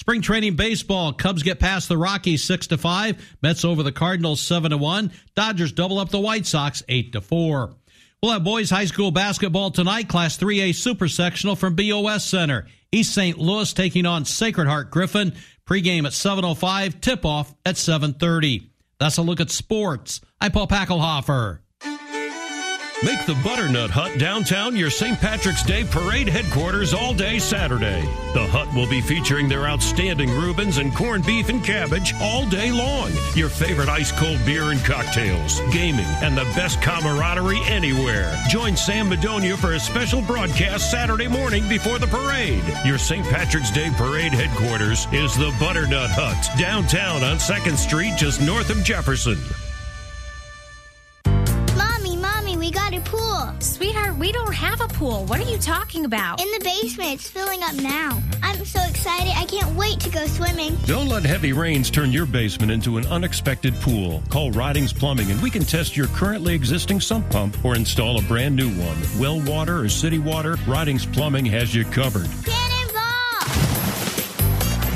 Spring 0.01 0.23
training 0.23 0.55
baseball. 0.55 1.13
Cubs 1.13 1.43
get 1.43 1.59
past 1.59 1.87
the 1.87 1.95
Rockies 1.95 2.43
six 2.43 2.65
to 2.65 2.77
five. 2.79 3.23
Mets 3.43 3.63
over 3.63 3.83
the 3.83 3.91
Cardinals 3.91 4.41
seven 4.41 4.71
to 4.71 4.77
one. 4.77 5.11
Dodgers 5.35 5.73
double 5.73 5.99
up 5.99 6.09
the 6.09 6.19
White 6.19 6.47
Sox 6.47 6.81
eight 6.89 7.13
to 7.13 7.21
four. 7.21 7.75
We'll 8.23 8.31
have 8.31 8.43
boys 8.43 8.71
high 8.71 8.85
school 8.85 9.11
basketball 9.11 9.69
tonight. 9.69 10.07
Class 10.07 10.39
3A 10.39 10.73
Super 10.73 11.07
Sectional 11.07 11.55
from 11.55 11.75
BOS 11.75 12.25
Center. 12.25 12.65
East 12.91 13.13
St. 13.13 13.37
Louis 13.37 13.71
taking 13.73 14.07
on 14.07 14.25
Sacred 14.25 14.67
Heart 14.67 14.89
Griffin. 14.89 15.33
Pregame 15.69 16.07
at 16.07 16.13
7:05. 16.13 16.99
Tip 16.99 17.23
off 17.23 17.53
at 17.63 17.75
7:30. 17.75 18.71
That's 18.99 19.17
a 19.17 19.21
look 19.21 19.39
at 19.39 19.51
sports. 19.51 20.19
I'm 20.39 20.51
Paul 20.51 20.65
Packelhofer. 20.67 21.59
Make 23.03 23.25
the 23.25 23.33
Butternut 23.33 23.89
Hut 23.89 24.19
downtown 24.19 24.75
your 24.75 24.91
St. 24.91 25.19
Patrick's 25.19 25.63
Day 25.63 25.83
parade 25.83 26.27
headquarters 26.29 26.93
all 26.93 27.15
day 27.15 27.39
Saturday. 27.39 28.01
The 28.35 28.45
hut 28.45 28.71
will 28.75 28.87
be 28.87 29.01
featuring 29.01 29.49
their 29.49 29.65
outstanding 29.65 30.29
Reubens 30.29 30.77
and 30.77 30.95
corned 30.95 31.25
beef 31.25 31.49
and 31.49 31.63
cabbage 31.63 32.13
all 32.21 32.45
day 32.45 32.71
long. 32.71 33.09
Your 33.33 33.49
favorite 33.49 33.89
ice 33.89 34.11
cold 34.11 34.37
beer 34.45 34.69
and 34.69 34.79
cocktails, 34.85 35.59
gaming, 35.71 36.05
and 36.21 36.37
the 36.37 36.43
best 36.55 36.79
camaraderie 36.83 37.63
anywhere. 37.65 38.39
Join 38.49 38.77
Sam 38.77 39.09
Madonia 39.09 39.57
for 39.57 39.73
a 39.73 39.79
special 39.79 40.21
broadcast 40.21 40.91
Saturday 40.91 41.27
morning 41.27 41.67
before 41.67 41.97
the 41.97 42.05
parade. 42.05 42.63
Your 42.85 42.99
St. 42.99 43.25
Patrick's 43.25 43.71
Day 43.71 43.89
parade 43.95 44.31
headquarters 44.31 45.07
is 45.11 45.35
the 45.35 45.51
Butternut 45.59 46.11
Hut 46.11 46.59
downtown 46.59 47.23
on 47.23 47.37
2nd 47.37 47.77
Street, 47.77 48.13
just 48.15 48.41
north 48.41 48.69
of 48.69 48.83
Jefferson. 48.83 49.39
We 52.71 52.75
got 52.75 52.93
a 52.93 53.01
pool. 53.01 53.53
Sweetheart, 53.59 54.15
we 54.17 54.31
don't 54.31 54.53
have 54.53 54.79
a 54.79 54.87
pool. 54.87 55.25
What 55.25 55.41
are 55.41 55.49
you 55.49 55.57
talking 55.57 56.05
about? 56.05 56.39
In 56.39 56.49
the 56.51 56.63
basement. 56.63 57.15
It's 57.15 57.29
filling 57.29 57.61
up 57.63 57.73
now. 57.75 58.21
I'm 58.41 58.63
so 58.63 58.81
excited. 58.83 59.33
I 59.35 59.43
can't 59.45 59.75
wait 59.75 59.99
to 60.01 60.09
go 60.09 60.25
swimming. 60.27 60.77
Don't 60.85 61.09
let 61.09 61.23
heavy 61.23 61.51
rains 61.51 61.89
turn 61.89 62.13
your 62.13 62.25
basement 62.25 62.71
into 62.71 62.97
an 62.97 63.05
unexpected 63.07 63.73
pool. 63.81 64.23
Call 64.29 64.51
Ridings 64.51 64.93
Plumbing 64.93 65.31
and 65.31 65.41
we 65.41 65.49
can 65.49 65.63
test 65.63 65.97
your 65.97 66.07
currently 66.07 66.53
existing 66.53 67.01
sump 67.01 67.29
pump 67.29 67.57
or 67.65 67.75
install 67.75 68.17
a 68.19 68.21
brand 68.21 68.55
new 68.55 68.69
one. 68.69 68.97
Well 69.19 69.41
water 69.41 69.79
or 69.79 69.89
city 69.89 70.19
water, 70.19 70.55
Ridings 70.65 71.05
Plumbing 71.05 71.45
has 71.47 71.75
you 71.75 71.83
covered. 71.83 72.29
Cannonball! 72.45 73.47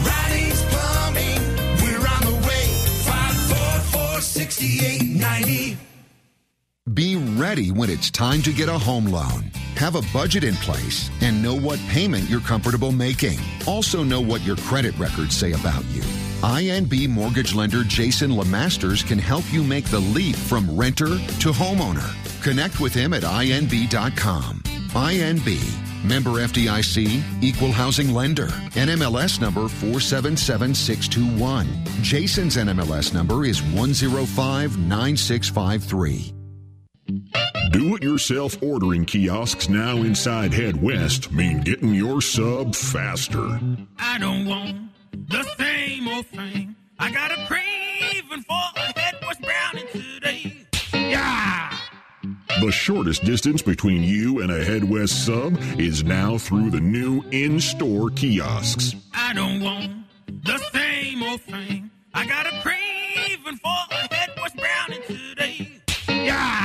Ridings 0.05 0.61
Plumbing, 0.69 1.41
we're 1.83 2.07
on 2.07 2.23
the 2.23 2.47
way. 2.47 2.67
544 3.03 4.21
6890. 4.21 5.94
Be 6.93 7.15
ready 7.15 7.71
when 7.71 7.89
it's 7.89 8.11
time 8.11 8.43
to 8.43 8.53
get 8.53 8.69
a 8.69 8.77
home 8.77 9.07
loan. 9.07 9.45
Have 9.75 9.95
a 9.95 10.03
budget 10.13 10.43
in 10.43 10.53
place 10.57 11.09
and 11.21 11.41
know 11.41 11.55
what 11.55 11.79
payment 11.89 12.29
you're 12.29 12.41
comfortable 12.41 12.91
making. 12.91 13.39
Also 13.65 14.03
know 14.03 14.21
what 14.21 14.43
your 14.43 14.55
credit 14.57 14.95
records 14.99 15.35
say 15.35 15.53
about 15.53 15.83
you. 15.85 16.03
INB 16.43 17.09
mortgage 17.09 17.55
lender 17.55 17.83
Jason 17.83 18.29
Lemasters 18.29 19.03
can 19.03 19.17
help 19.17 19.51
you 19.51 19.63
make 19.63 19.85
the 19.85 19.99
leap 19.99 20.35
from 20.35 20.77
renter 20.77 21.07
to 21.07 21.51
homeowner. 21.51 22.13
Connect 22.43 22.79
with 22.79 22.93
him 22.93 23.15
at 23.15 23.23
inb.com. 23.23 24.61
INB, 24.93 26.07
member 26.07 26.33
FDIC, 26.33 27.23
equal 27.41 27.71
housing 27.71 28.13
lender, 28.13 28.49
NMLS 28.75 29.41
number 29.41 29.67
477621. 29.67 31.67
Jason's 32.03 32.57
NMLS 32.57 33.11
number 33.11 33.43
is 33.43 33.59
1059653. 33.59 36.35
Do 37.75 37.93
it 37.93 38.03
yourself 38.03 38.63
ordering 38.63 39.03
kiosks 39.03 39.67
now 39.67 39.97
inside 39.97 40.53
Head 40.53 40.81
West 40.81 41.33
mean 41.33 41.59
getting 41.59 41.93
your 41.93 42.21
sub 42.21 42.73
faster. 42.73 43.59
I 43.99 44.17
don't 44.17 44.45
want 44.45 44.91
the 45.11 45.43
same 45.57 46.07
old 46.07 46.25
thing. 46.27 46.73
I 46.97 47.11
got 47.11 47.33
a 47.33 47.45
craving 47.47 48.43
for 48.43 48.61
a 48.77 48.97
head 48.97 49.15
was 49.27 49.35
browning 49.39 49.87
today. 49.91 50.65
Yeah! 50.93 51.77
The 52.61 52.71
shortest 52.71 53.25
distance 53.25 53.61
between 53.61 54.03
you 54.03 54.39
and 54.39 54.53
a 54.53 54.63
Head 54.63 54.89
West 54.89 55.25
sub 55.25 55.59
is 55.77 56.05
now 56.05 56.37
through 56.37 56.69
the 56.69 56.79
new 56.79 57.23
in 57.31 57.59
store 57.59 58.09
kiosks. 58.09 58.95
I 59.13 59.33
don't 59.33 59.59
want 59.59 59.91
the 60.29 60.59
same 60.71 61.21
old 61.23 61.41
thing. 61.41 61.91
I 62.13 62.25
got 62.25 62.45
a 62.45 62.57
craving 62.61 63.57
for 63.57 63.77
a 63.91 64.15
head 64.15 64.29
was 64.37 64.53
browning 64.53 65.01
today. 65.09 65.81
Yeah! 66.07 66.64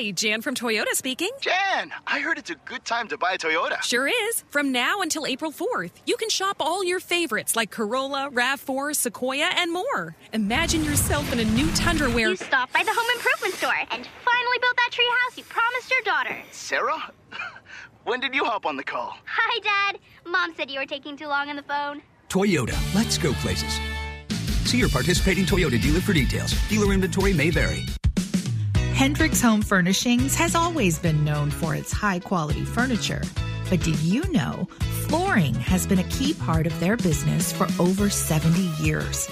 Hi, 0.00 0.12
Jan 0.12 0.40
from 0.40 0.54
Toyota 0.54 0.94
speaking. 0.94 1.28
Jan, 1.42 1.92
I 2.06 2.20
heard 2.20 2.38
it's 2.38 2.48
a 2.48 2.54
good 2.54 2.86
time 2.86 3.06
to 3.08 3.18
buy 3.18 3.34
a 3.34 3.38
Toyota. 3.38 3.82
Sure 3.82 4.08
is. 4.08 4.44
From 4.48 4.72
now 4.72 5.02
until 5.02 5.26
April 5.26 5.52
4th, 5.52 5.90
you 6.06 6.16
can 6.16 6.30
shop 6.30 6.56
all 6.58 6.82
your 6.82 7.00
favorites 7.00 7.54
like 7.54 7.70
Corolla, 7.70 8.30
RAV4, 8.32 8.96
Sequoia, 8.96 9.50
and 9.56 9.70
more. 9.70 10.16
Imagine 10.32 10.84
yourself 10.84 11.30
in 11.34 11.40
a 11.40 11.44
new 11.44 11.70
Tundra 11.72 12.08
where 12.08 12.30
You 12.30 12.36
stopped 12.36 12.72
by 12.72 12.82
the 12.82 12.92
home 12.94 13.10
improvement 13.14 13.52
store 13.52 13.74
and 13.90 14.08
finally 14.24 14.58
built 14.62 14.76
that 14.76 14.88
tree 14.90 15.10
house 15.20 15.36
you 15.36 15.44
promised 15.44 15.90
your 15.90 16.00
daughter. 16.00 16.34
Sarah? 16.50 17.12
when 18.04 18.20
did 18.20 18.34
you 18.34 18.42
hop 18.42 18.64
on 18.64 18.78
the 18.78 18.84
call? 18.84 19.18
Hi, 19.26 19.90
Dad. 19.92 20.00
Mom 20.24 20.54
said 20.56 20.70
you 20.70 20.80
were 20.80 20.86
taking 20.86 21.14
too 21.14 21.26
long 21.26 21.50
on 21.50 21.56
the 21.56 21.62
phone. 21.64 22.00
Toyota, 22.30 22.94
let's 22.94 23.18
go 23.18 23.34
places. 23.34 23.78
See 24.64 24.78
your 24.78 24.88
participating 24.88 25.44
Toyota 25.44 25.78
dealer 25.78 26.00
for 26.00 26.14
details. 26.14 26.54
Dealer 26.70 26.94
inventory 26.94 27.34
may 27.34 27.50
vary. 27.50 27.84
Hendricks 29.00 29.40
Home 29.40 29.62
Furnishings 29.62 30.34
has 30.34 30.54
always 30.54 30.98
been 30.98 31.24
known 31.24 31.50
for 31.50 31.74
its 31.74 31.90
high 31.90 32.18
quality 32.18 32.66
furniture. 32.66 33.22
But 33.70 33.80
did 33.80 33.98
you 34.00 34.30
know 34.30 34.68
flooring 35.08 35.54
has 35.54 35.86
been 35.86 36.00
a 36.00 36.08
key 36.10 36.34
part 36.34 36.66
of 36.66 36.80
their 36.80 36.98
business 36.98 37.50
for 37.50 37.66
over 37.78 38.10
70 38.10 38.60
years? 38.84 39.26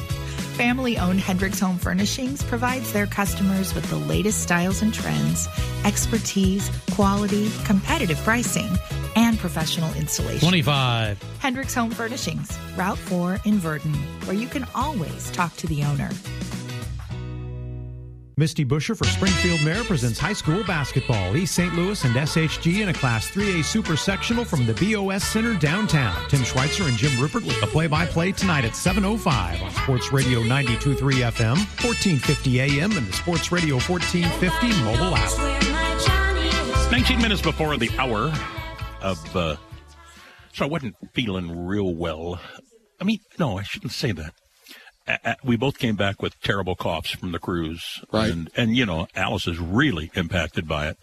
Family 0.57 0.97
owned 0.97 1.21
Hendricks 1.21 1.61
Home 1.61 1.77
Furnishings 1.77 2.43
provides 2.45 2.95
their 2.95 3.07
customers 3.07 3.75
with 3.75 3.85
the 3.91 3.99
latest 3.99 4.43
styles 4.43 4.81
and 4.81 4.95
trends, 4.95 5.47
expertise, 5.85 6.71
quality, 6.93 7.51
competitive 7.67 8.17
pricing, 8.25 8.71
and 9.17 9.39
professional 9.39 9.93
installation. 9.97 10.49
25. 10.49 11.23
Hendricks 11.41 11.75
Home 11.75 11.91
Furnishings, 11.91 12.59
Route 12.75 12.97
4 12.97 13.41
in 13.45 13.59
Virden, 13.59 13.95
where 14.25 14.35
you 14.35 14.49
can 14.49 14.65
always 14.75 15.31
talk 15.33 15.55
to 15.57 15.67
the 15.67 15.85
owner. 15.85 16.09
Misty 18.39 18.65
Buscher 18.65 18.97
for 18.97 19.03
Springfield 19.03 19.65
Mayor 19.65 19.83
presents 19.83 20.17
high 20.17 20.33
school 20.33 20.63
basketball. 20.63 21.37
East 21.37 21.57
St. 21.57 21.75
Louis 21.75 22.05
and 22.05 22.15
SHG 22.15 22.83
in 22.83 22.89
a 22.89 22.95
Class 22.95 23.29
3A 23.29 23.65
Super 23.65 23.97
Sectional 23.97 24.45
from 24.45 24.65
the 24.65 24.75
BOS 24.75 25.25
Center 25.25 25.59
downtown. 25.59 26.15
Tim 26.29 26.45
Schweitzer 26.45 26.85
and 26.85 26.97
Jim 26.97 27.21
Rupert 27.21 27.45
with 27.45 27.61
the 27.61 27.67
play-by-play 27.67 28.31
tonight 28.31 28.65
at 28.65 28.75
7.05 28.75 29.61
on 29.61 29.73
Sports 29.73 30.13
Radio 30.13 30.41
92.3 30.43 30.99
FM, 31.33 31.57
1450 31.83 32.61
AM, 32.61 32.97
and 32.97 33.09
the 33.09 33.13
Sports 33.13 33.51
Radio 33.51 33.75
1450 33.81 34.85
mobile 34.85 35.17
app. 35.17 36.93
19 36.93 37.21
minutes 37.21 37.43
before 37.43 37.77
the 37.77 37.91
hour 37.99 38.33
of, 39.03 39.37
uh, 39.37 39.57
so 40.53 40.65
I 40.65 40.69
wasn't 40.69 40.95
feeling 41.13 41.67
real 41.67 41.93
well. 41.93 42.41
I 43.01 43.05
mean, 43.05 43.19
no, 43.41 43.59
I 43.59 43.65
shouldn't 43.65 43.91
say 43.91 44.13
that. 44.13 44.33
We 45.43 45.57
both 45.57 45.79
came 45.79 45.97
back 45.97 46.21
with 46.23 46.41
terrible 46.41 46.77
coughs 46.77 47.11
from 47.11 47.33
the 47.33 47.39
cruise. 47.39 48.03
Right. 48.13 48.31
And, 48.31 48.51
and 48.57 48.77
you 48.77 48.87
know, 48.87 49.07
Alice 49.15 49.47
is 49.47 49.59
really 49.59 50.11
impacted 50.15 50.69
by 50.69 50.89
it. 50.89 50.97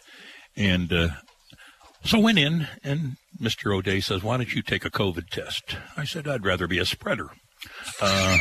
And, 0.55 0.91
uh, 0.93 1.07
so 2.03 2.19
I 2.19 2.21
went 2.21 2.37
in 2.37 2.67
and 2.83 3.17
Mr. 3.41 3.75
O'Day 3.75 3.99
says, 3.99 4.23
why 4.23 4.37
don't 4.37 4.53
you 4.53 4.61
take 4.61 4.85
a 4.85 4.91
COVID 4.91 5.29
test? 5.29 5.77
I 5.97 6.05
said, 6.05 6.27
I'd 6.27 6.45
rather 6.45 6.67
be 6.67 6.77
a 6.77 6.85
spreader. 6.85 7.29
Uh, 8.01 8.37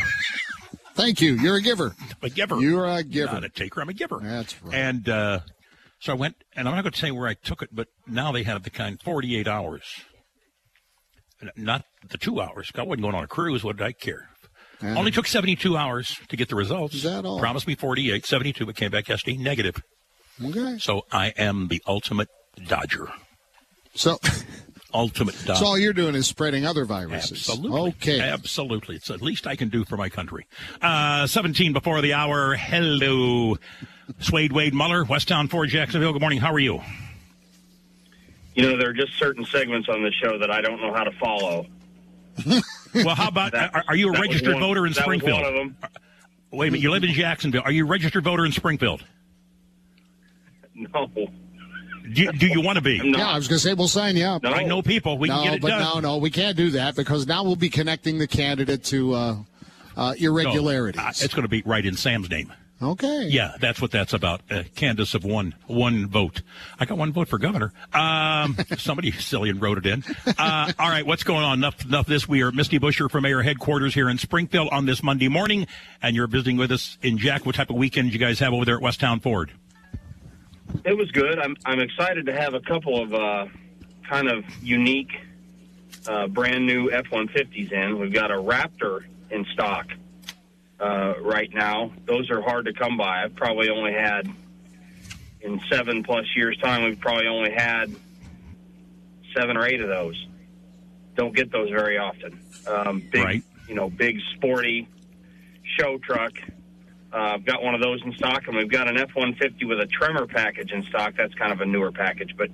Thank 0.93 1.19
you. 1.19 1.33
You're 1.33 1.57
a 1.57 1.61
giver. 1.61 1.93
I'm 1.99 2.15
a 2.21 2.29
giver. 2.29 2.61
You're 2.61 2.85
a 2.85 3.03
giver. 3.03 3.33
Not 3.33 3.43
a 3.43 3.49
taker. 3.49 3.81
I'm 3.81 3.89
a 3.89 3.93
giver. 3.93 4.19
That's 4.21 4.61
right. 4.63 4.73
And 4.73 5.09
uh, 5.09 5.39
so 5.99 6.13
I 6.13 6.15
went, 6.15 6.35
and 6.55 6.67
I'm 6.69 6.75
not 6.75 6.83
going 6.83 6.93
to 6.93 6.99
say 6.99 7.11
where 7.11 7.27
I 7.27 7.33
took 7.33 7.61
it, 7.61 7.69
but 7.73 7.87
now 8.07 8.31
they 8.31 8.43
have 8.43 8.63
the 8.63 8.69
kind 8.69 9.01
48 9.01 9.47
hours. 9.47 9.83
Not 11.57 11.83
the 12.09 12.17
two 12.17 12.39
hours. 12.39 12.71
I 12.75 12.83
wasn't 12.83 13.01
going 13.01 13.15
on 13.15 13.25
a 13.25 13.27
cruise. 13.27 13.63
What 13.63 13.77
did 13.77 13.85
I 13.85 13.91
care? 13.91 14.29
Yeah. 14.81 14.95
Only 14.97 15.11
took 15.11 15.27
72 15.27 15.77
hours 15.77 16.19
to 16.29 16.35
get 16.37 16.49
the 16.49 16.55
results. 16.55 16.95
Is 16.95 17.03
that 17.03 17.25
all? 17.25 17.39
Promised 17.39 17.67
me 17.67 17.75
48, 17.75 18.25
72, 18.25 18.65
but 18.65 18.75
came 18.75 18.91
back 18.91 19.07
yesterday 19.07 19.37
negative. 19.37 19.81
Okay. 20.43 20.77
So 20.79 21.03
I 21.11 21.33
am 21.37 21.67
the 21.69 21.81
ultimate 21.87 22.27
dodger. 22.67 23.07
So, 23.93 24.19
Ultimate 24.93 25.35
dodger. 25.45 25.59
so 25.59 25.65
all 25.65 25.77
you're 25.77 25.93
doing 25.93 26.15
is 26.15 26.27
spreading 26.27 26.65
other 26.65 26.85
viruses. 26.85 27.49
Absolutely. 27.49 27.79
Okay. 27.91 28.19
Absolutely. 28.21 28.95
It's 28.95 29.07
the 29.07 29.17
least 29.23 29.45
I 29.47 29.55
can 29.55 29.69
do 29.69 29.83
for 29.85 29.97
my 29.97 30.09
country. 30.09 30.45
Uh, 30.81 31.27
17 31.27 31.73
before 31.73 32.01
the 32.01 32.13
hour. 32.13 32.55
Hello. 32.55 33.57
Swade 34.19 34.51
Wade 34.53 34.73
Muller, 34.73 35.03
Westtown 35.03 35.49
Ford 35.49 35.69
Jacksonville. 35.69 36.13
Good 36.13 36.21
morning. 36.21 36.39
How 36.39 36.53
are 36.53 36.59
you? 36.59 36.81
You 38.53 38.63
know, 38.63 38.77
there 38.77 38.89
are 38.89 38.93
just 38.93 39.13
certain 39.17 39.43
segments 39.45 39.89
on 39.89 40.01
the 40.03 40.11
show 40.11 40.37
that 40.39 40.49
I 40.51 40.61
don't 40.61 40.79
know 40.79 40.93
how 40.93 41.03
to 41.03 41.11
follow. 41.19 41.65
Well, 42.95 43.15
how 43.15 43.27
about 43.27 43.53
are, 43.53 43.83
are 43.89 43.95
you 43.95 44.13
a 44.13 44.19
registered 44.19 44.53
one- 44.53 44.61
voter 44.61 44.85
in 44.85 44.93
that 44.93 45.05
was 45.05 45.17
Springfield? 45.19 45.41
one 45.41 45.45
of 45.49 45.53
them. 45.53 45.77
Wait 46.51 46.67
a 46.67 46.71
minute. 46.71 46.83
You 46.83 46.91
live 46.91 47.03
in 47.03 47.11
Jacksonville. 47.11 47.63
Are 47.65 47.71
you 47.71 47.85
a 47.85 47.89
registered 47.89 48.23
voter 48.23 48.45
in 48.45 48.51
Springfield? 48.51 49.03
No. 50.73 51.09
Do, 52.13 52.31
do 52.31 52.47
you 52.47 52.61
want 52.61 52.77
to 52.77 52.81
be? 52.81 53.01
Yeah, 53.03 53.29
I 53.29 53.35
was 53.35 53.47
going 53.47 53.57
to 53.57 53.63
say 53.63 53.73
we'll 53.73 53.87
sign 53.87 54.15
you 54.15 54.25
up. 54.25 54.45
I 54.45 54.63
know 54.63 54.81
people. 54.81 55.17
We 55.17 55.27
no, 55.27 55.35
can 55.35 55.43
get 55.45 55.53
it 55.55 55.61
but 55.61 55.69
done. 55.69 55.81
no, 55.81 55.99
no, 55.99 56.17
we 56.17 56.29
can't 56.29 56.55
do 56.55 56.71
that 56.71 56.95
because 56.95 57.25
now 57.25 57.43
we'll 57.43 57.55
be 57.55 57.69
connecting 57.69 58.19
the 58.19 58.27
candidate 58.27 58.83
to 58.85 59.13
uh, 59.13 59.35
uh, 59.97 60.13
irregularities. 60.17 61.01
No, 61.01 61.07
uh, 61.07 61.09
it's 61.09 61.33
going 61.33 61.43
to 61.43 61.49
be 61.49 61.63
right 61.65 61.85
in 61.85 61.95
Sam's 61.95 62.29
name. 62.29 62.53
Okay. 62.81 63.27
Yeah, 63.29 63.53
that's 63.59 63.81
what 63.81 63.91
that's 63.91 64.11
about. 64.11 64.41
Uh, 64.51 64.63
Candace 64.75 65.13
of 65.13 65.23
one 65.23 65.55
one 65.65 66.07
vote. 66.07 66.41
I 66.77 66.83
got 66.83 66.97
one 66.97 67.13
vote 67.13 67.29
for 67.29 67.37
governor. 67.37 67.71
Um, 67.93 68.57
somebody 68.77 69.11
silly 69.11 69.49
and 69.49 69.61
wrote 69.61 69.77
it 69.77 69.85
in. 69.85 70.03
Uh, 70.37 70.73
all 70.77 70.89
right, 70.89 71.05
what's 71.05 71.23
going 71.23 71.45
on? 71.45 71.59
Enough, 71.59 71.85
enough 71.85 72.05
of 72.05 72.09
this. 72.09 72.27
We 72.27 72.43
are 72.43 72.51
Misty 72.51 72.77
Buscher 72.77 73.09
from 73.09 73.23
Mayor 73.23 73.41
Headquarters 73.41 73.93
here 73.93 74.09
in 74.09 74.17
Springfield 74.17 74.69
on 74.73 74.85
this 74.85 75.01
Monday 75.01 75.29
morning, 75.29 75.67
and 76.01 76.17
you're 76.17 76.27
visiting 76.27 76.57
with 76.57 76.69
us 76.71 76.97
in 77.01 77.17
Jack. 77.17 77.45
What 77.45 77.55
type 77.55 77.69
of 77.69 77.77
weekend 77.77 78.11
you 78.11 78.19
guys 78.19 78.39
have 78.39 78.51
over 78.51 78.65
there 78.65 78.75
at 78.75 78.81
Westtown 78.81 79.21
Ford? 79.21 79.51
It 80.83 80.97
was 80.97 81.09
good. 81.11 81.39
I'm 81.39 81.55
I'm 81.65 81.79
excited 81.79 82.25
to 82.25 82.33
have 82.33 82.55
a 82.55 82.59
couple 82.59 83.01
of 83.01 83.13
uh, 83.13 83.45
kind 84.09 84.27
of 84.27 84.43
unique, 84.61 85.13
uh, 86.07 86.27
brand 86.27 86.65
new 86.65 86.91
F-150s 86.91 87.71
in. 87.71 87.99
We've 87.99 88.11
got 88.11 88.31
a 88.31 88.35
Raptor 88.35 89.05
in 89.31 89.45
stock 89.53 89.87
uh, 90.79 91.13
right 91.21 91.53
now. 91.53 91.91
Those 92.05 92.29
are 92.29 92.41
hard 92.41 92.65
to 92.65 92.73
come 92.73 92.97
by. 92.97 93.23
I've 93.23 93.35
probably 93.35 93.69
only 93.69 93.93
had 93.93 94.29
in 95.41 95.61
seven 95.71 96.03
plus 96.03 96.25
years 96.35 96.57
time. 96.57 96.83
We've 96.83 96.99
probably 96.99 97.27
only 97.27 97.51
had 97.51 97.93
seven 99.35 99.57
or 99.57 99.65
eight 99.65 99.81
of 99.81 99.87
those. 99.87 100.27
Don't 101.15 101.35
get 101.35 101.51
those 101.51 101.69
very 101.69 101.97
often. 101.97 102.39
Um, 102.67 102.99
big, 103.11 103.23
Right. 103.23 103.43
you 103.67 103.75
know, 103.75 103.89
big 103.89 104.19
sporty 104.35 104.87
show 105.77 105.97
truck. 105.99 106.33
Uh, 107.13 107.17
I've 107.35 107.45
got 107.45 107.63
one 107.63 107.73
of 107.75 107.81
those 107.81 108.01
in 108.03 108.13
stock, 108.15 108.47
and 108.47 108.57
we've 108.57 108.69
got 108.69 108.89
an 108.89 108.97
F-150 108.97 109.63
with 109.65 109.79
a 109.79 109.85
Tremor 109.87 110.27
package 110.27 110.71
in 110.73 110.83
stock. 110.83 111.13
That's 111.15 111.33
kind 111.35 111.53
of 111.53 111.61
a 111.61 111.65
newer 111.65 111.91
package, 111.91 112.35
but 112.37 112.49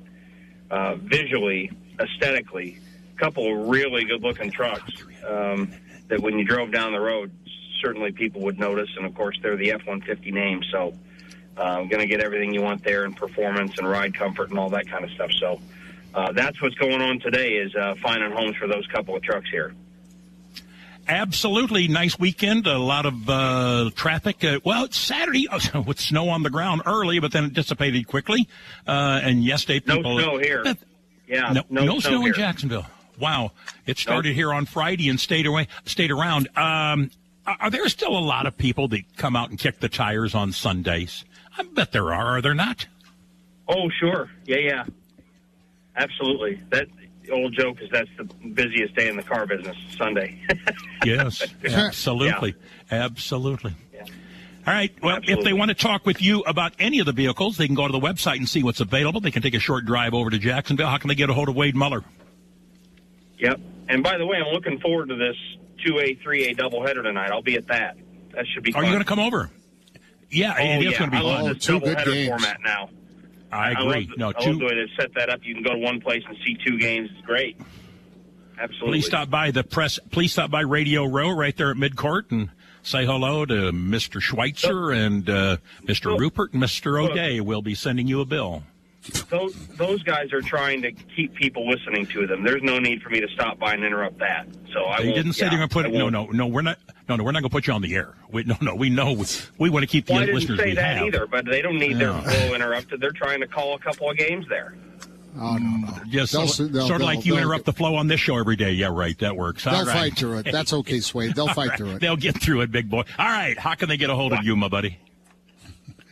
uh, 0.70 0.96
visually, 0.96 1.72
aesthetically, 2.00 2.78
a 3.16 3.20
couple 3.20 3.52
of 3.52 3.68
really 3.70 4.04
good-looking 4.06 4.52
trucks 4.52 4.92
um, 5.28 5.72
that 6.10 6.20
when 6.20 6.38
you 6.38 6.46
drove 6.46 6.72
down 6.72 6.92
the 6.92 7.00
road, 7.00 7.32
certainly 7.82 8.12
people 8.12 8.42
would 8.42 8.60
notice. 8.60 8.90
And 8.96 9.06
of 9.06 9.16
course, 9.16 9.38
they're 9.42 9.58
the 9.58 9.72
F-150 9.72 10.32
name, 10.32 10.62
so 10.72 10.94
uh, 11.58 11.62
I'm 11.62 11.88
going 11.88 12.02
to 12.02 12.08
get 12.08 12.22
everything 12.22 12.54
you 12.54 12.62
want 12.62 12.84
there 12.84 13.06
in 13.06 13.14
performance 13.14 13.78
and 13.78 13.88
ride 13.88 14.14
comfort 14.14 14.50
and 14.50 14.60
all 14.60 14.70
that 14.70 14.88
kind 14.88 15.04
of 15.04 15.12
stuff. 15.12 15.32
So 15.34 15.60
uh, 16.14 16.32
that's 16.32 16.62
what's 16.62 16.76
going 16.76 17.02
on 17.02 17.20
today 17.20 17.54
is 17.54 17.76
uh, 17.76 17.96
finding 18.02 18.32
homes 18.32 18.56
for 18.56 18.68
those 18.68 18.86
couple 18.88 19.16
of 19.16 19.24
trucks 19.24 19.50
here. 19.50 19.74
Absolutely 21.08 21.88
nice 21.88 22.18
weekend. 22.20 22.68
A 22.68 22.78
lot 22.78 23.06
of 23.06 23.30
uh, 23.30 23.90
traffic. 23.96 24.44
Uh, 24.44 24.60
well, 24.64 24.86
it's 24.86 24.98
Saturday 24.98 25.48
uh, 25.48 25.82
with 25.86 26.00
snow 26.00 26.30
on 26.30 26.44
the 26.44 26.50
ground 26.50 26.84
early, 26.86 27.20
but 27.20 27.32
then 27.32 27.46
it 27.46 27.54
dissipated 27.54 28.08
quickly. 28.08 28.48
Uh, 28.88 29.20
and 29.24 29.44
yesterday, 29.44 29.80
people. 29.80 30.18
No 30.18 30.24
snow 30.24 30.38
here. 30.38 30.64
Yeah, 31.28 31.54
no, 31.54 31.64
no, 31.70 31.86
no 31.86 32.00
snow, 32.00 32.18
in 32.18 32.22
here. 32.24 32.34
Jacksonville. 32.34 32.86
Wow, 33.20 33.52
it 33.86 33.98
started 33.98 34.34
here 34.34 34.54
on 34.54 34.66
Friday 34.66 35.10
and 35.10 35.20
stayed 35.20 35.46
away, 35.46 35.68
stayed 35.86 36.12
around. 36.12 36.50
Um, 36.58 37.12
are 37.46 37.70
there 37.70 37.88
still 37.90 38.18
a 38.18 38.20
lot 38.20 38.46
of 38.46 38.58
people 38.58 38.88
that 38.90 39.02
come 39.18 39.36
out 39.36 39.50
and 39.50 39.60
kick 39.60 39.80
the 39.80 39.90
tires 39.90 40.36
on 40.36 40.52
Sundays? 40.52 41.26
I 41.58 41.64
bet 41.64 41.92
there 41.92 42.14
are. 42.14 42.38
Are 42.38 42.42
there 42.42 42.54
not? 42.54 42.88
Oh, 43.68 43.90
sure. 44.00 44.30
Yeah, 44.46 44.58
yeah. 44.58 44.84
Absolutely. 45.96 46.62
That 46.70 46.88
old 47.32 47.54
joke 47.54 47.82
is 47.82 47.90
that's 47.92 48.10
the 48.18 48.24
busiest 48.24 48.96
day 48.96 49.10
in 49.10 49.16
the 49.16 49.24
car 49.24 49.46
business, 49.46 49.78
Sunday. 49.98 50.40
Yes, 51.04 51.44
absolutely, 51.66 52.54
absolutely. 52.92 53.74
All 54.68 54.74
right. 54.74 54.94
Well, 55.02 55.20
if 55.24 55.44
they 55.44 55.52
want 55.52 55.70
to 55.70 55.76
talk 55.76 56.06
with 56.06 56.22
you 56.22 56.42
about 56.42 56.74
any 56.78 57.00
of 57.00 57.08
the 57.08 57.12
vehicles, 57.12 57.58
they 57.58 57.66
can 57.66 57.74
go 57.74 57.88
to 57.88 57.92
the 57.92 58.00
website 58.00 58.36
and 58.36 58.48
see 58.48 58.62
what's 58.62 58.82
available. 58.82 59.20
They 59.20 59.32
can 59.32 59.42
take 59.42 59.56
a 59.56 59.60
short 59.60 59.88
drive 59.88 60.14
over 60.14 60.30
to 60.30 60.38
Jacksonville. 60.38 60.86
How 60.86 61.00
can 61.00 61.08
they 61.08 61.16
get 61.16 61.32
a 61.32 61.34
hold 61.34 61.50
of 61.50 61.56
Wade 61.56 61.76
Muller? 61.76 62.04
Yep. 63.40 63.60
And 63.90 64.04
by 64.04 64.20
the 64.20 64.28
way, 64.28 64.38
I'm 64.38 64.54
looking 64.54 64.80
forward 64.80 65.10
to 65.10 65.16
this 65.16 65.36
2A, 65.86 66.22
3A 66.24 66.58
doubleheader 66.58 67.04
tonight. 67.04 67.32
I'll 67.32 67.42
be 67.42 67.56
at 67.56 67.68
that. 67.68 67.98
That 68.34 68.46
should 68.48 68.64
be 68.64 68.72
Are 68.72 68.74
fun. 68.76 68.86
you 68.86 68.92
going 68.92 69.04
to 69.04 69.08
come 69.08 69.20
over? 69.20 69.50
Yeah, 70.30 70.56
Oh, 70.58 70.62
it 70.64 70.86
is 70.86 70.92
yeah. 70.94 71.00
going 71.00 71.12
to 71.12 71.18
be 71.18 71.18
I 71.18 71.22
love 71.22 71.40
fun. 71.42 71.54
this 71.54 71.68
doubleheader 71.68 72.28
format 72.30 72.58
now. 72.64 72.90
I 73.52 73.72
agree. 73.72 73.84
love, 73.84 73.94
the- 74.10 74.16
no, 74.18 74.30
I 74.30 74.32
two. 74.44 74.50
love 74.52 74.60
the 74.60 74.66
way 74.66 74.76
they've 74.76 74.96
set 74.98 75.14
that 75.16 75.30
up. 75.30 75.42
You 75.44 75.54
can 75.56 75.64
go 75.64 75.72
to 75.74 75.78
one 75.80 76.00
place 76.00 76.24
and 76.28 76.38
see 76.46 76.56
two 76.66 76.78
games. 76.78 77.10
It's 77.18 77.26
great. 77.26 77.58
Absolutely. 78.60 79.00
Please 79.00 79.06
stop 79.08 79.30
by 79.30 79.52
the 79.52 79.64
press. 79.64 80.00
Please 80.12 80.32
stop 80.32 80.52
by 80.52 80.62
Radio 80.62 81.06
Row 81.06 81.32
right 81.32 81.56
there 81.58 81.72
at 81.72 81.78
Midcourt 81.78 82.32
and 82.32 82.50
say 82.84 83.06
hello 83.06 83.46
to 83.46 83.72
Mr. 83.72 84.22
Schweitzer 84.22 84.92
and 84.92 85.28
uh, 85.30 85.58
Mr. 85.84 86.18
Rupert 86.18 86.54
and 86.54 86.62
Mr. 86.64 87.02
O'Day. 87.04 87.40
We'll 87.42 87.62
be 87.64 87.76
sending 87.76 88.08
you 88.08 88.22
a 88.22 88.26
bill. 88.26 88.64
Those 89.30 89.56
those 89.78 90.04
guys 90.04 90.32
are 90.32 90.42
trying 90.42 90.82
to 90.84 90.92
keep 90.92 91.34
people 91.36 91.68
listening 91.68 92.06
to 92.08 92.28
them. 92.28 92.44
There's 92.44 92.62
no 92.62 92.78
need 92.80 93.02
for 93.02 93.10
me 93.10 93.20
to 93.20 93.28
stop 93.30 93.58
by 93.60 93.74
and 93.74 93.84
interrupt 93.84 94.20
that. 94.20 94.46
So 94.74 94.86
I 94.86 95.02
They 95.04 95.12
didn't 95.14 95.34
say 95.34 95.46
yeah, 95.46 95.50
they're 95.50 95.58
going 95.60 95.70
to 95.70 95.74
put 95.74 95.86
it. 95.86 95.94
No, 95.94 96.10
no, 96.10 96.26
no. 96.28 96.48
We're 96.48 96.62
not. 96.62 96.78
No, 97.10 97.16
no. 97.16 97.24
We're 97.24 97.32
not 97.32 97.40
going 97.42 97.50
to 97.50 97.54
put 97.56 97.68
you 97.68 97.74
on 97.74 97.82
the 97.82 97.96
air. 97.96 98.14
We, 98.32 98.44
no, 98.44 98.56
no. 98.62 98.76
We 98.76 98.90
know. 98.90 99.14
We 99.58 99.70
want 99.70 99.84
to 99.84 99.88
keep 99.88 100.06
the 100.06 100.14
Well, 100.14 100.22
I 100.22 100.26
didn't 100.28 100.36
listeners 100.42 100.60
say 100.60 100.66
we 100.66 100.76
that 100.76 100.98
have. 100.98 101.08
either, 101.08 101.26
but 101.28 101.46
they 101.46 101.62
don't 101.62 101.80
need 101.80 101.98
No. 101.98 102.22
their 102.22 102.32
flow 102.32 102.56
interrupted. 102.56 103.02
They're 103.02 103.12
trying 103.12 103.42
to 103.42 103.48
call 103.48 103.74
a 103.76 103.80
couple 103.80 104.10
of 104.10 104.18
games 104.18 104.46
there. 104.50 104.76
Oh 105.40 105.58
no, 105.58 105.88
no. 105.88 105.94
Just 106.10 106.34
They'll- 106.34 106.48
sort, 106.48 106.72
they'll- 106.74 106.88
sort 106.88 107.02
of 107.02 107.06
like 107.06 107.20
they'll- 107.24 107.34
you 107.36 107.38
interrupt 107.38 107.66
the 107.66 107.74
flow 107.74 107.96
on 107.96 108.08
this 108.08 108.20
show 108.20 108.38
every 108.38 108.56
day. 108.58 108.72
Yeah, 108.74 108.90
right. 108.92 109.18
That 109.20 109.36
works. 109.36 109.66
All 109.66 109.74
They'll 109.74 109.86
right. 109.86 109.94
fight 110.12 110.18
through 110.18 110.40
it. 110.40 110.52
That's 110.52 110.74
okay, 110.74 111.00
Swade. 111.00 111.36
They'll 111.36 111.48
fight 111.54 111.76
through 111.78 111.92
it. 111.96 112.02
They'll 112.02 112.18
get 112.18 112.40
through 112.40 112.62
it, 112.62 112.72
big 112.72 112.90
boy. 112.90 113.04
All 113.18 113.26
right. 113.26 113.58
How 113.58 113.74
can 113.76 113.90
they 113.90 113.98
get 113.98 114.10
a 114.10 114.16
hold 114.16 114.34
of 114.34 114.44
you, 114.44 114.56
my 114.56 114.68
buddy? 114.68 114.98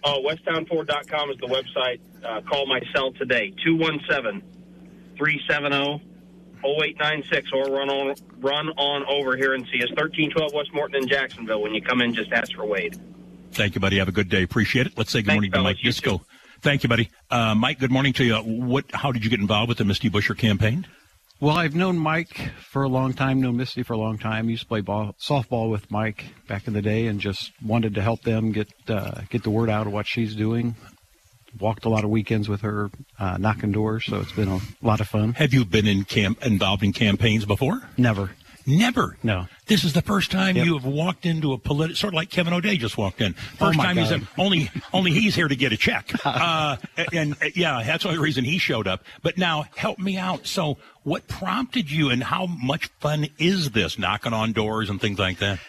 Oh, 0.03 0.23
westtownford.com 0.25 1.31
is 1.31 1.37
the 1.37 1.47
website. 1.47 1.99
Uh, 2.23 2.41
call 2.41 2.67
my 2.67 2.81
cell 2.93 3.11
today, 3.13 3.53
217-370-0896, 5.17 7.53
or 7.53 7.73
run 7.73 7.89
on 7.89 8.15
run 8.39 8.69
on 8.69 9.05
over 9.07 9.35
here 9.35 9.53
and 9.53 9.65
see 9.71 9.83
us, 9.83 9.89
1312 9.89 10.53
West 10.53 10.73
Morton 10.73 11.03
in 11.03 11.07
Jacksonville. 11.07 11.61
When 11.61 11.73
you 11.73 11.81
come 11.81 12.01
in, 12.01 12.13
just 12.13 12.31
ask 12.31 12.53
for 12.53 12.65
Wade. 12.65 12.97
Thank 13.51 13.75
you, 13.75 13.81
buddy. 13.81 13.97
Have 13.97 14.07
a 14.07 14.13
good 14.13 14.29
day. 14.29 14.43
Appreciate 14.43 14.87
it. 14.87 14.97
Let's 14.97 15.11
say 15.11 15.19
good 15.19 15.27
Thanks, 15.27 15.35
morning 15.35 15.51
to. 15.51 15.61
Mike 15.61 15.77
Disco. 15.83 16.21
Thank 16.61 16.83
you, 16.83 16.89
buddy. 16.89 17.09
Uh, 17.31 17.55
Mike, 17.55 17.79
good 17.79 17.91
morning 17.91 18.13
to 18.13 18.23
you. 18.23 18.35
What? 18.35 18.85
How 18.93 19.11
did 19.11 19.23
you 19.23 19.29
get 19.29 19.39
involved 19.39 19.69
with 19.69 19.77
the 19.77 19.85
Misty 19.85 20.09
Buscher 20.09 20.37
campaign? 20.37 20.87
Well, 21.41 21.55
I've 21.55 21.73
known 21.73 21.97
Mike 21.97 22.51
for 22.59 22.83
a 22.83 22.89
long 22.89 23.13
time, 23.13 23.39
known 23.39 23.55
Misty 23.55 23.81
for 23.81 23.93
a 23.93 23.97
long 23.97 24.17
time. 24.17 24.49
Used 24.49 24.63
to 24.63 24.67
play 24.67 24.81
ball, 24.81 25.15
softball 25.21 25.71
with 25.71 25.89
Mike 25.89 26.25
back 26.49 26.67
in 26.67 26.73
the 26.73 26.81
day, 26.81 27.07
and 27.07 27.21
just 27.21 27.53
wanted 27.63 27.95
to 27.95 28.01
help 28.01 28.23
them 28.23 28.51
get 28.51 28.67
uh, 28.89 29.21
get 29.29 29.43
the 29.43 29.49
word 29.49 29.69
out 29.69 29.87
of 29.87 29.93
what 29.93 30.05
she's 30.05 30.35
doing. 30.35 30.75
Walked 31.57 31.85
a 31.85 31.89
lot 31.89 32.03
of 32.03 32.09
weekends 32.09 32.49
with 32.49 32.61
her, 32.61 32.91
uh, 33.17 33.37
knocking 33.37 33.71
doors, 33.71 34.05
so 34.05 34.19
it's 34.19 34.33
been 34.33 34.49
a 34.49 34.59
lot 34.81 34.99
of 34.99 35.07
fun. 35.07 35.31
Have 35.33 35.53
you 35.53 35.63
been 35.63 35.87
in 35.87 36.03
camp 36.03 36.45
involved 36.45 36.83
in 36.83 36.91
campaigns 36.91 37.45
before? 37.45 37.81
Never. 37.97 38.31
Never. 38.69 39.17
No. 39.23 39.47
This 39.65 39.83
is 39.83 39.93
the 39.93 40.01
first 40.01 40.29
time 40.31 40.55
Yep. 40.55 40.65
you 40.65 40.73
have 40.75 40.85
walked 40.85 41.25
into 41.25 41.53
a 41.53 41.57
political, 41.57 41.95
sort 41.95 42.13
of 42.13 42.15
like 42.15 42.29
Kevin 42.29 42.53
O'Day 42.53 42.77
just 42.77 42.97
walked 42.97 43.19
in. 43.19 43.33
Oh, 43.37 43.65
First 43.65 43.77
my 43.77 43.85
time 43.85 43.97
he's 43.97 44.09
God. 44.09 44.21
in, 44.21 44.27
only 44.37 44.69
only 44.93 45.11
he's 45.11 45.33
here 45.35 45.47
to 45.47 45.55
get 45.55 45.73
a 45.73 45.77
check. 45.77 46.11
Uh, 46.25 46.77
and 47.13 47.33
uh, 47.41 47.47
yeah, 47.55 47.81
that's 47.83 48.03
the 48.03 48.09
only 48.09 48.21
reason 48.21 48.43
he 48.45 48.57
showed 48.59 48.87
up. 48.87 49.03
But 49.23 49.37
now, 49.37 49.65
help 49.75 49.97
me 49.99 50.17
out. 50.17 50.45
So, 50.45 50.77
what 51.03 51.27
prompted 51.27 51.89
you, 51.89 52.09
and 52.11 52.23
how 52.23 52.45
much 52.45 52.87
fun 52.99 53.27
is 53.39 53.71
this 53.71 53.97
knocking 53.97 54.33
on 54.33 54.51
doors 54.53 54.89
and 54.89 55.01
things 55.01 55.17
like 55.19 55.39
that? 55.39 55.59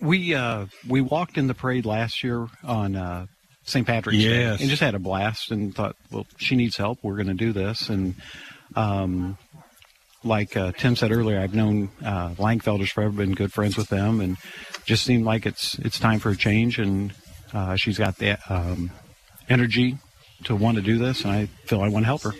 We 0.00 0.34
uh, 0.34 0.66
we 0.88 1.00
walked 1.00 1.38
in 1.38 1.46
the 1.46 1.54
parade 1.54 1.86
last 1.86 2.22
year 2.24 2.48
on 2.64 2.96
uh, 2.96 3.26
St. 3.64 3.86
Patrick's 3.86 4.18
Yes. 4.18 4.58
Day 4.58 4.62
and 4.64 4.70
just 4.70 4.82
had 4.82 4.94
a 4.94 4.98
blast 4.98 5.50
and 5.50 5.74
thought, 5.74 5.96
well, 6.10 6.26
she 6.38 6.56
needs 6.56 6.76
help. 6.76 6.98
We're 7.02 7.14
going 7.16 7.28
to 7.28 7.34
do 7.34 7.52
this. 7.52 7.88
And 7.88 8.16
um, 8.74 9.38
like 10.24 10.56
uh, 10.56 10.72
Tim 10.72 10.96
said 10.96 11.12
earlier, 11.12 11.40
I've 11.40 11.54
known 11.54 11.90
uh, 12.04 12.30
Langfelders 12.30 12.90
forever, 12.90 13.12
been 13.12 13.34
good 13.34 13.52
friends 13.52 13.76
with 13.76 13.88
them, 13.88 14.20
and 14.20 14.36
just 14.84 15.04
seemed 15.04 15.24
like 15.24 15.46
it's 15.46 15.78
it's 15.78 15.98
time 15.98 16.18
for 16.18 16.30
a 16.30 16.36
change. 16.36 16.78
And 16.78 17.12
uh, 17.52 17.76
she's 17.76 17.98
got 17.98 18.18
the 18.18 18.38
um, 18.52 18.90
energy 19.48 19.98
to 20.44 20.56
want 20.56 20.76
to 20.76 20.82
do 20.82 20.98
this, 20.98 21.22
and 21.22 21.32
I 21.32 21.46
feel 21.66 21.80
I 21.82 21.88
want 21.88 22.04
to 22.04 22.06
help 22.06 22.22
her. 22.22 22.32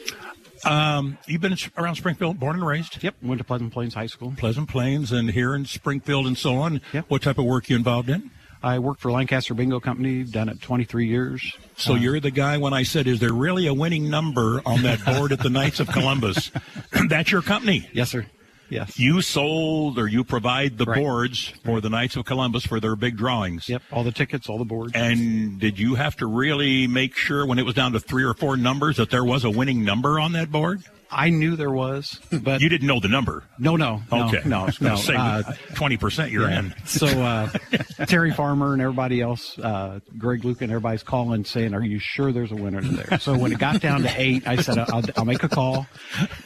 Um, 0.64 1.18
you've 1.26 1.40
been 1.40 1.56
around 1.76 1.96
Springfield, 1.96 2.38
born 2.38 2.56
and 2.56 2.66
raised. 2.66 3.02
Yep, 3.02 3.16
went 3.22 3.38
to 3.38 3.44
Pleasant 3.44 3.72
Plains 3.72 3.94
High 3.94 4.06
School. 4.06 4.32
Pleasant 4.36 4.68
Plains, 4.68 5.10
and 5.10 5.30
here 5.30 5.54
in 5.54 5.64
Springfield, 5.64 6.26
and 6.26 6.38
so 6.38 6.56
on. 6.56 6.80
Yep. 6.92 7.06
What 7.08 7.22
type 7.22 7.38
of 7.38 7.44
work 7.44 7.68
you 7.68 7.76
involved 7.76 8.08
in? 8.08 8.30
I 8.62 8.78
worked 8.78 9.00
for 9.00 9.10
Lancaster 9.10 9.54
Bingo 9.54 9.80
Company, 9.80 10.22
done 10.22 10.48
it 10.48 10.60
23 10.60 11.06
years. 11.06 11.56
So 11.76 11.94
uh, 11.94 11.96
you're 11.96 12.20
the 12.20 12.30
guy 12.30 12.58
when 12.58 12.72
I 12.72 12.82
said, 12.84 13.06
"Is 13.06 13.20
there 13.20 13.32
really 13.32 13.66
a 13.66 13.74
winning 13.74 14.08
number 14.08 14.62
on 14.64 14.82
that 14.82 15.04
board 15.04 15.32
at 15.32 15.40
the 15.40 15.50
Knights 15.50 15.80
of 15.80 15.88
Columbus?" 15.88 16.50
That's 17.08 17.30
your 17.30 17.42
company. 17.42 17.88
Yes, 17.92 18.10
sir. 18.10 18.26
Yes. 18.72 18.98
You 18.98 19.20
sold 19.20 19.98
or 19.98 20.08
you 20.08 20.24
provide 20.24 20.78
the 20.78 20.86
boards 20.86 21.52
for 21.62 21.82
the 21.82 21.90
Knights 21.90 22.16
of 22.16 22.24
Columbus 22.24 22.64
for 22.64 22.80
their 22.80 22.96
big 22.96 23.18
drawings. 23.18 23.68
Yep. 23.68 23.82
All 23.92 24.02
the 24.02 24.12
tickets, 24.12 24.48
all 24.48 24.56
the 24.56 24.64
boards. 24.64 24.92
And 24.94 25.60
did 25.60 25.78
you 25.78 25.96
have 25.96 26.16
to 26.16 26.26
really 26.26 26.86
make 26.86 27.14
sure 27.14 27.44
when 27.44 27.58
it 27.58 27.66
was 27.66 27.74
down 27.74 27.92
to 27.92 28.00
three 28.00 28.24
or 28.24 28.32
four 28.32 28.56
numbers 28.56 28.96
that 28.96 29.10
there 29.10 29.24
was 29.24 29.44
a 29.44 29.50
winning 29.50 29.84
number 29.84 30.18
on 30.18 30.32
that 30.32 30.50
board? 30.50 30.82
I 31.12 31.28
knew 31.30 31.56
there 31.56 31.70
was, 31.70 32.18
but 32.42 32.60
you 32.60 32.68
didn't 32.68 32.86
know 32.86 32.98
the 33.00 33.08
number. 33.08 33.44
No, 33.58 33.76
no, 33.76 34.02
no, 34.10 34.28
Okay. 34.28 34.40
no, 34.48 34.68
no. 34.80 34.94
Uh, 34.94 35.42
Twenty 35.74 35.96
percent, 35.98 36.30
you're 36.32 36.48
yeah. 36.48 36.58
in. 36.60 36.74
so 36.86 37.06
uh, 37.06 37.48
Terry 38.06 38.32
Farmer 38.32 38.72
and 38.72 38.80
everybody 38.80 39.20
else, 39.20 39.58
uh, 39.58 40.00
Greg 40.16 40.44
Luke 40.44 40.62
and 40.62 40.70
everybody's 40.72 41.02
calling 41.02 41.44
saying, 41.44 41.74
"Are 41.74 41.84
you 41.84 41.98
sure 41.98 42.32
there's 42.32 42.50
a 42.52 42.56
winner 42.56 42.80
there?" 42.80 43.18
So 43.18 43.36
when 43.36 43.52
it 43.52 43.58
got 43.58 43.80
down 43.80 44.02
to 44.02 44.12
eight, 44.20 44.46
I 44.48 44.56
said, 44.56 44.78
"I'll, 44.78 45.02
I'll 45.16 45.24
make 45.24 45.42
a 45.42 45.48
call," 45.48 45.86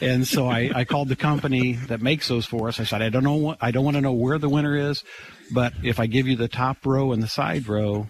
and 0.01 0.27
so 0.27 0.47
I, 0.47 0.69
I 0.75 0.83
called 0.83 1.07
the 1.07 1.15
company 1.15 1.73
that 1.87 2.01
makes 2.01 2.27
those 2.27 2.45
for 2.45 2.67
us. 2.67 2.79
I 2.79 2.83
said, 2.83 3.01
"I 3.01 3.09
don't 3.09 3.23
know 3.23 3.35
what 3.35 3.57
I 3.61 3.71
don't 3.71 3.85
want 3.85 3.95
to 3.95 4.01
know 4.01 4.13
where 4.13 4.37
the 4.37 4.49
winner 4.49 4.75
is, 4.75 5.03
but 5.53 5.73
if 5.83 5.99
I 5.99 6.07
give 6.07 6.27
you 6.27 6.35
the 6.35 6.47
top 6.49 6.85
row 6.85 7.11
and 7.13 7.23
the 7.23 7.27
side 7.27 7.67
row, 7.67 8.07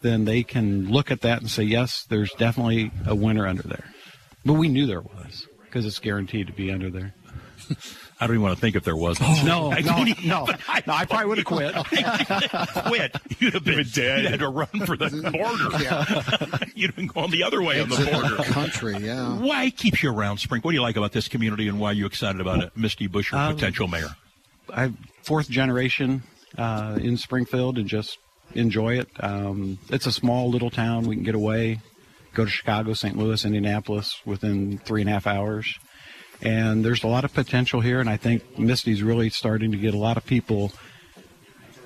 then 0.00 0.24
they 0.24 0.42
can 0.42 0.88
look 0.90 1.10
at 1.10 1.20
that 1.22 1.40
and 1.40 1.50
say, 1.50 1.62
yes, 1.64 2.06
there's 2.08 2.32
definitely 2.38 2.90
a 3.06 3.14
winner 3.14 3.46
under 3.46 3.62
there." 3.64 3.84
But 4.46 4.54
we 4.54 4.68
knew 4.68 4.86
there 4.86 5.02
was 5.02 5.46
because 5.70 5.86
it's 5.86 5.98
guaranteed 5.98 6.48
to 6.48 6.52
be 6.52 6.70
under 6.72 6.90
there. 6.90 7.14
I 8.20 8.26
don't 8.26 8.34
even 8.36 8.42
want 8.42 8.56
to 8.56 8.60
think 8.60 8.74
if 8.74 8.82
there 8.84 8.96
wasn't. 8.96 9.44
no, 9.44 9.70
I 9.72 9.80
no, 9.80 9.98
even- 10.04 10.28
no, 10.28 10.44
no, 10.46 10.54
I 10.92 11.04
probably 11.06 11.26
would 11.26 11.38
have 11.44 11.46
quit. 11.46 11.74
quit. 12.86 13.16
You'd 13.38 13.54
have 13.54 13.64
been 13.64 13.84
dead. 13.92 14.22
You 14.24 14.28
had 14.28 14.40
to 14.40 14.48
run 14.48 14.66
for 14.84 14.96
the 14.96 15.08
border. 15.32 16.66
You'd 16.74 16.88
have 16.90 16.96
been 16.96 17.06
going 17.06 17.30
the 17.30 17.44
other 17.44 17.62
way 17.62 17.80
on 17.80 17.88
the 17.88 17.96
border. 17.96 18.42
country, 18.52 18.96
yeah. 18.98 19.38
Why 19.38 19.70
keep 19.70 20.02
you 20.02 20.12
around 20.12 20.38
Spring? 20.38 20.62
What 20.62 20.72
do 20.72 20.74
you 20.74 20.82
like 20.82 20.96
about 20.96 21.12
this 21.12 21.28
community, 21.28 21.68
and 21.68 21.78
why 21.78 21.90
are 21.90 21.94
you 21.94 22.06
excited 22.06 22.40
about 22.40 22.60
it, 22.62 22.76
Misty 22.76 23.08
Buscher, 23.08 23.34
Um, 23.38 23.54
potential 23.54 23.86
mayor? 23.88 24.16
I'm 24.72 24.96
fourth 25.22 25.48
generation 25.48 26.22
uh, 26.58 26.98
in 27.00 27.16
Springfield 27.16 27.78
and 27.78 27.88
just 27.88 28.18
enjoy 28.54 28.98
it. 28.98 29.08
Um, 29.20 29.78
it's 29.90 30.06
a 30.06 30.12
small 30.12 30.50
little 30.50 30.70
town. 30.70 31.04
We 31.06 31.14
can 31.14 31.24
get 31.24 31.34
away, 31.36 31.80
go 32.34 32.44
to 32.44 32.50
Chicago, 32.50 32.92
St. 32.92 33.16
Louis, 33.16 33.44
Indianapolis 33.44 34.20
within 34.24 34.78
three 34.78 35.00
and 35.00 35.10
a 35.10 35.12
half 35.12 35.26
hours. 35.26 35.78
And 36.42 36.84
there's 36.84 37.04
a 37.04 37.08
lot 37.08 37.24
of 37.24 37.34
potential 37.34 37.80
here, 37.80 38.00
and 38.00 38.08
I 38.08 38.16
think 38.16 38.58
Misty's 38.58 39.02
really 39.02 39.28
starting 39.28 39.72
to 39.72 39.76
get 39.76 39.92
a 39.92 39.98
lot 39.98 40.16
of 40.16 40.24
people 40.24 40.72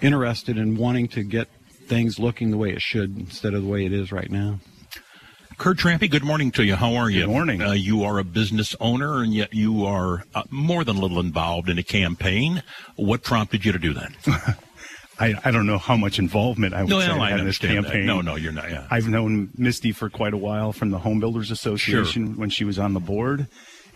interested 0.01 0.59
in 0.59 0.77
wanting 0.77 1.09
to 1.09 1.25
get 1.25 1.49
things 1.87 2.19
looking 2.19 2.51
the 2.51 2.57
way 2.57 2.71
it 2.71 2.81
should 2.81 3.19
instead 3.19 3.55
of 3.55 3.63
the 3.63 3.69
way 3.69 3.85
it 3.85 3.93
is 3.93 4.13
right 4.13 4.31
now. 4.31 4.61
Kurt 5.57 5.79
Trampy, 5.79 6.11
good 6.11 6.25
morning 6.25 6.51
to 6.53 6.65
you. 6.65 6.75
How 6.75 6.95
are 6.95 7.09
you? 7.09 7.23
Good 7.23 7.31
morning. 7.31 7.63
Uh, 7.63 7.73
you 7.73 8.03
are 8.03 8.19
a 8.19 8.25
business 8.25 8.75
owner, 8.81 9.23
and 9.23 9.33
yet 9.33 9.55
you 9.55 9.85
are 9.85 10.25
uh, 10.35 10.43
more 10.51 10.83
than 10.83 10.97
a 10.97 11.01
little 11.01 11.21
involved 11.21 11.69
in 11.69 11.79
a 11.79 11.83
campaign. 11.83 12.63
What 12.97 13.23
prompted 13.23 13.65
you 13.65 13.71
to 13.73 13.79
do 13.79 13.95
that? 13.95 14.59
I, 15.19 15.35
I 15.45 15.51
don't 15.53 15.67
know 15.67 15.79
how 15.79 15.97
much 15.97 16.19
involvement 16.19 16.75
I 16.75 16.83
would 16.83 16.91
No, 16.91 17.01
say 17.01 17.09
no, 17.09 17.21
I 17.23 17.31
had 17.31 17.41
in 17.41 17.47
this 17.47 17.61
understand 17.63 17.85
that. 17.85 17.91
campaign. 17.93 18.07
No, 18.07 18.21
no, 18.21 18.35
you're 18.37 18.53
not, 18.53 18.71
yeah. 18.71 18.87
I've 18.91 19.09
known 19.09 19.51
Misty 19.57 19.93
for 19.93 20.11
quite 20.11 20.35
a 20.35 20.37
while 20.37 20.73
from 20.73 20.91
the 20.91 20.99
Home 20.99 21.21
Builders 21.21 21.51
Association 21.51 22.37
when 22.37 22.51
she 22.51 22.65
was 22.65 22.79
on 22.79 22.95
the 22.95 23.01
board. 23.01 23.47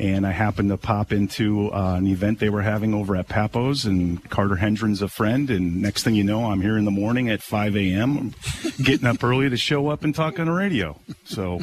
And 0.00 0.24
I 0.24 0.30
happened 0.30 0.68
to 0.68 0.76
pop 0.76 1.12
into 1.12 1.72
uh, 1.74 1.96
an 1.96 2.06
event 2.06 2.38
they 2.38 2.50
were 2.50 2.62
having 2.62 2.94
over 2.94 3.16
at 3.16 3.26
Papo's, 3.28 3.84
and 3.84 4.22
Carter 4.30 4.54
Hendren's 4.54 5.02
a 5.02 5.08
friend. 5.08 5.50
And 5.50 5.82
next 5.82 6.04
thing 6.04 6.14
you 6.14 6.22
know, 6.22 6.44
I'm 6.52 6.60
here 6.60 6.78
in 6.78 6.84
the 6.84 6.92
morning 6.92 7.28
at 7.30 7.42
5 7.42 7.76
a.m., 7.76 8.32
getting 8.84 9.08
up 9.08 9.24
early 9.24 9.50
to 9.50 9.56
show 9.56 9.88
up 9.88 10.04
and 10.04 10.14
talk 10.14 10.38
on 10.38 10.46
the 10.46 10.52
radio. 10.52 11.00
So 11.24 11.62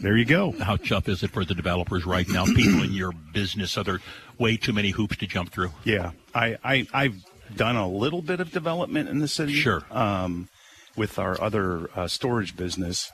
there 0.00 0.16
you 0.16 0.24
go. 0.24 0.50
How 0.58 0.74
tough 0.74 1.08
is 1.08 1.22
it 1.22 1.30
for 1.30 1.44
the 1.44 1.54
developers 1.54 2.04
right 2.04 2.28
now? 2.28 2.46
People 2.46 2.82
in 2.82 2.92
your 2.94 3.12
business, 3.32 3.78
are 3.78 3.84
there 3.84 4.00
way 4.38 4.56
too 4.56 4.72
many 4.72 4.90
hoops 4.90 5.16
to 5.18 5.28
jump 5.28 5.52
through? 5.52 5.70
Yeah, 5.84 6.10
I, 6.34 6.56
I 6.64 6.86
I've 6.92 7.24
done 7.54 7.76
a 7.76 7.88
little 7.88 8.22
bit 8.22 8.40
of 8.40 8.50
development 8.52 9.08
in 9.08 9.18
the 9.18 9.28
city. 9.28 9.54
Sure. 9.54 9.84
Um, 9.90 10.48
with 10.96 11.18
our 11.18 11.40
other 11.40 11.88
uh, 11.94 12.08
storage 12.08 12.56
business, 12.56 13.12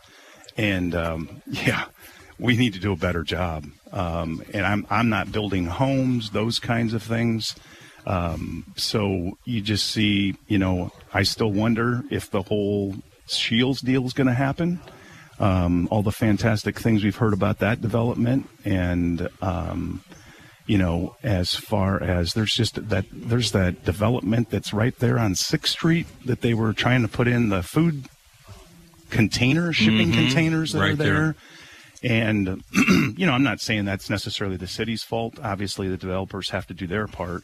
and 0.57 0.95
um, 0.95 1.43
yeah, 1.47 1.85
we 2.39 2.57
need 2.57 2.73
to 2.75 2.81
do 2.81 2.93
a 2.93 2.97
better 2.97 3.23
job. 3.23 3.67
Um, 3.93 4.43
and 4.53 4.67
I'm 4.67 4.87
I'm 4.91 5.09
not 5.09 5.31
building 5.31 5.67
homes, 5.67 6.31
those 6.31 6.59
kinds 6.59 6.95
of 6.95 7.03
things. 7.03 7.55
Um, 8.07 8.65
so 8.77 9.39
you 9.45 9.61
just 9.61 9.91
see, 9.91 10.37
you 10.47 10.59
know, 10.59 10.93
I 11.13 11.23
still 11.23 11.51
wonder 11.51 12.03
if 12.11 12.31
the 12.31 12.43
whole 12.43 12.97
Shields 13.29 13.81
deal 13.81 14.05
is 14.05 14.13
going 14.13 14.27
to 14.27 14.35
happen. 14.35 14.81
Um, 15.39 15.89
all 15.91 16.03
the 16.03 16.13
fantastic 16.13 16.79
things 16.79 17.03
we've 17.03 17.17
heard 17.17 17.33
about 17.33 17.59
that 17.59 17.81
development, 17.81 18.49
and 18.65 19.29
um, 19.43 20.05
you 20.67 20.79
know, 20.79 21.15
as 21.23 21.55
far 21.55 22.03
as 22.03 22.33
there's 22.35 22.55
just 22.55 22.89
that 22.89 23.05
there's 23.13 23.53
that 23.53 23.85
development 23.85 24.51
that's 24.51 24.73
right 24.73 24.99
there 24.99 25.19
on 25.19 25.35
Sixth 25.35 25.73
Street 25.73 26.07
that 26.25 26.41
they 26.41 26.55
were 26.55 26.73
trying 26.73 27.03
to 27.03 27.09
put 27.09 27.29
in 27.29 27.51
the 27.51 27.63
food 27.63 28.05
container 29.11 29.73
shipping 29.73 30.11
Mhm. 30.11 30.15
containers 30.15 30.73
that 30.73 30.79
are 30.79 30.83
Right 30.83 30.99
there. 30.99 31.35
there. 32.03 32.17
And 32.27 32.63
you 33.19 33.27
know, 33.27 33.33
I'm 33.33 33.43
not 33.43 33.61
saying 33.61 33.85
that's 33.85 34.11
necessarily 34.11 34.57
the 34.57 34.67
city's 34.67 35.03
fault. 35.03 35.39
Obviously, 35.43 35.89
the 35.89 35.97
developers 35.97 36.51
have 36.51 36.67
to 36.69 36.75
do 36.75 36.87
their 36.87 37.07
part, 37.07 37.43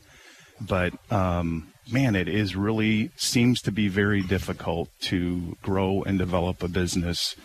but 0.61 0.93
um, 1.13 1.69
man, 1.93 2.15
it 2.15 2.29
is 2.29 2.57
really 2.57 3.11
seems 3.17 3.61
to 3.63 3.73
be 3.73 3.89
very 3.89 4.23
difficult 4.23 4.89
to 5.01 5.57
grow 5.63 6.03
and 6.03 6.19
develop 6.19 6.63
a 6.63 6.69
business 6.69 7.37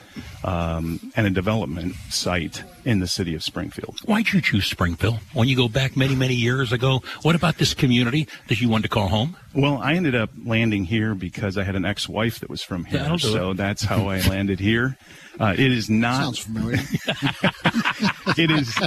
um, 0.44 1.12
and 1.16 1.28
a 1.28 1.30
development 1.30 1.96
site 2.10 2.64
in 2.84 3.00
the 3.00 3.08
city 3.08 3.36
of 3.36 3.44
Springfield. 3.44 4.00
Why'd 4.06 4.32
you 4.34 4.42
choose 4.42 4.66
Springfield? 4.66 5.20
When 5.34 5.48
you 5.48 5.56
go 5.56 5.68
back 5.68 5.98
many, 5.98 6.16
many 6.16 6.36
years 6.36 6.72
ago, 6.72 7.02
what 7.24 7.36
about 7.36 7.58
this 7.58 7.74
community 7.74 8.28
that 8.48 8.62
you 8.62 8.70
wanted 8.70 8.84
to 8.84 8.90
call 8.90 9.08
home? 9.08 9.36
Well, 9.54 9.78
I 9.78 9.94
ended 9.94 10.16
up 10.16 10.30
landing 10.44 10.86
here 10.86 11.16
because 11.16 11.58
I 11.58 11.64
had 11.64 11.76
an 11.76 11.86
ex-wife 11.86 12.40
that 12.40 12.50
was 12.50 12.62
from 12.62 12.86
here, 12.86 13.18
so 13.18 13.52
it. 13.52 13.58
that's 13.58 13.84
how 13.84 14.08
I 14.08 14.20
landed 14.30 14.60
here. 14.60 14.98
Uh, 15.40 15.54
it 15.58 15.72
is 15.72 15.90
not. 15.90 16.22
Sounds 16.22 16.40
familiar. 16.40 16.78
it 18.38 18.52
is. 18.52 18.78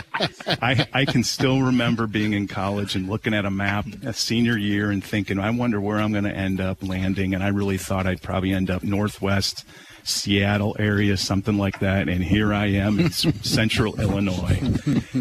I 0.63 0.87
I 0.93 1.05
can 1.05 1.23
still 1.25 1.63
remember 1.63 2.07
being 2.07 2.33
in 2.33 2.49
college 2.49 2.95
and 2.95 3.09
looking 3.09 3.35
at 3.35 3.45
a 3.45 3.51
map, 3.51 3.87
a 4.05 4.13
senior 4.13 4.57
year, 4.57 4.91
and 4.91 5.03
thinking, 5.05 5.39
I 5.39 5.51
wonder 5.51 5.81
where 5.81 5.99
I'm 5.99 6.13
going 6.13 6.25
to 6.25 6.35
end 6.35 6.61
up 6.61 6.83
landing. 6.83 7.35
And 7.35 7.43
I 7.43 7.49
really 7.49 7.79
thought 7.79 8.07
I'd 8.07 8.23
probably 8.23 8.53
end 8.53 8.71
up 8.71 8.83
northwest 8.83 9.65
Seattle 10.05 10.75
area, 10.79 11.17
something 11.17 11.59
like 11.59 11.81
that. 11.81 12.09
And 12.09 12.25
here 12.25 12.55
I 12.55 12.67
am 12.67 12.99
in 12.99 13.11
central 13.43 14.01
Illinois. 14.01 14.61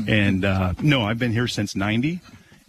And 0.08 0.46
uh, 0.46 0.74
no, 0.82 1.04
I've 1.04 1.20
been 1.20 1.34
here 1.34 1.48
since 1.48 1.76
'90 1.76 2.22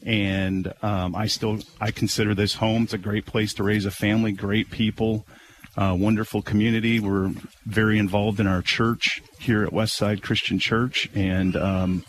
and 0.05 0.73
um, 0.83 1.15
I 1.15 1.27
still 1.27 1.59
I 1.81 1.91
consider 1.91 2.35
this 2.35 2.55
home. 2.55 2.85
It's 2.85 2.93
a 2.93 2.99
great 2.99 3.27
place 3.27 3.55
to 3.55 3.63
raise 3.63 3.85
a 3.85 3.91
family, 3.91 4.33
great 4.33 4.71
people, 4.71 5.27
uh, 5.79 5.95
wonderful 5.95 6.43
community. 6.43 6.99
We're 6.99 7.33
very 7.65 7.99
involved 7.99 8.41
in 8.41 8.49
our 8.49 8.63
church 8.63 9.23
here 9.39 9.63
at 9.63 9.73
Westside 9.73 10.23
Christian 10.23 10.59
Church, 10.59 11.09
and 11.15 11.57
um, 11.57 12.05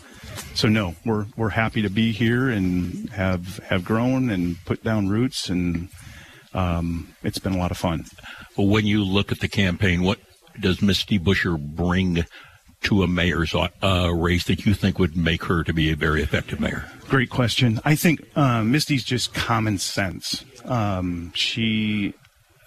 so 0.54 0.68
no, 0.68 0.96
we're 1.06 1.26
we're 1.36 1.50
happy 1.50 1.82
to 1.82 1.90
be 1.90 2.10
here 2.10 2.50
and 2.50 3.08
have 3.10 3.58
have 3.58 3.84
grown 3.84 4.28
and 4.28 4.56
put 4.64 4.82
down 4.82 5.08
roots, 5.08 5.48
and 5.48 5.88
um, 6.52 7.14
it's 7.22 7.38
been 7.38 7.54
a 7.54 7.58
lot 7.58 7.70
of 7.70 7.76
fun. 7.76 8.04
When 8.56 8.86
you 8.86 9.04
look 9.04 9.30
at 9.30 9.38
the 9.38 9.48
campaign, 9.48 10.02
what 10.02 10.18
does 10.58 10.82
Misty 10.82 11.18
Buscher 11.18 11.56
bring 11.56 12.24
to 12.82 13.02
a 13.02 13.06
mayor's 13.06 13.54
uh, 13.54 14.10
race 14.12 14.44
that 14.46 14.66
you 14.66 14.74
think 14.74 14.98
would 14.98 15.16
make 15.16 15.44
her 15.44 15.62
to 15.62 15.72
be 15.72 15.92
a 15.92 15.96
very 15.96 16.22
effective 16.22 16.58
mayor? 16.58 16.90
Great 17.08 17.30
question. 17.30 17.80
I 17.84 17.94
think 17.94 18.20
uh, 18.36 18.62
Misty's 18.62 19.04
just 19.04 19.34
common 19.34 19.78
sense. 19.78 20.44
Um, 20.64 21.32
she, 21.34 22.14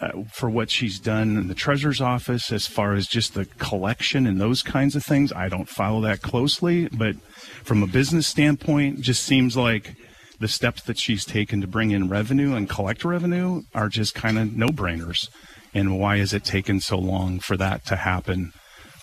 uh, 0.03 0.23
for 0.33 0.49
what 0.49 0.69
she's 0.69 0.99
done 0.99 1.37
in 1.37 1.47
the 1.47 1.55
treasurer's 1.55 2.01
office, 2.01 2.51
as 2.51 2.67
far 2.67 2.93
as 2.93 3.07
just 3.07 3.33
the 3.33 3.45
collection 3.57 4.27
and 4.27 4.39
those 4.39 4.61
kinds 4.61 4.95
of 4.95 5.03
things, 5.03 5.31
I 5.31 5.47
don't 5.49 5.69
follow 5.69 6.01
that 6.01 6.21
closely. 6.21 6.87
But 6.89 7.15
from 7.63 7.81
a 7.81 7.87
business 7.87 8.27
standpoint, 8.27 9.01
just 9.01 9.23
seems 9.23 9.55
like 9.55 9.95
the 10.39 10.47
steps 10.47 10.81
that 10.83 10.99
she's 10.99 11.25
taken 11.25 11.61
to 11.61 11.67
bring 11.67 11.91
in 11.91 12.09
revenue 12.09 12.53
and 12.53 12.69
collect 12.69 13.05
revenue 13.05 13.61
are 13.73 13.87
just 13.87 14.13
kind 14.13 14.37
of 14.37 14.55
no 14.55 14.67
brainers. 14.67 15.29
And 15.73 15.97
why 15.99 16.17
has 16.17 16.33
it 16.33 16.43
taken 16.43 16.79
so 16.79 16.97
long 16.97 17.39
for 17.39 17.55
that 17.57 17.85
to 17.85 17.95
happen? 17.95 18.51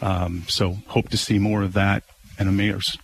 Um, 0.00 0.44
so 0.48 0.78
hope 0.88 1.08
to 1.10 1.16
see 1.16 1.38
more 1.38 1.62
of 1.62 1.72
that 1.72 2.04
and 2.38 2.48
a 2.48 2.52
mayor's 2.52 2.96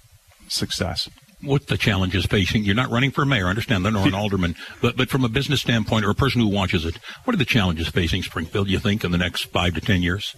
success. 0.48 1.08
What 1.42 1.66
the 1.66 1.76
challenges 1.76 2.24
facing? 2.26 2.64
You're 2.64 2.74
not 2.74 2.90
running 2.90 3.10
for 3.10 3.24
mayor, 3.26 3.46
I 3.46 3.50
understand 3.50 3.84
that, 3.84 3.90
nor 3.92 4.06
an 4.06 4.14
alderman, 4.22 4.56
but 4.80 4.96
but 4.96 5.10
from 5.10 5.24
a 5.24 5.28
business 5.28 5.60
standpoint 5.60 6.04
or 6.04 6.10
a 6.10 6.14
person 6.14 6.40
who 6.40 6.48
watches 6.48 6.84
it, 6.84 6.96
what 7.24 7.34
are 7.34 7.38
the 7.38 7.44
challenges 7.44 7.88
facing 7.88 8.22
Springfield? 8.22 8.68
You 8.68 8.78
think 8.78 9.04
in 9.04 9.10
the 9.12 9.18
next 9.18 9.44
five 9.46 9.74
to 9.74 9.80
ten 9.80 10.02
years? 10.02 10.34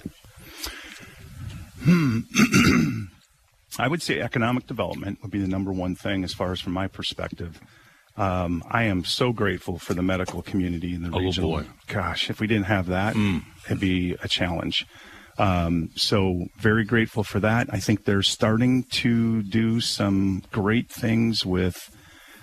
Hmm. 1.83 2.21
I 3.79 3.87
would 3.87 4.03
say 4.03 4.21
economic 4.21 4.67
development 4.67 5.21
would 5.23 5.31
be 5.31 5.39
the 5.39 5.47
number 5.47 5.73
one 5.73 5.95
thing 5.95 6.25
as 6.25 6.35
far 6.35 6.51
as 6.53 6.61
from 6.61 6.73
my 6.73 6.89
perspective. 6.89 7.61
Um, 8.17 8.65
I 8.69 8.83
am 8.85 9.05
so 9.05 9.33
grateful 9.33 9.79
for 9.79 9.95
the 9.95 10.03
medical 10.03 10.43
community 10.43 10.95
in 10.95 11.03
the 11.05 11.11
Oh, 11.15 11.21
region. 11.21 11.45
boy. 11.45 11.65
Gosh, 11.87 12.29
if 12.31 12.41
we 12.41 12.49
didn't 12.49 12.65
have 12.67 12.87
that, 12.87 13.15
it'd 13.67 13.79
be 13.79 14.17
a 14.21 14.27
challenge. 14.27 14.85
Um, 15.39 15.91
so 15.95 16.47
very 16.59 16.85
grateful 16.85 17.23
for 17.23 17.41
that. 17.41 17.69
I 17.71 17.79
think 17.79 18.05
they're 18.05 18.23
starting 18.23 18.85
to 18.91 19.43
do 19.43 19.81
some 19.81 20.43
great 20.51 20.91
things 20.91 21.47
with 21.47 21.77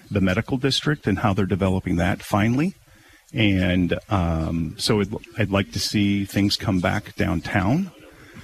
the 0.09 0.21
medical 0.21 0.57
district 0.57 1.07
and 1.07 1.19
how 1.19 1.33
they're 1.33 1.45
developing 1.45 1.97
that 1.97 2.23
finally. 2.23 2.73
And 3.33 3.97
um, 4.09 4.75
so 4.77 5.01
I'd, 5.01 5.13
I'd 5.37 5.51
like 5.51 5.71
to 5.73 5.79
see 5.79 6.25
things 6.25 6.55
come 6.55 6.79
back 6.79 7.15
downtown 7.15 7.91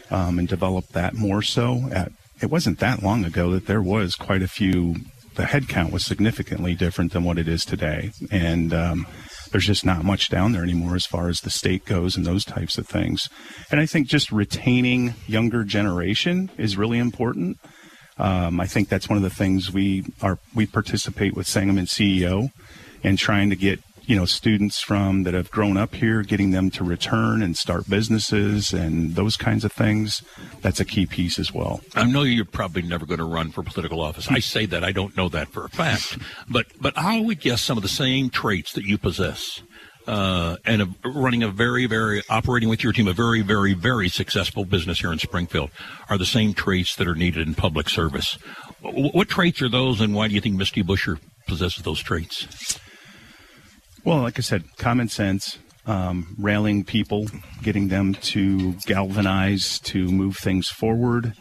um, 0.10 0.38
and 0.38 0.48
develop 0.48 0.88
that 0.90 1.14
more 1.14 1.42
so. 1.42 1.88
At, 1.92 2.12
it 2.42 2.50
wasn't 2.50 2.80
that 2.80 3.02
long 3.02 3.24
ago 3.24 3.52
that 3.52 3.68
there 3.68 3.82
was 3.82 4.16
quite 4.16 4.42
a 4.42 4.48
few. 4.48 4.96
The 5.36 5.44
headcount 5.44 5.92
was 5.92 6.06
significantly 6.06 6.76
different 6.76 7.14
than 7.14 7.24
what 7.24 7.38
it 7.38 7.48
is 7.48 7.64
today, 7.64 8.12
and 8.32 8.74
um, 8.74 9.08
there's 9.52 9.68
just 9.68 9.86
not 9.86 10.04
much 10.04 10.30
down 10.30 10.52
there 10.52 10.64
anymore 10.64 10.96
as 10.96 11.06
far 11.06 11.30
as 11.30 11.42
the 11.42 11.50
state 11.50 11.86
goes 11.86 12.16
and 12.16 12.26
those 12.26 12.46
types 12.46 12.78
of 12.78 12.88
things. 12.88 13.30
And 13.70 13.80
I 13.80 13.86
think 13.86 14.08
just 14.08 14.32
retaining 14.32 15.14
younger 15.28 15.64
generation 15.64 16.50
is 16.58 16.78
really 16.78 16.98
important. 16.98 17.60
Um, 18.18 18.60
I 18.60 18.68
think 18.68 18.90
that's 18.90 19.10
one 19.10 19.18
of 19.18 19.24
the 19.24 19.30
things 19.30 19.72
we 19.72 20.06
are 20.22 20.38
we 20.54 20.66
participate 20.66 21.36
with 21.36 21.48
Sangamon 21.48 21.86
CEO 21.86 22.52
and 23.04 23.18
trying 23.18 23.50
to 23.50 23.56
get 23.56 23.80
you 24.06 24.16
know 24.16 24.26
students 24.26 24.80
from 24.80 25.24
that 25.24 25.34
have 25.34 25.52
grown 25.52 25.78
up 25.78 25.96
here, 25.96 26.22
getting 26.22 26.52
them 26.52 26.70
to 26.72 26.84
return 26.84 27.42
and 27.42 27.58
start 27.58 27.90
businesses 27.90 28.74
and 28.74 29.16
those 29.16 29.38
kinds 29.38 29.64
of 29.64 29.72
things. 29.72 30.24
That's 30.62 30.80
a 30.80 30.86
key 30.86 31.06
piece 31.06 31.40
as 31.40 31.54
well. 31.54 31.82
I 31.96 32.06
know 32.06 32.24
you're 32.24 32.46
probably 32.46 32.82
never 32.82 33.06
going 33.06 33.20
to 33.20 33.26
run 33.26 33.52
for 33.52 33.64
political 33.64 34.02
office. 34.02 34.28
I 34.30 34.40
say 34.40 34.66
that 34.68 34.84
I 34.84 34.92
don't 34.92 35.16
know 35.16 35.30
that 35.30 35.50
for 35.50 35.66
a 35.66 35.70
fact, 35.70 36.18
but 36.50 36.68
but 36.80 36.98
I 36.98 37.22
would 37.22 37.40
guess 37.40 37.62
some 37.62 37.78
of 37.78 37.84
the 37.84 37.90
same 37.90 38.30
traits 38.30 38.74
that 38.74 38.86
you 38.86 38.98
possess. 38.98 39.62
Uh, 40.08 40.58
and 40.66 40.82
a, 40.82 40.88
running 41.06 41.44
a 41.44 41.48
very, 41.48 41.86
very 41.86 42.24
operating 42.28 42.68
with 42.68 42.84
your 42.84 42.92
team, 42.92 43.08
a 43.08 43.14
very, 43.14 43.42
very, 43.44 43.76
very 43.76 44.10
successful 44.10 44.66
business 44.66 45.00
here 45.00 45.14
in 45.14 45.20
Springfield, 45.20 45.70
are 46.10 46.18
the 46.18 46.26
same 46.26 46.56
traits 46.56 46.96
that 46.96 47.08
are 47.08 47.14
needed 47.14 47.48
in 47.48 47.54
public 47.54 47.88
service. 47.88 48.36
W- 48.84 49.12
what 49.12 49.30
traits 49.30 49.62
are 49.62 49.70
those, 49.70 50.02
and 50.02 50.16
why 50.16 50.28
do 50.28 50.34
you 50.34 50.42
think 50.42 50.56
Misty 50.56 50.82
Buscher 50.82 51.20
possesses 51.48 51.84
those 51.84 52.02
traits? 52.02 52.80
Well, 54.04 54.22
like 54.22 54.40
I 54.40 54.42
said, 54.42 54.64
common 54.78 55.10
sense, 55.10 55.60
um, 55.86 56.36
rallying 56.40 56.84
people, 56.84 57.28
getting 57.62 57.90
them 57.90 58.16
to 58.16 58.74
galvanize 58.86 59.80
to 59.82 60.08
move 60.08 60.38
things 60.38 60.68
forward. 60.70 61.34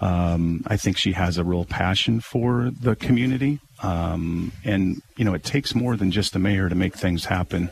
Um, 0.00 0.62
I 0.66 0.76
think 0.76 0.96
she 0.96 1.12
has 1.12 1.36
a 1.36 1.44
real 1.44 1.66
passion 1.66 2.20
for 2.20 2.70
the 2.80 2.96
community. 2.96 3.60
Um, 3.82 4.52
and, 4.64 5.02
you 5.16 5.24
know, 5.24 5.34
it 5.34 5.44
takes 5.44 5.74
more 5.74 5.96
than 5.96 6.10
just 6.10 6.34
a 6.34 6.38
mayor 6.38 6.68
to 6.70 6.74
make 6.74 6.94
things 6.96 7.26
happen. 7.26 7.70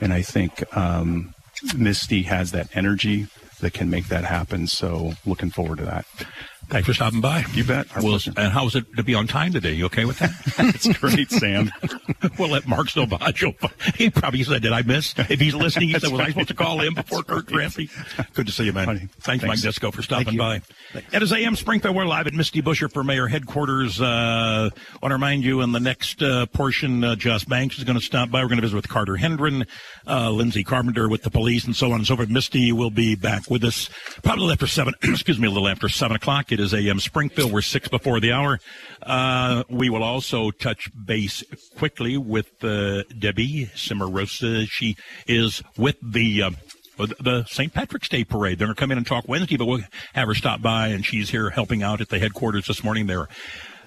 And 0.00 0.12
I 0.12 0.22
think 0.22 0.64
um, 0.76 1.34
Misty 1.76 2.22
has 2.22 2.52
that 2.52 2.68
energy 2.74 3.26
that 3.60 3.72
can 3.72 3.90
make 3.90 4.06
that 4.06 4.24
happen. 4.24 4.68
So 4.68 5.14
looking 5.26 5.50
forward 5.50 5.78
to 5.78 5.84
that. 5.84 6.06
Thanks 6.70 6.86
for 6.86 6.94
stopping 6.94 7.20
by. 7.20 7.44
You 7.52 7.64
bet. 7.64 7.88
Well, 7.96 8.20
and 8.36 8.52
how 8.52 8.64
was 8.64 8.76
it 8.76 8.84
to 8.96 9.02
be 9.02 9.16
on 9.16 9.26
time 9.26 9.52
today? 9.52 9.72
You 9.72 9.86
okay 9.86 10.04
with 10.04 10.20
that? 10.20 10.30
That's 10.56 10.86
great, 10.98 11.28
Sam. 11.28 11.68
we'll 12.38 12.50
let 12.50 12.68
Mark 12.68 12.86
Selvaggio. 12.86 13.96
He 13.96 14.08
probably 14.08 14.44
said, 14.44 14.62
"Did 14.62 14.72
I 14.72 14.82
miss?" 14.82 15.12
If 15.18 15.40
he's 15.40 15.54
listening, 15.54 15.88
he 15.88 15.98
said, 15.98 16.12
"Was 16.12 16.20
I 16.20 16.28
supposed 16.28 16.48
to 16.48 16.54
call 16.54 16.80
him 16.80 16.94
before 16.94 17.24
Kurt 17.24 17.46
Trampy?" 17.46 17.90
Good 18.34 18.46
to 18.46 18.52
see 18.52 18.66
you, 18.66 18.72
man. 18.72 19.10
Thanks, 19.18 19.42
Mike 19.42 19.50
Thanks. 19.50 19.62
Disco, 19.62 19.90
for 19.90 20.02
stopping 20.02 20.36
by. 20.36 20.62
It 21.12 21.22
is 21.22 21.32
AM 21.32 21.56
Springfield. 21.56 21.96
We're 21.96 22.04
live 22.04 22.28
at 22.28 22.34
Misty 22.34 22.62
Buscher 22.62 22.90
for 22.90 23.02
Mayor 23.02 23.26
headquarters. 23.26 24.00
Uh, 24.00 24.70
want 25.02 25.10
to 25.10 25.14
remind 25.14 25.42
you 25.42 25.62
in 25.62 25.72
the 25.72 25.80
next 25.80 26.22
uh, 26.22 26.46
portion, 26.46 27.02
uh, 27.02 27.16
Joss 27.16 27.42
Banks 27.42 27.78
is 27.78 27.84
going 27.84 27.98
to 27.98 28.04
stop 28.04 28.30
by. 28.30 28.42
We're 28.42 28.48
going 28.48 28.58
to 28.58 28.62
visit 28.62 28.76
with 28.76 28.88
Carter 28.88 29.16
Hendren, 29.16 29.66
uh, 30.06 30.30
Lindsay 30.30 30.62
Carpenter 30.62 31.08
with 31.08 31.24
the 31.24 31.30
police, 31.30 31.64
and 31.64 31.74
so 31.74 31.88
on 31.88 31.94
and 31.94 32.06
so 32.06 32.14
forth. 32.14 32.28
Misty 32.28 32.70
will 32.70 32.90
be 32.90 33.16
back 33.16 33.50
with 33.50 33.64
us 33.64 33.90
probably 34.22 34.52
after 34.52 34.68
seven. 34.68 34.94
excuse 35.02 35.40
me, 35.40 35.48
a 35.48 35.50
little 35.50 35.68
after 35.68 35.88
seven 35.88 36.14
o'clock. 36.14 36.52
It 36.52 36.59
is 36.60 36.72
AM 36.74 37.00
Springfield. 37.00 37.52
We're 37.52 37.62
six 37.62 37.88
before 37.88 38.20
the 38.20 38.32
hour. 38.32 38.60
Uh, 39.02 39.64
we 39.68 39.90
will 39.90 40.02
also 40.04 40.50
touch 40.50 40.88
base 41.06 41.42
quickly 41.76 42.16
with 42.16 42.62
uh, 42.62 43.02
Debbie 43.18 43.66
Cimarosa. 43.74 44.66
She 44.68 44.96
is 45.26 45.62
with 45.76 45.96
the. 46.02 46.42
Uh, 46.44 46.50
the 46.98 47.44
St. 47.48 47.72
Patrick's 47.72 48.10
Day 48.10 48.24
parade. 48.24 48.58
They're 48.58 48.66
going 48.66 48.74
to 48.76 48.78
come 48.80 48.90
in 48.92 48.98
and 48.98 49.06
talk 49.06 49.24
Wednesday, 49.26 49.56
but 49.56 49.64
we'll 49.64 49.80
have 50.12 50.28
her 50.28 50.34
stop 50.34 50.60
by, 50.60 50.88
and 50.88 51.02
she's 51.02 51.30
here 51.30 51.48
helping 51.48 51.82
out 51.82 52.02
at 52.02 52.10
the 52.10 52.18
headquarters 52.18 52.66
this 52.66 52.84
morning. 52.84 53.06
They're 53.06 53.26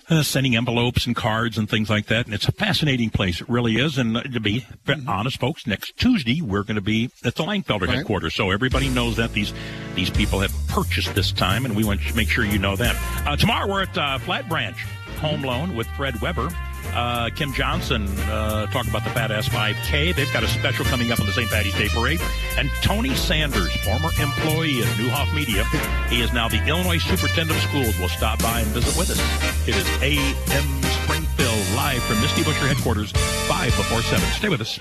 uh, 0.10 0.24
sending 0.24 0.56
envelopes 0.56 1.06
and 1.06 1.16
cards 1.16 1.56
and 1.60 1.70
things 1.70 1.92
like 1.92 2.08
that, 2.08 2.26
and 2.26 2.34
it's 2.34 2.48
a 2.48 2.52
fascinating 2.52 3.12
place. 3.12 3.40
It 3.40 3.48
really 3.48 3.76
is. 3.76 4.00
And 4.00 4.18
uh, 4.18 4.24
to 4.24 4.40
be 4.40 4.66
honest, 5.08 5.40
folks, 5.40 5.68
next 5.68 5.96
Tuesday 5.96 6.42
we're 6.42 6.64
going 6.64 6.74
to 6.76 6.82
be 6.82 7.12
at 7.24 7.36
the 7.36 7.44
Langfelder 7.44 7.82
Right. 7.82 7.98
headquarters, 7.98 8.34
so 8.34 8.50
everybody 8.50 8.90
knows 8.90 9.18
that 9.18 9.34
these 9.34 9.54
these 9.94 10.10
people 10.10 10.40
have 10.40 10.53
purchased 10.74 11.14
this 11.14 11.32
time, 11.32 11.66
and 11.66 11.76
we 11.76 11.84
want 11.84 12.02
to 12.02 12.16
make 12.16 12.30
sure 12.30 12.44
you 12.44 12.58
know 12.58 12.76
that. 12.76 12.96
Uh, 13.28 13.38
tomorrow 13.38 13.70
we're 13.70 13.84
at 13.84 13.96
uh, 13.96 14.18
Flat 14.18 14.50
Branch 14.50 14.76
Home 15.20 15.44
Loan 15.44 15.76
with 15.76 15.86
Fred 15.96 16.20
Weber. 16.20 16.50
Uh, 16.94 17.30
Kim 17.36 17.54
Johnson 17.54 18.08
uh, 18.22 18.66
talk 18.68 18.88
about 18.88 19.04
the 19.04 19.12
Fat 19.12 19.32
Ass 19.32 19.48
5K. 19.50 20.16
They've 20.16 20.34
got 20.34 20.44
a 20.44 20.48
special 20.48 20.84
coming 20.86 21.12
up 21.12 21.20
on 21.20 21.28
the 21.28 21.32
St. 21.32 21.50
Patty's 21.50 21.76
Day 21.76 21.90
Parade. 21.90 22.20
And 22.58 22.70
Tony 22.82 23.14
Sanders, 23.14 23.74
former 23.86 24.10
employee 24.20 24.82
at 24.82 24.88
Neuhoff 24.98 25.34
Media, 25.36 25.64
he 26.10 26.22
is 26.22 26.34
now 26.34 26.50
the 26.50 26.64
Illinois 26.68 26.98
Superintendent 26.98 27.64
of 27.64 27.70
Schools, 27.70 27.98
will 28.00 28.10
stop 28.10 28.42
by 28.42 28.60
and 28.60 28.68
visit 28.70 28.98
with 28.98 29.12
us. 29.12 29.68
It 29.68 29.76
is 29.76 29.88
AM 30.02 30.84
Springfield 31.04 31.76
live 31.76 32.02
from 32.04 32.20
Misty 32.20 32.42
Buscher 32.42 32.68
headquarters, 32.68 33.12
5 33.12 33.66
before 33.78 34.02
7. 34.02 34.26
Stay 34.32 34.50
with 34.50 34.62
us. 34.62 34.80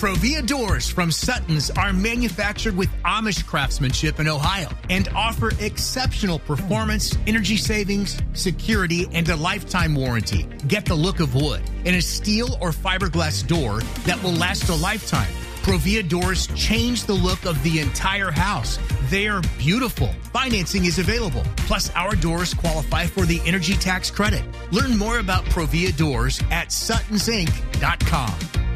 Provia 0.00 0.44
doors 0.46 0.88
from 0.88 1.10
Sutton's 1.10 1.70
are 1.72 1.92
manufactured 1.92 2.74
with 2.74 2.88
Amish 3.04 3.44
craftsmanship 3.44 4.18
in 4.18 4.28
Ohio 4.28 4.70
and 4.88 5.10
offer 5.14 5.52
exceptional 5.60 6.38
performance, 6.38 7.18
energy 7.26 7.58
savings, 7.58 8.18
security, 8.32 9.06
and 9.12 9.28
a 9.28 9.36
lifetime 9.36 9.94
warranty. 9.94 10.48
Get 10.66 10.86
the 10.86 10.94
look 10.94 11.20
of 11.20 11.34
wood 11.34 11.60
in 11.84 11.96
a 11.96 12.00
steel 12.00 12.56
or 12.62 12.70
fiberglass 12.70 13.46
door 13.46 13.80
that 14.06 14.22
will 14.22 14.32
last 14.32 14.70
a 14.70 14.74
lifetime. 14.74 15.30
Provia 15.60 16.08
doors 16.08 16.46
change 16.56 17.04
the 17.04 17.12
look 17.12 17.44
of 17.44 17.62
the 17.62 17.80
entire 17.80 18.30
house. 18.30 18.78
They 19.10 19.28
are 19.28 19.42
beautiful. 19.58 20.08
Financing 20.32 20.86
is 20.86 20.98
available. 20.98 21.44
Plus, 21.58 21.94
our 21.94 22.16
doors 22.16 22.54
qualify 22.54 23.04
for 23.04 23.26
the 23.26 23.42
energy 23.44 23.74
tax 23.74 24.10
credit. 24.10 24.44
Learn 24.72 24.96
more 24.96 25.18
about 25.18 25.44
Provia 25.44 25.94
doors 25.94 26.40
at 26.50 26.68
suttonsinc.com. 26.68 28.69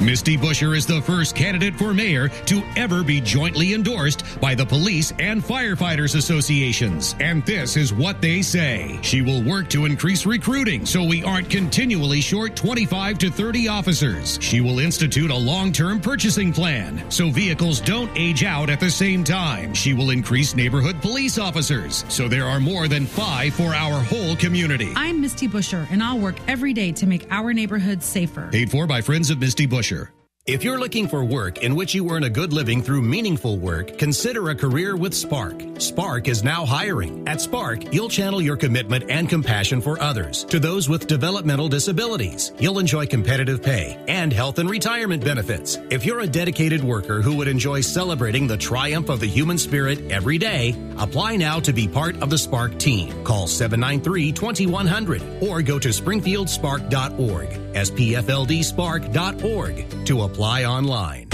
Misty 0.00 0.38
Buscher 0.38 0.74
is 0.74 0.86
the 0.86 1.02
first 1.02 1.36
candidate 1.36 1.74
for 1.76 1.92
mayor 1.92 2.30
to 2.46 2.62
ever 2.74 3.04
be 3.04 3.20
jointly 3.20 3.74
endorsed 3.74 4.24
by 4.40 4.54
the 4.54 4.64
Police 4.64 5.12
and 5.18 5.44
Firefighters 5.44 6.16
Associations. 6.16 7.14
And 7.20 7.44
this 7.44 7.76
is 7.76 7.92
what 7.92 8.22
they 8.22 8.40
say. 8.40 8.98
She 9.02 9.20
will 9.20 9.42
work 9.42 9.68
to 9.70 9.84
increase 9.84 10.24
recruiting 10.24 10.86
so 10.86 11.04
we 11.04 11.22
aren't 11.22 11.50
continually 11.50 12.22
short 12.22 12.56
25 12.56 13.18
to 13.18 13.30
30 13.30 13.68
officers. 13.68 14.38
She 14.40 14.62
will 14.62 14.78
institute 14.78 15.30
a 15.30 15.36
long 15.36 15.70
term 15.70 16.00
purchasing 16.00 16.50
plan 16.50 17.04
so 17.10 17.28
vehicles 17.28 17.82
don't 17.82 18.10
age 18.16 18.42
out 18.42 18.70
at 18.70 18.80
the 18.80 18.90
same 18.90 19.22
time. 19.22 19.74
She 19.74 19.92
will 19.92 20.08
increase 20.08 20.54
neighborhood 20.54 21.02
police 21.02 21.36
officers 21.36 22.06
so 22.08 22.26
there 22.26 22.46
are 22.46 22.58
more 22.58 22.88
than 22.88 23.04
five 23.04 23.52
for 23.52 23.74
our 23.74 24.02
whole 24.02 24.34
community. 24.36 24.94
I'm 24.96 25.20
Misty 25.20 25.46
Buscher, 25.46 25.86
and 25.90 26.02
I'll 26.02 26.18
work 26.18 26.36
every 26.48 26.72
day 26.72 26.90
to 26.92 27.06
make 27.06 27.26
our 27.30 27.52
neighborhoods 27.52 28.06
safer. 28.06 28.48
Paid 28.50 28.70
for 28.70 28.86
by 28.86 29.02
Friends 29.02 29.28
of 29.28 29.38
Misty 29.38 29.66
Buscher 29.66 29.89
future. 29.90 30.19
If 30.50 30.64
you're 30.64 30.80
looking 30.80 31.06
for 31.06 31.24
work 31.24 31.58
in 31.58 31.76
which 31.76 31.94
you 31.94 32.10
earn 32.10 32.24
a 32.24 32.28
good 32.28 32.52
living 32.52 32.82
through 32.82 33.02
meaningful 33.02 33.58
work, 33.58 33.96
consider 33.96 34.50
a 34.50 34.54
career 34.56 34.96
with 34.96 35.14
Spark. 35.14 35.62
Spark 35.78 36.26
is 36.26 36.42
now 36.42 36.66
hiring. 36.66 37.22
At 37.28 37.40
Spark, 37.40 37.94
you'll 37.94 38.08
channel 38.08 38.42
your 38.42 38.56
commitment 38.56 39.04
and 39.08 39.28
compassion 39.28 39.80
for 39.80 40.02
others 40.02 40.42
to 40.46 40.58
those 40.58 40.88
with 40.88 41.06
developmental 41.06 41.68
disabilities. 41.68 42.50
You'll 42.58 42.80
enjoy 42.80 43.06
competitive 43.06 43.62
pay 43.62 43.96
and 44.08 44.32
health 44.32 44.58
and 44.58 44.68
retirement 44.68 45.24
benefits. 45.24 45.78
If 45.88 46.04
you're 46.04 46.18
a 46.18 46.26
dedicated 46.26 46.82
worker 46.82 47.22
who 47.22 47.36
would 47.36 47.46
enjoy 47.46 47.82
celebrating 47.82 48.48
the 48.48 48.56
triumph 48.56 49.08
of 49.08 49.20
the 49.20 49.28
human 49.28 49.56
spirit 49.56 50.10
every 50.10 50.36
day, 50.36 50.74
apply 50.98 51.36
now 51.36 51.60
to 51.60 51.72
be 51.72 51.86
part 51.86 52.20
of 52.24 52.28
the 52.28 52.38
Spark 52.38 52.76
team. 52.76 53.22
Call 53.22 53.46
793-2100 53.46 55.42
or 55.42 55.62
go 55.62 55.78
to 55.78 55.90
springfieldspark.org, 55.90 57.50
spfldspark.org 57.74 60.06
to 60.06 60.22
apply 60.22 60.39
online. 60.40 61.28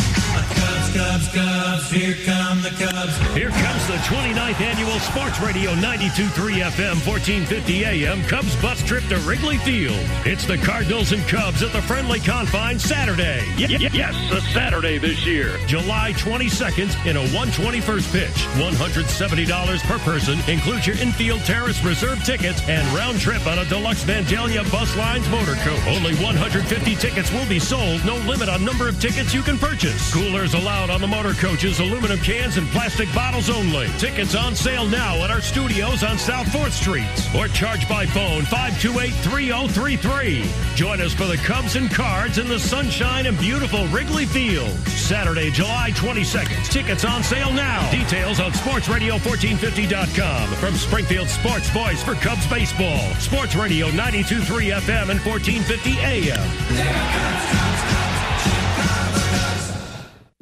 Cubs, 0.96 1.28
Cubs, 1.28 1.34
Cubs, 1.34 1.90
here 1.90 2.14
come 2.24 2.62
the 2.62 2.70
Cubs. 2.70 3.16
Here 3.36 3.50
comes 3.50 3.86
the 3.86 3.98
29th 4.08 4.60
annual 4.60 4.98
Sports 5.00 5.38
Radio 5.40 5.72
92.3 5.74 6.62
FM, 6.72 6.96
1450 7.06 7.84
AM 7.84 8.22
Cubs 8.24 8.56
bus 8.62 8.82
trip 8.82 9.04
to 9.08 9.16
Wrigley 9.18 9.58
Field. 9.58 9.98
It's 10.24 10.46
the 10.46 10.56
Cardinals 10.58 11.12
and 11.12 11.22
Cubs 11.28 11.62
at 11.62 11.72
the 11.72 11.82
friendly 11.82 12.18
confines 12.20 12.82
Saturday. 12.82 13.40
Y- 13.58 13.66
y- 13.70 13.90
yes, 13.92 14.14
a 14.32 14.40
Saturday 14.52 14.96
this 14.98 15.26
year. 15.26 15.58
July 15.66 16.12
22nd 16.16 16.88
in 17.06 17.16
a 17.16 17.24
121st 17.36 18.10
pitch. 18.12 18.46
$170 18.56 19.82
per 19.82 19.98
person 19.98 20.38
includes 20.48 20.86
your 20.86 20.96
infield 20.96 21.40
terrace 21.42 21.82
reserve 21.84 22.22
tickets 22.24 22.60
and 22.68 22.86
round 22.96 23.20
trip 23.20 23.46
on 23.46 23.58
a 23.58 23.64
deluxe 23.66 24.04
Vandalia 24.04 24.64
Bus 24.72 24.96
Lines 24.96 25.28
motor 25.28 25.54
coach. 25.56 25.86
Only 25.88 26.14
150 26.16 26.94
tickets 26.96 27.30
will 27.32 27.46
be 27.48 27.58
sold. 27.58 28.04
No 28.04 28.16
limit 28.28 28.48
on 28.48 28.64
number 28.64 28.88
of 28.88 28.98
tickets 29.00 29.34
you 29.34 29.42
can 29.42 29.58
purchase. 29.58 30.12
Coolers 30.12 30.54
allowed 30.54 30.85
on 30.90 31.00
the 31.00 31.06
motor 31.06 31.32
coaches, 31.34 31.78
aluminum 31.80 32.18
cans 32.18 32.56
and 32.56 32.66
plastic 32.68 33.12
bottles 33.14 33.48
only. 33.48 33.86
Tickets 33.98 34.34
on 34.34 34.54
sale 34.54 34.86
now 34.86 35.22
at 35.24 35.30
our 35.30 35.40
studios 35.40 36.02
on 36.02 36.18
South 36.18 36.46
4th 36.48 36.72
Street 36.72 37.06
or 37.34 37.48
charge 37.48 37.88
by 37.88 38.04
phone 38.06 38.42
528-3033. 38.42 40.76
Join 40.76 41.00
us 41.00 41.14
for 41.14 41.24
the 41.24 41.38
Cubs 41.38 41.76
and 41.76 41.90
Cards 41.90 42.36
in 42.38 42.48
the 42.48 42.58
sunshine 42.58 43.26
and 43.26 43.38
beautiful 43.38 43.86
Wrigley 43.88 44.26
Field. 44.26 44.76
Saturday, 44.88 45.50
July 45.50 45.92
22nd. 45.94 46.70
Tickets 46.70 47.04
on 47.04 47.22
sale 47.22 47.52
now. 47.52 47.90
Details 47.90 48.40
on 48.40 48.50
sportsradio1450.com. 48.52 50.48
From 50.56 50.74
Springfield 50.74 51.28
Sports 51.28 51.70
Voice 51.70 52.02
for 52.02 52.14
Cubs 52.14 52.46
Baseball. 52.48 53.14
Sports 53.14 53.54
Radio 53.54 53.86
92.3 53.88 54.72
FM 54.80 55.10
and 55.10 55.20
1450 55.24 55.98
AM. 56.00 58.05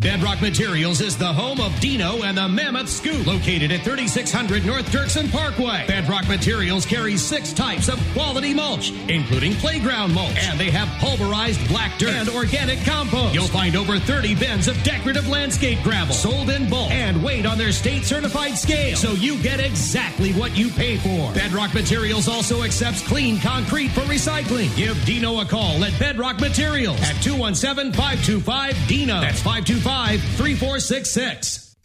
Bedrock 0.05 0.43
Materials 0.43 1.01
is 1.01 1.17
the 1.17 1.33
home 1.33 1.63
of 1.63 1.81
Dino 1.81 2.25
and 2.25 2.37
the 2.37 2.47
Mammoth 2.47 2.91
Scoop, 2.91 3.27
located 3.27 3.73
at 3.73 3.81
3600 3.85 4.67
North 4.67 4.85
Dirksen 4.93 5.33
Parkway. 5.33 5.87
Bedrock 5.89 6.29
Materials 6.29 6.85
carries 6.85 7.23
six 7.23 7.55
types 7.55 7.89
of 7.89 7.99
quality 8.13 8.53
mulch, 8.53 8.91
including 9.09 9.55
playground 9.55 10.13
mulch, 10.13 10.37
and 10.37 10.61
they 10.61 10.71
have 10.71 10.89
pulverized 11.01 11.67
black 11.69 11.97
dirt 11.99 12.11
and 12.11 12.29
organic 12.29 12.85
compost. 12.85 13.33
You'll 13.33 13.47
find 13.47 13.77
over 13.77 13.99
30 13.99 14.35
bins 14.35 14.69
of 14.69 14.81
decorative 14.83 15.27
landscape 15.27 15.83
gravel 15.83 16.15
sold 16.15 16.51
in 16.51 16.69
bulk 16.69 16.91
and 16.91 17.25
weighed 17.25 17.47
on 17.47 17.57
their 17.57 17.73
state 17.73 18.05
certified 18.05 18.59
scale, 18.59 18.99
so 18.99 19.13
you 19.13 19.43
get 19.43 19.59
exactly 19.59 20.35
what 20.35 20.55
you 20.55 20.69
pay 20.69 20.99
for. 20.99 21.33
Bedrock 21.33 21.73
Materials 21.73 22.29
also 22.29 22.63
accepts 22.63 23.01
clean 23.09 23.41
concrete 23.41 23.89
for 23.89 24.03
recycling. 24.03 24.77
Give 24.77 25.03
Dino 25.07 25.41
a 25.41 25.47
call 25.47 25.83
at 25.83 25.99
Bedrock 25.99 26.41
Materials 26.41 27.01
at 27.01 27.23
217 27.23 27.95
525 27.95 28.77
Dino. 28.87 29.23
That's 29.23 29.41
525 29.41 29.94
3466. 29.95 31.77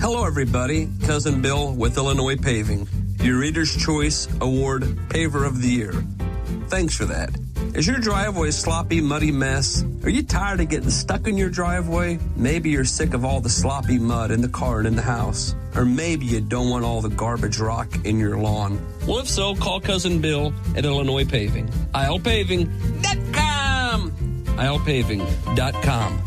Hello, 0.00 0.26
everybody. 0.26 0.88
Cousin 1.04 1.40
Bill 1.40 1.72
with 1.72 1.96
Illinois 1.96 2.36
Paving, 2.36 2.88
your 3.20 3.38
Reader's 3.38 3.74
Choice 3.76 4.26
Award 4.40 4.82
Paver 5.08 5.46
of 5.46 5.62
the 5.62 5.68
Year. 5.68 5.92
Thanks 6.66 6.96
for 6.96 7.04
that. 7.04 7.30
Is 7.74 7.86
your 7.86 7.98
driveway 7.98 8.48
a 8.48 8.52
sloppy, 8.52 9.00
muddy 9.00 9.30
mess? 9.30 9.84
Are 10.02 10.10
you 10.10 10.24
tired 10.24 10.60
of 10.60 10.68
getting 10.68 10.90
stuck 10.90 11.28
in 11.28 11.36
your 11.38 11.50
driveway? 11.50 12.18
Maybe 12.34 12.70
you're 12.70 12.84
sick 12.84 13.14
of 13.14 13.24
all 13.24 13.40
the 13.40 13.48
sloppy 13.48 14.00
mud 14.00 14.32
in 14.32 14.40
the 14.40 14.48
car 14.48 14.78
and 14.78 14.88
in 14.88 14.96
the 14.96 15.02
house. 15.02 15.54
Or 15.76 15.84
maybe 15.84 16.26
you 16.26 16.40
don't 16.40 16.70
want 16.70 16.84
all 16.84 17.00
the 17.00 17.10
garbage 17.10 17.60
rock 17.60 18.04
in 18.04 18.18
your 18.18 18.36
lawn. 18.36 18.84
Well, 19.06 19.18
if 19.18 19.28
so, 19.28 19.54
call 19.54 19.80
Cousin 19.80 20.20
Bill 20.20 20.52
at 20.76 20.84
Illinois 20.84 21.24
Paving. 21.24 21.68
ILPaving.com. 21.94 23.45
ILPaving.com. 24.56 26.22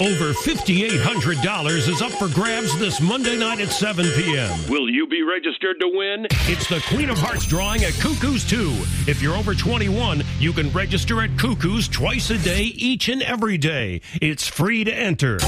Over 0.00 0.32
$5,800 0.32 1.88
is 1.88 2.00
up 2.02 2.10
for 2.12 2.28
grabs 2.28 2.76
this 2.78 3.00
Monday 3.00 3.38
night 3.38 3.60
at 3.60 3.68
7 3.68 4.06
p.m. 4.16 4.50
Will 4.68 4.88
you 4.88 5.06
be 5.06 5.22
registered 5.22 5.78
to 5.80 5.88
win? 5.88 6.26
It's 6.48 6.66
the 6.68 6.82
Queen 6.88 7.10
of 7.10 7.18
Hearts 7.18 7.46
drawing 7.46 7.84
at 7.84 7.92
Cuckoo's 7.94 8.44
2. 8.48 8.70
If 9.06 9.20
you're 9.20 9.36
over 9.36 9.54
21, 9.54 10.22
you 10.38 10.52
can 10.52 10.72
register 10.72 11.22
at 11.22 11.38
Cuckoo's 11.38 11.88
twice 11.88 12.30
a 12.30 12.38
day, 12.38 12.62
each 12.62 13.08
and 13.10 13.22
every 13.22 13.58
day. 13.58 14.00
It's 14.20 14.48
free 14.48 14.82
to 14.84 14.92
enter. 14.92 15.38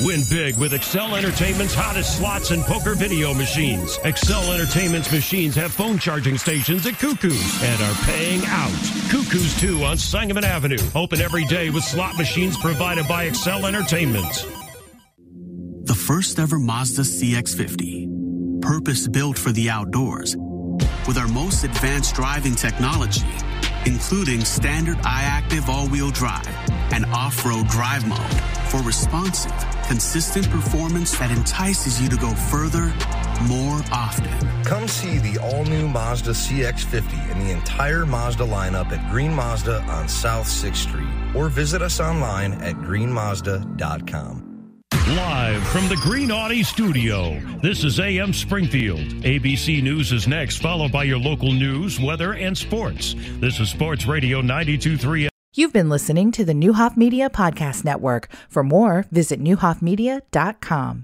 Win 0.00 0.22
big 0.28 0.56
with 0.56 0.74
Excel 0.74 1.14
Entertainment's 1.14 1.72
hottest 1.72 2.18
slots 2.18 2.50
and 2.50 2.64
poker 2.64 2.96
video 2.96 3.32
machines. 3.32 3.96
Excel 4.02 4.52
Entertainment's 4.52 5.12
machines 5.12 5.54
have 5.54 5.72
phone 5.72 5.98
charging 5.98 6.36
stations 6.36 6.84
at 6.86 6.94
Cuckoo's 6.94 7.62
and 7.62 7.80
are 7.80 7.94
paying 8.04 8.42
out. 8.46 8.72
Cuckoo's 9.08 9.58
2 9.60 9.84
on 9.84 9.96
Sangamon 9.96 10.42
Avenue. 10.42 10.78
Open 10.96 11.20
every 11.20 11.44
day 11.44 11.70
with 11.70 11.84
slot 11.84 12.18
machines 12.18 12.58
provided 12.58 13.06
by 13.06 13.24
Excel 13.24 13.66
Entertainment. 13.66 14.46
The 15.84 15.94
first 15.94 16.40
ever 16.40 16.58
Mazda 16.58 17.02
CX50, 17.02 18.62
purpose 18.62 19.06
built 19.06 19.38
for 19.38 19.52
the 19.52 19.70
outdoors, 19.70 20.36
with 21.06 21.18
our 21.18 21.28
most 21.28 21.62
advanced 21.62 22.16
driving 22.16 22.56
technology, 22.56 23.22
including 23.86 24.44
standard 24.44 24.96
iActive 24.98 25.68
all-wheel 25.68 26.10
drive 26.10 26.46
and 26.92 27.04
off-road 27.06 27.68
drive 27.68 28.06
mode 28.06 28.18
for 28.70 28.82
responsive, 28.82 29.52
consistent 29.86 30.48
performance 30.50 31.16
that 31.18 31.30
entices 31.30 32.00
you 32.00 32.08
to 32.08 32.16
go 32.16 32.30
further, 32.34 32.92
more 33.48 33.80
often. 33.92 34.64
Come 34.64 34.88
see 34.88 35.18
the 35.18 35.38
all-new 35.38 35.88
Mazda 35.88 36.30
CX-50 36.30 37.32
and 37.32 37.40
the 37.46 37.52
entire 37.52 38.06
Mazda 38.06 38.44
lineup 38.44 38.92
at 38.92 39.10
Green 39.10 39.34
Mazda 39.34 39.82
on 39.82 40.08
South 40.08 40.46
6th 40.46 40.76
Street 40.76 41.08
or 41.34 41.48
visit 41.48 41.82
us 41.82 42.00
online 42.00 42.52
at 42.54 42.74
greenmazda.com. 42.76 44.43
Live 45.06 45.62
from 45.68 45.86
the 45.90 45.96
Green 45.96 46.30
Audi 46.30 46.62
studio, 46.62 47.38
this 47.60 47.84
is 47.84 48.00
AM 48.00 48.32
Springfield. 48.32 49.00
ABC 49.00 49.82
News 49.82 50.12
is 50.12 50.26
next, 50.26 50.62
followed 50.62 50.92
by 50.92 51.04
your 51.04 51.18
local 51.18 51.52
news, 51.52 52.00
weather, 52.00 52.32
and 52.32 52.56
sports. 52.56 53.14
This 53.38 53.60
is 53.60 53.68
Sports 53.68 54.06
Radio 54.06 54.40
923. 54.40 55.28
You've 55.54 55.74
been 55.74 55.90
listening 55.90 56.32
to 56.32 56.44
the 56.46 56.54
Neuhoff 56.54 56.96
Media 56.96 57.28
Podcast 57.28 57.84
Network. 57.84 58.30
For 58.48 58.64
more, 58.64 59.04
visit 59.10 59.42
neuhoffmedia.com. 59.44 61.02